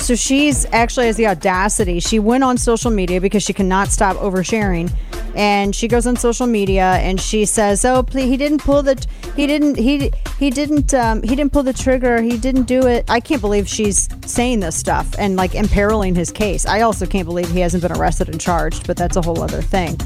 [0.00, 2.00] So she's actually has the audacity.
[2.00, 4.90] She went on social media because she cannot stop oversharing,
[5.34, 8.96] and she goes on social media and she says, "Oh, please, he didn't pull the,
[9.36, 12.22] he didn't, he he didn't, um, he didn't pull the trigger.
[12.22, 16.30] He didn't do it." I can't believe she's saying this stuff and like imperiling his
[16.30, 16.64] case.
[16.64, 19.60] I also can't believe he hasn't been arrested and charged, but that's a whole other
[19.60, 19.98] thing.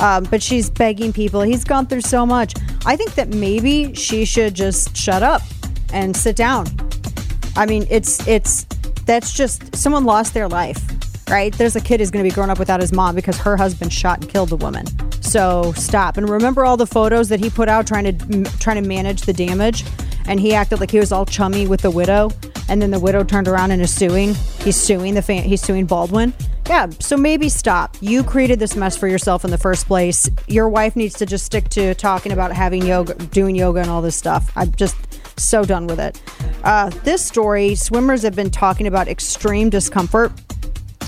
[0.00, 1.40] Um, but she's begging people.
[1.40, 2.54] He's gone through so much.
[2.84, 5.42] I think that maybe she should just shut up
[5.92, 6.66] and sit down.
[7.56, 8.66] I mean, it's it's
[9.06, 10.80] that's just someone lost their life,
[11.30, 11.52] right?
[11.52, 13.92] There's a kid who's going to be growing up without his mom because her husband
[13.92, 14.86] shot and killed the woman.
[15.22, 18.88] So stop and remember all the photos that he put out trying to trying to
[18.88, 19.84] manage the damage,
[20.26, 22.30] and he acted like he was all chummy with the widow,
[22.68, 24.34] and then the widow turned around and is suing.
[24.60, 25.44] He's suing the fan.
[25.44, 26.34] He's suing Baldwin.
[26.68, 27.96] Yeah, so maybe stop.
[28.00, 30.28] You created this mess for yourself in the first place.
[30.48, 34.02] Your wife needs to just stick to talking about having yoga, doing yoga, and all
[34.02, 34.50] this stuff.
[34.56, 34.96] I'm just
[35.36, 36.20] so done with it.
[36.64, 40.32] Uh, this story swimmers have been talking about extreme discomfort,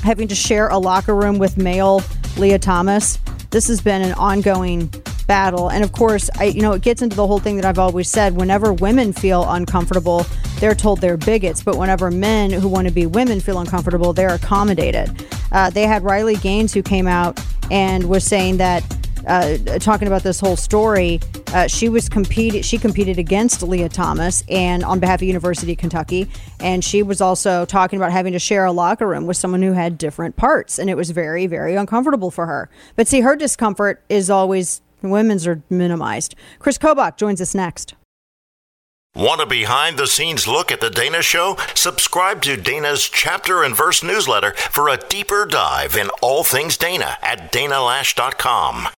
[0.03, 2.03] having to share a locker room with male
[2.37, 3.19] Lia Thomas.
[3.51, 4.91] This has been an ongoing
[5.29, 5.71] battle.
[5.71, 8.11] And of course, I, you know, it gets into the whole thing that I've always
[8.11, 10.27] said whenever women feel uncomfortable,
[10.59, 11.63] they're told they're bigots.
[11.63, 15.25] But whenever men who want to be women feel uncomfortable, they're accommodated.
[15.53, 17.39] Uh, they had Riley Gaines who came out
[17.71, 18.83] and was saying that
[19.29, 21.21] uh, talking about this whole story.
[21.49, 22.65] Uh, she was competed.
[22.65, 26.29] She competed against Lia Thomas and on behalf of University of Kentucky,
[26.61, 29.73] and she was also talking about having to share a locker room with someone who
[29.73, 32.69] had different parts, and it was very, very uncomfortable for her.
[32.97, 36.35] But see, her discomfort is always women's are minimized.
[36.59, 37.95] Kris Kobach joins us next.
[39.15, 41.57] Want a behind the scenes look at the Dana Show?
[41.75, 47.17] Subscribe to Dana's chapter and verse newsletter for a deeper dive in all things Dana
[47.23, 48.89] at DanaLoesch.com.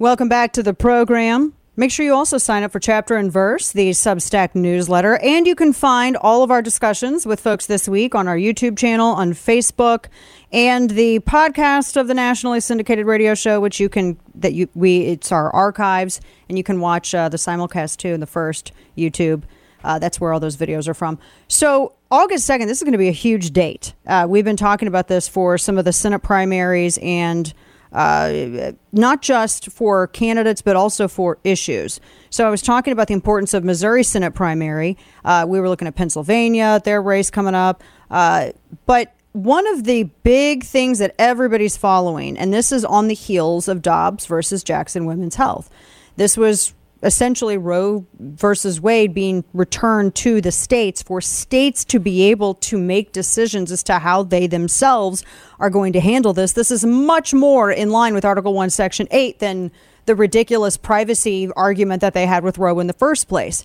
[0.00, 1.54] Welcome back to the program.
[1.74, 5.56] Make sure you also sign up for Chapter and Verse, the Substack newsletter, and you
[5.56, 9.32] can find all of our discussions with folks this week on our YouTube channel, on
[9.32, 10.04] Facebook,
[10.52, 15.00] and the podcast of the nationally syndicated radio show, which you can that you we
[15.00, 19.42] it's our archives, and you can watch uh, the simulcast too in the first YouTube.
[19.82, 21.18] Uh, that's where all those videos are from.
[21.48, 23.94] So August 2nd, this is going to be a huge date.
[24.06, 27.52] Uh, we've been talking about this for some of the Senate primaries and
[27.92, 32.00] uh, not just for candidates, but also for issues.
[32.30, 34.96] So I was talking about the importance of Missouri Senate primary.
[35.24, 37.82] Uh, we were looking at Pennsylvania, their race coming up.
[38.10, 38.52] Uh,
[38.86, 43.68] but one of the big things that everybody's following, and this is on the heels
[43.68, 45.70] of Dobbs versus Jackson Women's Health.
[46.16, 52.30] This was essentially Roe versus Wade being returned to the states for states to be
[52.30, 55.24] able to make decisions as to how they themselves
[55.60, 56.52] are going to handle this.
[56.52, 59.70] This is much more in line with Article 1, Section 8 than
[60.06, 63.64] the ridiculous privacy argument that they had with Roe in the first place.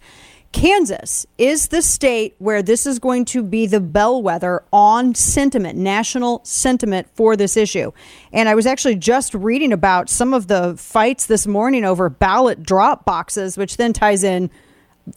[0.54, 6.42] Kansas is the state where this is going to be the bellwether on sentiment, national
[6.46, 7.92] sentiment for this issue.
[8.32, 12.64] And I was actually just reading about some of the fights this morning over ballot
[12.64, 14.50] drop boxes, which then ties in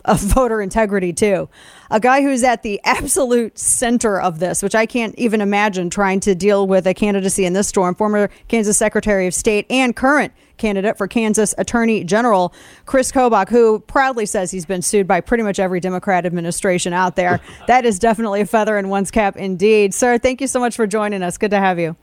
[0.04, 1.48] of voter integrity too.
[1.90, 6.20] A guy who's at the absolute center of this, which I can't even imagine trying
[6.20, 7.94] to deal with a candidacy in this storm.
[7.94, 12.52] Former Kansas Secretary of State and current candidate for Kansas Attorney General
[12.86, 17.16] Kris Kobach, who proudly says he's been sued by pretty much every Democrat administration out
[17.16, 17.40] there.
[17.66, 19.94] that is definitely a feather in one's cap indeed.
[19.94, 21.38] Sir, thank you so much for joining us.
[21.38, 21.96] Good to have you.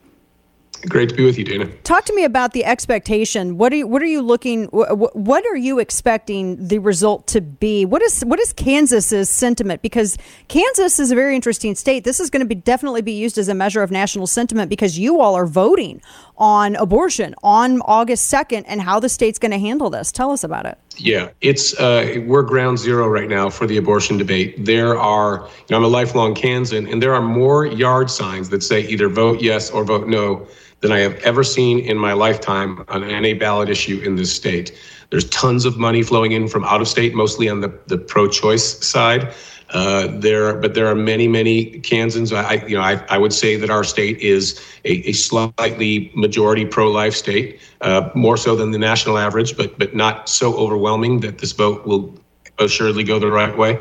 [0.89, 1.65] Great to be with you, Dana.
[1.83, 3.57] Talk to me about the expectation.
[3.57, 4.65] What are you, what are you looking?
[4.65, 7.85] What are you expecting the result to be?
[7.85, 9.81] What is what is Kansas's sentiment?
[9.81, 10.17] Because
[10.49, 12.03] Kansas is a very interesting state.
[12.03, 14.99] This is going to be definitely be used as a measure of national sentiment because
[14.99, 16.01] you all are voting
[16.37, 20.11] on abortion on August second, and how the state's going to handle this.
[20.11, 20.77] Tell us about it.
[20.97, 24.63] Yeah, it's uh, we're ground zero right now for the abortion debate.
[24.63, 28.63] There are, you know, I'm a lifelong Kansan, and there are more yard signs that
[28.63, 30.47] say either vote yes or vote no
[30.81, 34.77] than I have ever seen in my lifetime on any ballot issue in this state.
[35.09, 38.85] There's tons of money flowing in from out of state, mostly on the, the pro-choice
[38.85, 39.33] side.
[39.69, 42.31] Uh, there, but there are many, many Kansans.
[42.31, 46.65] I, you know, I, I would say that our state is a, a slightly majority
[46.65, 51.39] pro-life state, uh, more so than the national average, but but not so overwhelming that
[51.39, 52.13] this vote will
[52.59, 53.79] assuredly go the right way.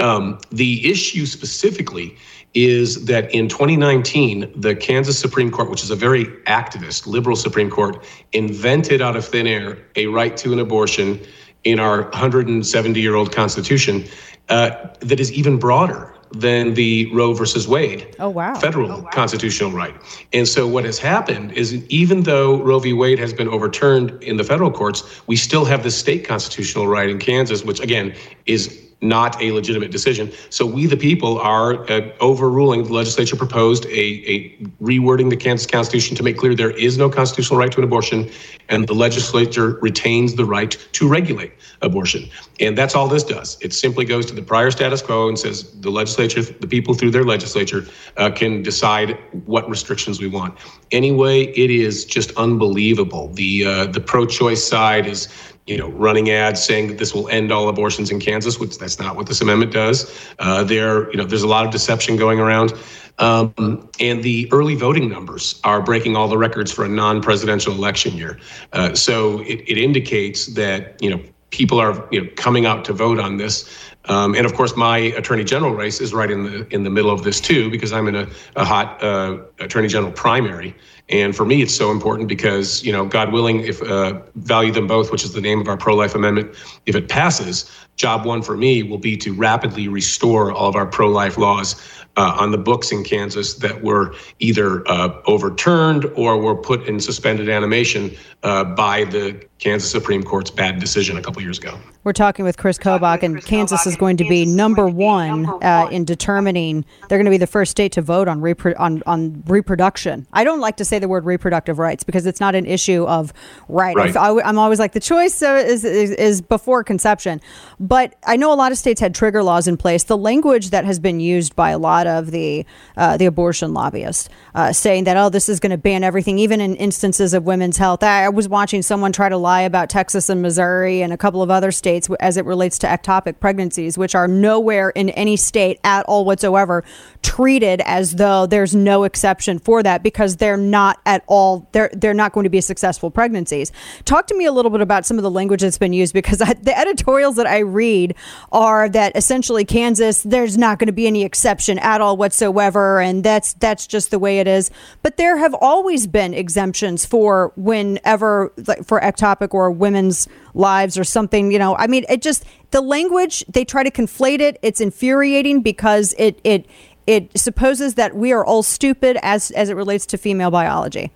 [0.00, 2.16] Um, the issue specifically
[2.54, 7.70] is that in 2019, the Kansas Supreme Court, which is a very activist, liberal Supreme
[7.70, 11.20] Court, invented out of thin air a right to an abortion
[11.64, 14.04] in our 170 year old Constitution
[14.48, 14.70] uh,
[15.00, 18.54] that is even broader than the Roe versus Wade oh, wow.
[18.54, 19.10] federal oh, wow.
[19.12, 19.94] constitutional right.
[20.32, 22.92] And so what has happened is even though Roe v.
[22.92, 27.08] Wade has been overturned in the federal courts, we still have the state constitutional right
[27.08, 28.14] in Kansas, which again
[28.46, 30.32] is not a legitimate decision.
[30.50, 32.84] So we, the people, are uh, overruling.
[32.84, 37.10] The legislature proposed a, a rewording the Kansas Constitution to make clear there is no
[37.10, 38.30] constitutional right to an abortion,
[38.68, 41.52] and the legislature retains the right to regulate
[41.82, 42.28] abortion.
[42.60, 43.58] And that's all this does.
[43.60, 47.10] It simply goes to the prior status quo and says the legislature, the people through
[47.10, 50.56] their legislature, uh, can decide what restrictions we want.
[50.92, 53.28] Anyway, it is just unbelievable.
[53.28, 55.28] The uh, the pro-choice side is
[55.66, 58.98] you know, running ads saying that this will end all abortions in Kansas, which that's
[58.98, 60.12] not what this amendment does.
[60.38, 62.72] Uh, there, you know, there's a lot of deception going around.
[63.18, 68.16] Um, and the early voting numbers are breaking all the records for a non-presidential election
[68.16, 68.38] year.
[68.72, 72.92] Uh, so it, it indicates that, you know, people are you know, coming out to
[72.92, 73.68] vote on this.
[74.06, 77.12] Um, and of course, my attorney general race is right in the in the middle
[77.12, 78.26] of this too, because I'm in a,
[78.56, 80.74] a hot uh, attorney general primary.
[81.12, 84.86] And for me, it's so important because, you know, God willing, if uh, value them
[84.86, 86.54] both, which is the name of our pro life amendment,
[86.86, 90.86] if it passes, job one for me will be to rapidly restore all of our
[90.86, 91.76] pro life laws
[92.16, 97.00] uh, on the books in Kansas that were either uh, overturned or were put in
[97.00, 101.78] suspended animation uh, by the Kansas Supreme Court's bad decision a couple years ago.
[102.04, 106.04] We're talking with Kris Kobach, and Kansas is going to be number one uh, in
[106.04, 106.84] determining.
[107.08, 110.26] They're going to be the first state to vote on, repro- on on reproduction.
[110.32, 113.32] I don't like to say the word reproductive rights because it's not an issue of
[113.68, 113.94] right.
[113.94, 114.16] right.
[114.16, 117.40] I, am always like the choice is, is is before conception,
[117.78, 120.04] but I know a lot of states had trigger laws in place.
[120.04, 122.64] The language that has been used by a lot of the
[122.96, 126.60] uh, the abortion lobbyists, uh, saying that oh this is going to ban everything, even
[126.60, 128.02] in instances of women's health.
[128.02, 131.42] I, I was watching someone try to lie about Texas and Missouri and a couple
[131.42, 135.80] of other states as it relates to ectopic pregnancies, which are nowhere in any state
[135.84, 136.84] at all whatsoever
[137.22, 142.14] treated as though there's no exception for that because they're not at all they're they're
[142.14, 143.72] not going to be successful pregnancies.
[144.04, 146.40] Talk to me a little bit about some of the language that's been used because
[146.48, 148.14] I, the editorials that I read
[148.50, 153.24] are that essentially Kansas there's not going to be any exception at all whatsoever and
[153.24, 154.70] that's that's just the way it is.
[155.02, 161.04] But there have always been exemptions for whenever like for ectopic or women's lives or
[161.04, 161.76] something, you know.
[161.76, 164.58] I mean, it just the language they try to conflate it.
[164.62, 166.66] It's infuriating because it it
[167.06, 171.10] it supposes that we are all stupid as as it relates to female biology.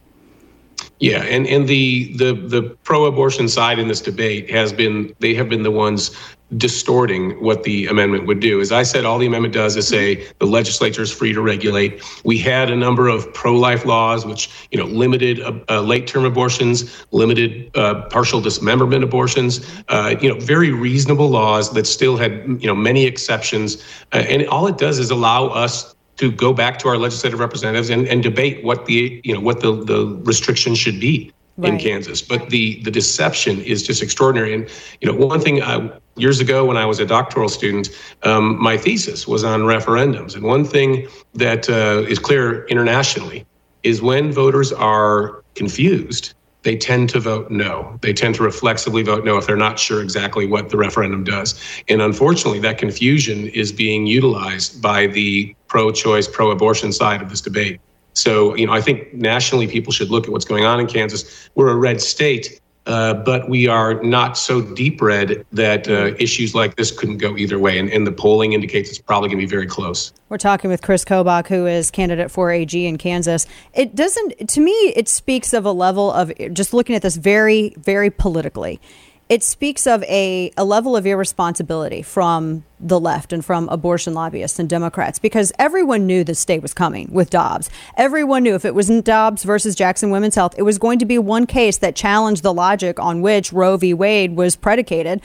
[0.99, 5.49] Yeah, and and the the the pro-abortion side in this debate has been they have
[5.49, 6.17] been the ones
[6.57, 8.61] distorting what the amendment would do.
[8.61, 12.03] As I said, all the amendment does is say the legislature is free to regulate.
[12.25, 17.05] We had a number of pro-life laws, which you know limited uh, uh, late-term abortions,
[17.11, 19.61] limited uh, partial dismemberment abortions.
[19.89, 23.83] Uh, you know, very reasonable laws that still had you know many exceptions.
[24.13, 27.91] Uh, and all it does is allow us to go back to our legislative representatives
[27.91, 31.73] and, and debate what the you know what the the restrictions should be right.
[31.73, 32.23] in Kansas.
[32.23, 34.55] But the the deception is just extraordinary.
[34.55, 34.69] And
[35.01, 37.89] you know, one thing uh, years ago when I was a doctoral student,
[38.23, 40.35] um, my thesis was on referendums.
[40.35, 43.47] And one thing that uh, is clear internationally
[43.83, 46.35] is when voters are confused
[46.67, 47.97] they tend to vote no.
[48.03, 51.55] They tend to reflexively vote no if they're not sure exactly what the referendum does.
[51.89, 57.31] And unfortunately, that confusion is being utilized by the pro choice, pro abortion side of
[57.31, 57.81] this debate.
[58.17, 61.49] So, you know, I think nationally people should look at what's going on in Kansas.
[61.55, 62.61] We're a red state.
[62.87, 67.37] Uh, but we are not so deep red that uh, issues like this couldn't go
[67.37, 67.81] either way.
[67.81, 70.13] And, and the polling indicates it's probably going to be very close.
[70.29, 73.45] We're talking with Kris Kobach, who is candidate for AG in Kansas.
[73.75, 77.75] It doesn't, to me, it speaks of a level of just looking at this very,
[77.77, 78.81] very politically
[79.29, 84.59] it speaks of a, a level of irresponsibility from the left and from abortion lobbyists
[84.59, 87.71] and Democrats because everyone knew this state was coming with Dobbs.
[87.97, 91.19] Everyone knew if it wasn't Dobbs versus Jackson Women's Health, it was going to be
[91.19, 93.95] one case that challenged the logic on which Roe v.
[93.95, 95.23] Wade was predicated.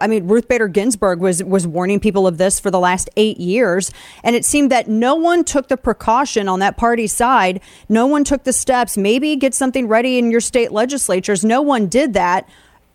[0.00, 3.38] I mean, Ruth Bader Ginsburg was was warning people of this for the last eight
[3.38, 3.92] years,
[4.24, 7.60] and it seemed that no one took the precaution on that party side.
[7.88, 8.98] No one took the steps.
[8.98, 11.44] Maybe get something ready in your state legislatures.
[11.44, 12.48] No one did that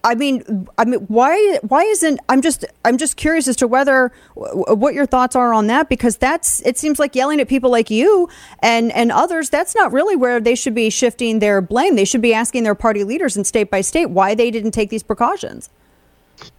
[0.05, 1.59] I mean, I mean, why?
[1.61, 2.19] Why isn't?
[2.27, 6.17] I'm just, I'm just curious as to whether what your thoughts are on that because
[6.17, 6.61] that's.
[6.61, 8.27] It seems like yelling at people like you
[8.59, 9.49] and and others.
[9.49, 11.95] That's not really where they should be shifting their blame.
[11.95, 14.89] They should be asking their party leaders in state by state why they didn't take
[14.89, 15.69] these precautions.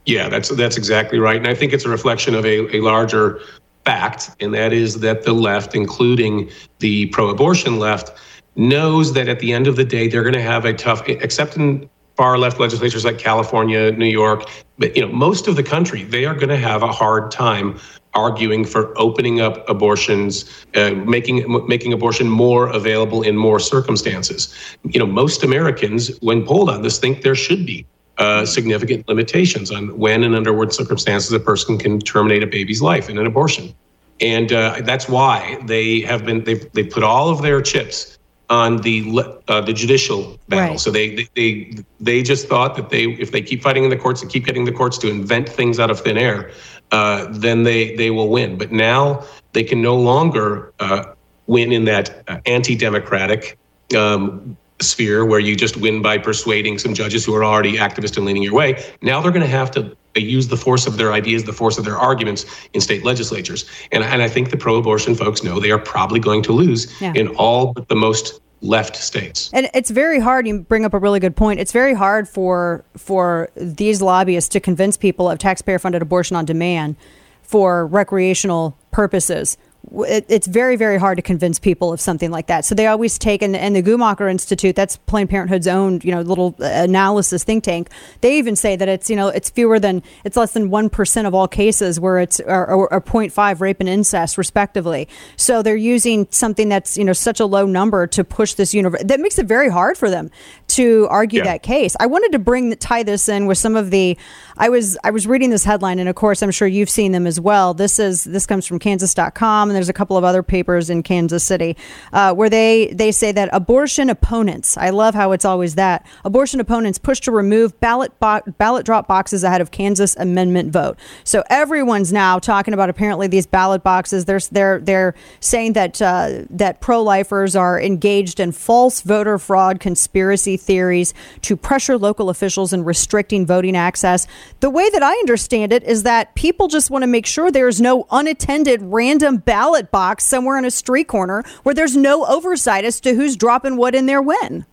[0.07, 3.41] Yeah, that's that's exactly right, and I think it's a reflection of a, a larger
[3.85, 8.13] fact, and that is that the left, including the pro-abortion left,
[8.57, 11.57] knows that at the end of the day they're going to have a tough, except
[11.57, 16.05] in far left legislatures like California, New York, but you know most of the country,
[16.05, 17.79] they are going to have a hard time
[18.15, 24.55] arguing for opening up abortions, uh, making making abortion more available in more circumstances.
[24.85, 27.87] You know, most Americans, when polled on this, think there should be
[28.19, 32.81] uh, significant limitations on when and under what circumstances a person can terminate a baby's
[32.81, 33.75] life in an abortion,
[34.21, 38.19] and uh, that's why they have been they've they put all of their chips
[38.51, 39.03] on the
[39.49, 40.71] uh, the judicial battle.
[40.71, 40.81] Right.
[40.81, 44.23] So they, they they just thought that they if they keep fighting in the courts
[44.23, 46.51] and keep getting the courts to invent things out of thin air,
[46.93, 48.59] uh, then they they will win.
[48.59, 51.15] But now they can no longer uh,
[51.47, 53.59] win in that uh, anti-democratic.
[53.97, 58.27] Um, sphere where you just win by persuading some judges who are already activist and
[58.27, 58.85] leaning your way.
[59.03, 61.85] Now they're going to have to use the force of their ideas, the force of
[61.85, 63.69] their arguments in state legislatures.
[63.93, 67.01] And, and I think the pro abortion folks know they are probably going to lose
[67.01, 67.13] yeah.
[67.15, 69.51] in all but the most left states.
[69.53, 70.47] And it's very hard.
[70.47, 71.61] You bring up a really good point.
[71.61, 76.45] It's very hard for for these lobbyists to convince people of taxpayer funded abortion on
[76.45, 76.97] demand
[77.43, 79.59] for recreational purposes
[79.93, 82.65] it, it's very, very hard to convince people of something like that.
[82.65, 86.21] So they always take, and, and the Guttmacher Institute, that's Planned Parenthood's own, you know,
[86.21, 87.91] little uh, analysis think tank.
[88.21, 91.35] They even say that it's, you know, it's fewer than, it's less than 1% of
[91.35, 95.09] all cases where it's, or 0.5 rape and incest, respectively.
[95.37, 99.03] So they're using something that's, you know, such a low number to push this universe.
[99.05, 100.31] That makes it very hard for them
[100.75, 101.45] to argue yeah.
[101.45, 101.97] that case.
[101.99, 104.17] I wanted to bring, tie this in with some of the,
[104.57, 107.27] I was, I was reading this headline, and of course, I'm sure you've seen them
[107.27, 107.75] as well.
[107.75, 111.45] This is, this comes from Kansas.com and there's a couple of other papers in Kansas
[111.45, 111.77] City
[112.13, 114.77] uh, where they they say that abortion opponents.
[114.77, 119.09] I love how it's always that abortion opponents push to remove ballot bo- ballot drop
[119.09, 120.99] boxes ahead of Kansas amendment vote.
[121.25, 124.25] So everyone's now talking about apparently these ballot boxes.
[124.25, 129.81] They're they're they're saying that uh, that pro lifers are engaged in false voter fraud
[129.81, 134.27] conspiracy theories to pressure local officials in restricting voting access.
[134.61, 137.81] The way that I understand it is that people just want to make sure there's
[137.81, 142.85] no unattended random ballot ballot box somewhere in a street corner where there's no oversight
[142.85, 144.65] as to who's dropping what in there when.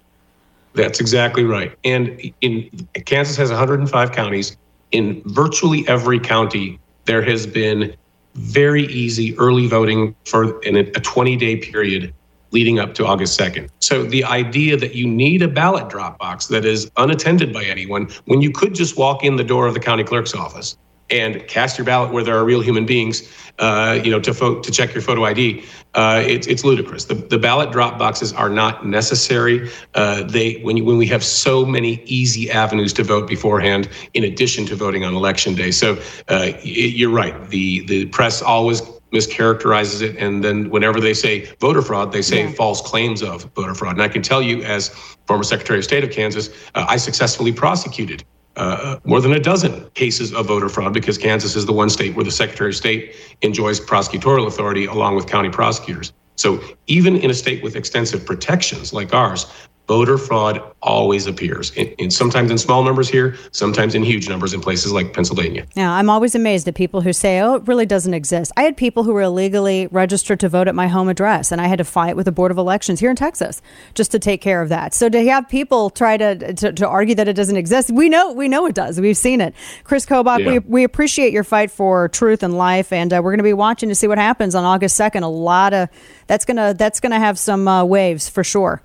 [0.73, 1.77] That's exactly right.
[1.84, 2.69] And in
[3.05, 4.57] Kansas has 105 counties.
[4.91, 7.95] In virtually every county, there has been
[8.35, 12.13] very easy early voting for in a 20 day period
[12.51, 13.69] leading up to August 2nd.
[13.79, 18.09] So the idea that you need a ballot drop box that is unattended by anyone
[18.25, 20.77] when you could just walk in the door of the county clerk's office
[21.11, 23.21] and cast your ballot where there are real human beings,
[23.59, 25.63] uh, you know, to fo- to check your photo ID.
[25.93, 27.05] Uh, it's it's ludicrous.
[27.05, 29.69] The, the ballot drop boxes are not necessary.
[29.93, 34.23] Uh, they when you, when we have so many easy avenues to vote beforehand, in
[34.23, 35.71] addition to voting on election day.
[35.71, 37.49] So uh, you're right.
[37.49, 38.81] The the press always
[39.11, 42.51] mischaracterizes it, and then whenever they say voter fraud, they say yeah.
[42.53, 43.93] false claims of voter fraud.
[43.93, 44.89] And I can tell you, as
[45.27, 48.23] former Secretary of State of Kansas, uh, I successfully prosecuted
[48.55, 52.15] uh, more than a dozen cases of voter fraud because Kansas is the one state
[52.15, 56.13] where the Secretary of State enjoys prosecutorial authority along with county prosecutors.
[56.35, 59.45] So even in a state with extensive protections like ours,
[59.91, 64.53] voter fraud always appears, in, in sometimes in small numbers here, sometimes in huge numbers
[64.53, 65.65] in places like Pennsylvania.
[65.76, 68.77] Yeah, I'm always amazed at people who say, "Oh, it really doesn't exist." I had
[68.77, 71.84] people who were illegally registered to vote at my home address, and I had to
[71.84, 73.61] fight with the Board of Elections here in Texas
[73.93, 74.93] just to take care of that.
[74.93, 78.31] So to have people try to to, to argue that it doesn't exist, we know
[78.31, 78.97] we know it does.
[79.01, 79.53] We've seen it.
[79.84, 80.51] Kris Kobach, Yeah.
[80.51, 83.59] we we appreciate your fight for truth and life, and uh, we're going to be
[83.68, 85.23] watching to see what happens on August second.
[85.23, 85.89] A lot of
[86.27, 88.81] that's gonna that's gonna have some uh, waves for sure.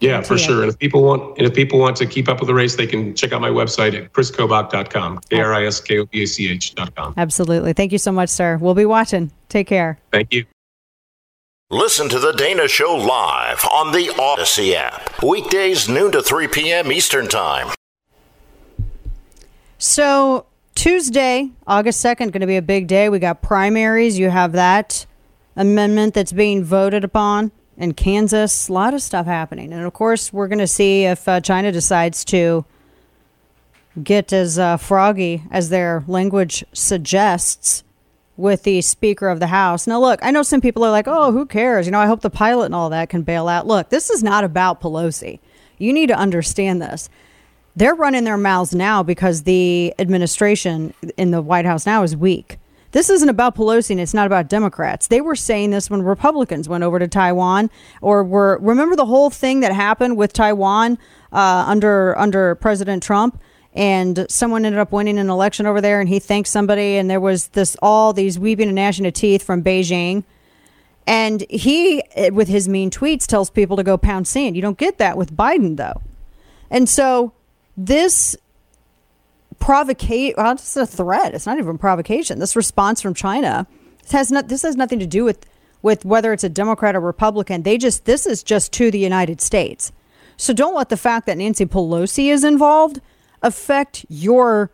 [0.00, 0.62] Yeah, for sure.
[0.62, 2.86] And if people want, and if people want to keep up with the race, they
[2.86, 6.26] can check out my website at kriskobach.com, K R I S K O B A
[6.26, 7.14] C H.com.
[7.16, 7.72] Absolutely.
[7.72, 8.58] Thank you so much, sir.
[8.58, 9.32] We'll be watching.
[9.48, 9.98] Take care.
[10.12, 10.46] Thank you.
[11.70, 15.22] Listen to The Dana Show live on the Odyssey app.
[15.22, 16.90] Weekdays, noon to 3 p.m.
[16.90, 17.74] Eastern Time.
[19.76, 23.08] So Tuesday, August second, going to be a big day.
[23.08, 24.18] We got primaries.
[24.18, 25.04] You have that
[25.56, 28.68] amendment that's being voted upon in Kansas.
[28.68, 31.72] A lot of stuff happening, and of course, we're going to see if uh, China
[31.72, 32.66] decides to
[34.02, 37.82] get as uh, froggy as their language suggests
[38.36, 39.86] with the Speaker of the House.
[39.86, 42.20] Now, look, I know some people are like, "Oh, who cares?" You know, I hope
[42.20, 43.66] the pilot and all that can bail out.
[43.66, 45.40] Look, this is not about Pelosi.
[45.78, 47.08] You need to understand this
[47.78, 52.58] they're running their mouths now because the administration in the White House now is weak.
[52.92, 55.08] This isn't about Pelosi and it's not about Democrats.
[55.08, 57.70] They were saying this when Republicans went over to Taiwan
[58.00, 60.98] or were remember the whole thing that happened with Taiwan
[61.32, 63.40] uh, under under President Trump
[63.74, 67.20] and someone ended up winning an election over there and he thanked somebody and there
[67.20, 70.24] was this all these weeping and gnashing of teeth from Beijing.
[71.06, 74.56] And he, eh, with his mean tweets, tells people to go pound sand.
[74.56, 76.02] You don't get that with Biden, though.
[76.70, 77.32] And so
[77.78, 78.36] this
[79.58, 81.34] provocate well, it's a threat.
[81.34, 82.38] It's not even provocation.
[82.38, 83.66] This response from China
[84.08, 85.44] this has not this has nothing to do with
[85.82, 87.62] with whether it's a Democrat or Republican.
[87.62, 89.92] They just this is just to the United States.
[90.36, 93.00] So don't let the fact that Nancy Pelosi is involved
[93.42, 94.70] affect your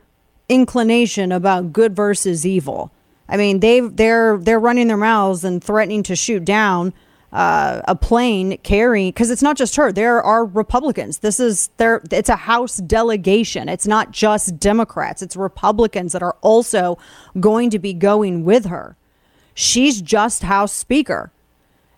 [0.48, 2.92] inclination about good versus evil.
[3.28, 6.94] I mean, they they're they're running their mouths and threatening to shoot down
[7.34, 9.90] uh, a plane carrying because it's not just her.
[9.90, 11.18] There are Republicans.
[11.18, 12.00] This is there.
[12.12, 13.68] It's a House delegation.
[13.68, 15.20] It's not just Democrats.
[15.20, 16.96] It's Republicans that are also
[17.40, 18.96] going to be going with her.
[19.52, 21.32] She's just House Speaker,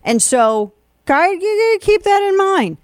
[0.03, 0.73] and so
[1.05, 2.77] keep that in mind.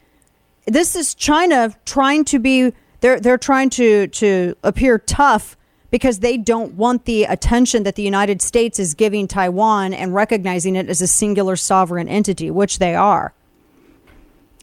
[0.67, 2.71] This is China trying to be.
[3.01, 5.57] They're they're trying to to appear tough
[5.93, 10.75] because they don't want the attention that the United States is giving Taiwan and recognizing
[10.75, 13.31] it as a singular sovereign entity, which they are.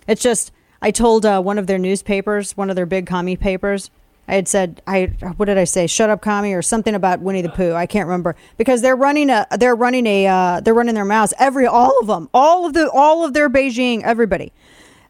[0.09, 0.51] It's just,
[0.83, 3.93] I told uh, one of their newspapers, one of their big commie papers,
[4.27, 5.87] I had said, I what did I say?
[5.87, 7.75] Shut up, commie, or something about Winnie the Pooh.
[7.75, 11.33] I can't remember because they're running a, they're running a, uh, they're running their mouths.
[11.39, 14.53] Every, all of them, all of the, all of their Beijing, everybody,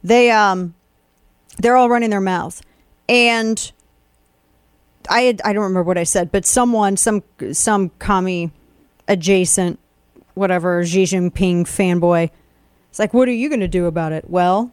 [0.05, 0.75] they, um,
[1.57, 2.63] they're all running their mouths,
[3.09, 3.73] and
[5.11, 7.23] I had, I don't remember what I said, but someone, some
[7.53, 8.53] some commie
[9.09, 9.81] adjacent,
[10.35, 12.31] whatever Xi Jinping fanboy,
[12.89, 14.31] it's like, what are you going to do about it?
[14.31, 14.73] Well,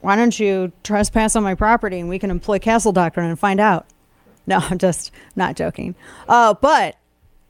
[0.00, 3.60] why don't you trespass on my property and we can employ castle doctrine and find
[3.60, 3.86] out?
[4.46, 5.94] No, I'm just not joking.
[6.28, 6.96] Uh, but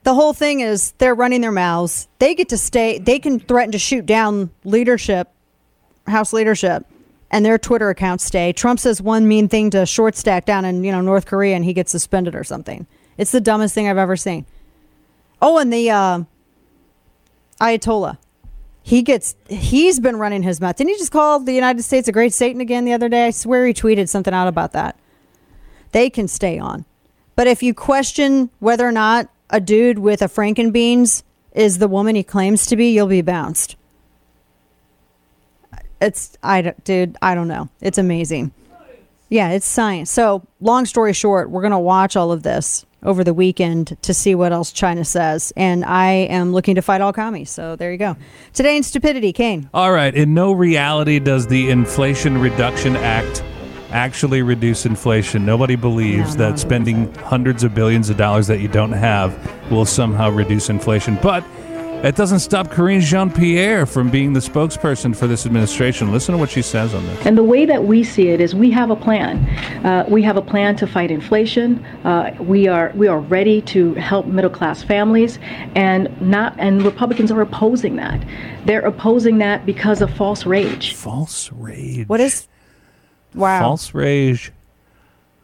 [0.05, 2.09] the whole thing is they're running their mouths.
[2.19, 2.99] They get to stay.
[2.99, 5.29] They can threaten to shoot down leadership,
[6.07, 6.87] House leadership,
[7.33, 8.53] and their Twitter accounts stay.
[8.53, 11.65] Trump says one mean thing to short stack down in you know North Korea, and
[11.65, 12.87] he gets suspended or something.
[13.17, 14.47] It's the dumbest thing I've ever seen.
[15.41, 16.23] Oh, and the uh,
[17.61, 18.19] Ayatollah,
[18.83, 20.77] he gets he's been running his mouth.
[20.77, 23.27] Didn't he just call the United States a great Satan again the other day?
[23.27, 24.97] I swear he tweeted something out about that.
[25.93, 26.85] They can stay on,
[27.35, 31.23] but if you question whether or not a dude with a Frankenbeans
[31.53, 33.77] is the woman he claims to be, you'll be bounced.
[36.03, 37.69] It's I dude, I don't know.
[37.81, 38.53] It's amazing.
[39.29, 40.11] Yeah, it's science.
[40.11, 44.13] So, long story short, we're going to watch all of this over the weekend to
[44.13, 45.55] see what else China says.
[45.57, 47.51] And I am looking to fight all commies.
[47.51, 48.15] So, there you go.
[48.53, 49.71] Today in stupidity, Kane.
[49.73, 50.15] All right.
[50.15, 53.43] In no reality does the Inflation Reduction Act
[53.93, 55.47] actually reduce inflation.
[55.47, 59.33] Nobody believes that spending hundreds of billions of dollars that you don't have
[59.71, 61.19] will somehow reduce inflation.
[61.23, 61.43] But
[62.03, 66.11] it doesn't stop Karine Jean Pierre from being the spokesperson for this administration.
[66.11, 67.27] Listen to what she says on this.
[67.27, 69.39] And the way that we see it is we have a plan.
[69.87, 71.85] Uh, we have a plan to fight inflation.
[72.05, 75.39] Uh, we are we are ready to help middle class families,
[75.77, 78.25] and not and Republicans are opposing that.
[78.65, 80.95] They're opposing that because of false rage.
[80.95, 82.09] False rage.
[82.09, 82.49] What is?
[83.35, 83.61] Wow.
[83.61, 84.53] False rage.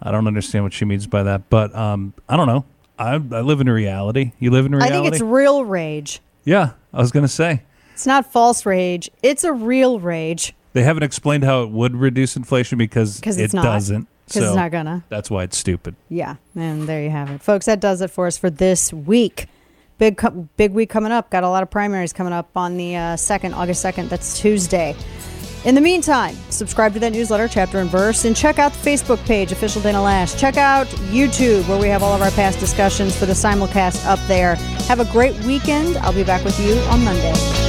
[0.02, 2.64] I don't understand what she means by that, but um, I don't know.
[2.98, 4.32] I, I live in reality.
[4.38, 4.94] You live in reality.
[4.94, 6.20] I think it's real rage.
[6.48, 7.62] Yeah, I was gonna say.
[7.92, 9.10] It's not false rage.
[9.22, 10.54] It's a real rage.
[10.72, 13.64] They haven't explained how it would reduce inflation because it it's not.
[13.64, 14.06] doesn't.
[14.28, 15.04] 'Cause it's So not gonna.
[15.08, 15.96] That's why it's stupid.
[16.08, 17.66] Yeah, and there you have it, folks.
[17.66, 19.46] That does it for us for this week.
[19.98, 20.20] Big
[20.56, 21.28] big week coming up.
[21.30, 24.10] Got a lot of primaries coming up on the uh, second, August second.
[24.10, 24.94] That's Tuesday.
[25.68, 29.22] In the meantime, subscribe to that newsletter, chapter and verse, and check out the Facebook
[29.26, 30.34] page, official Dana Loesch.
[30.38, 34.18] Check out YouTube, where we have all of our past discussions for the simulcast up
[34.28, 34.54] there.
[34.88, 35.98] Have a great weekend.
[35.98, 37.67] I'll be back with you on Monday.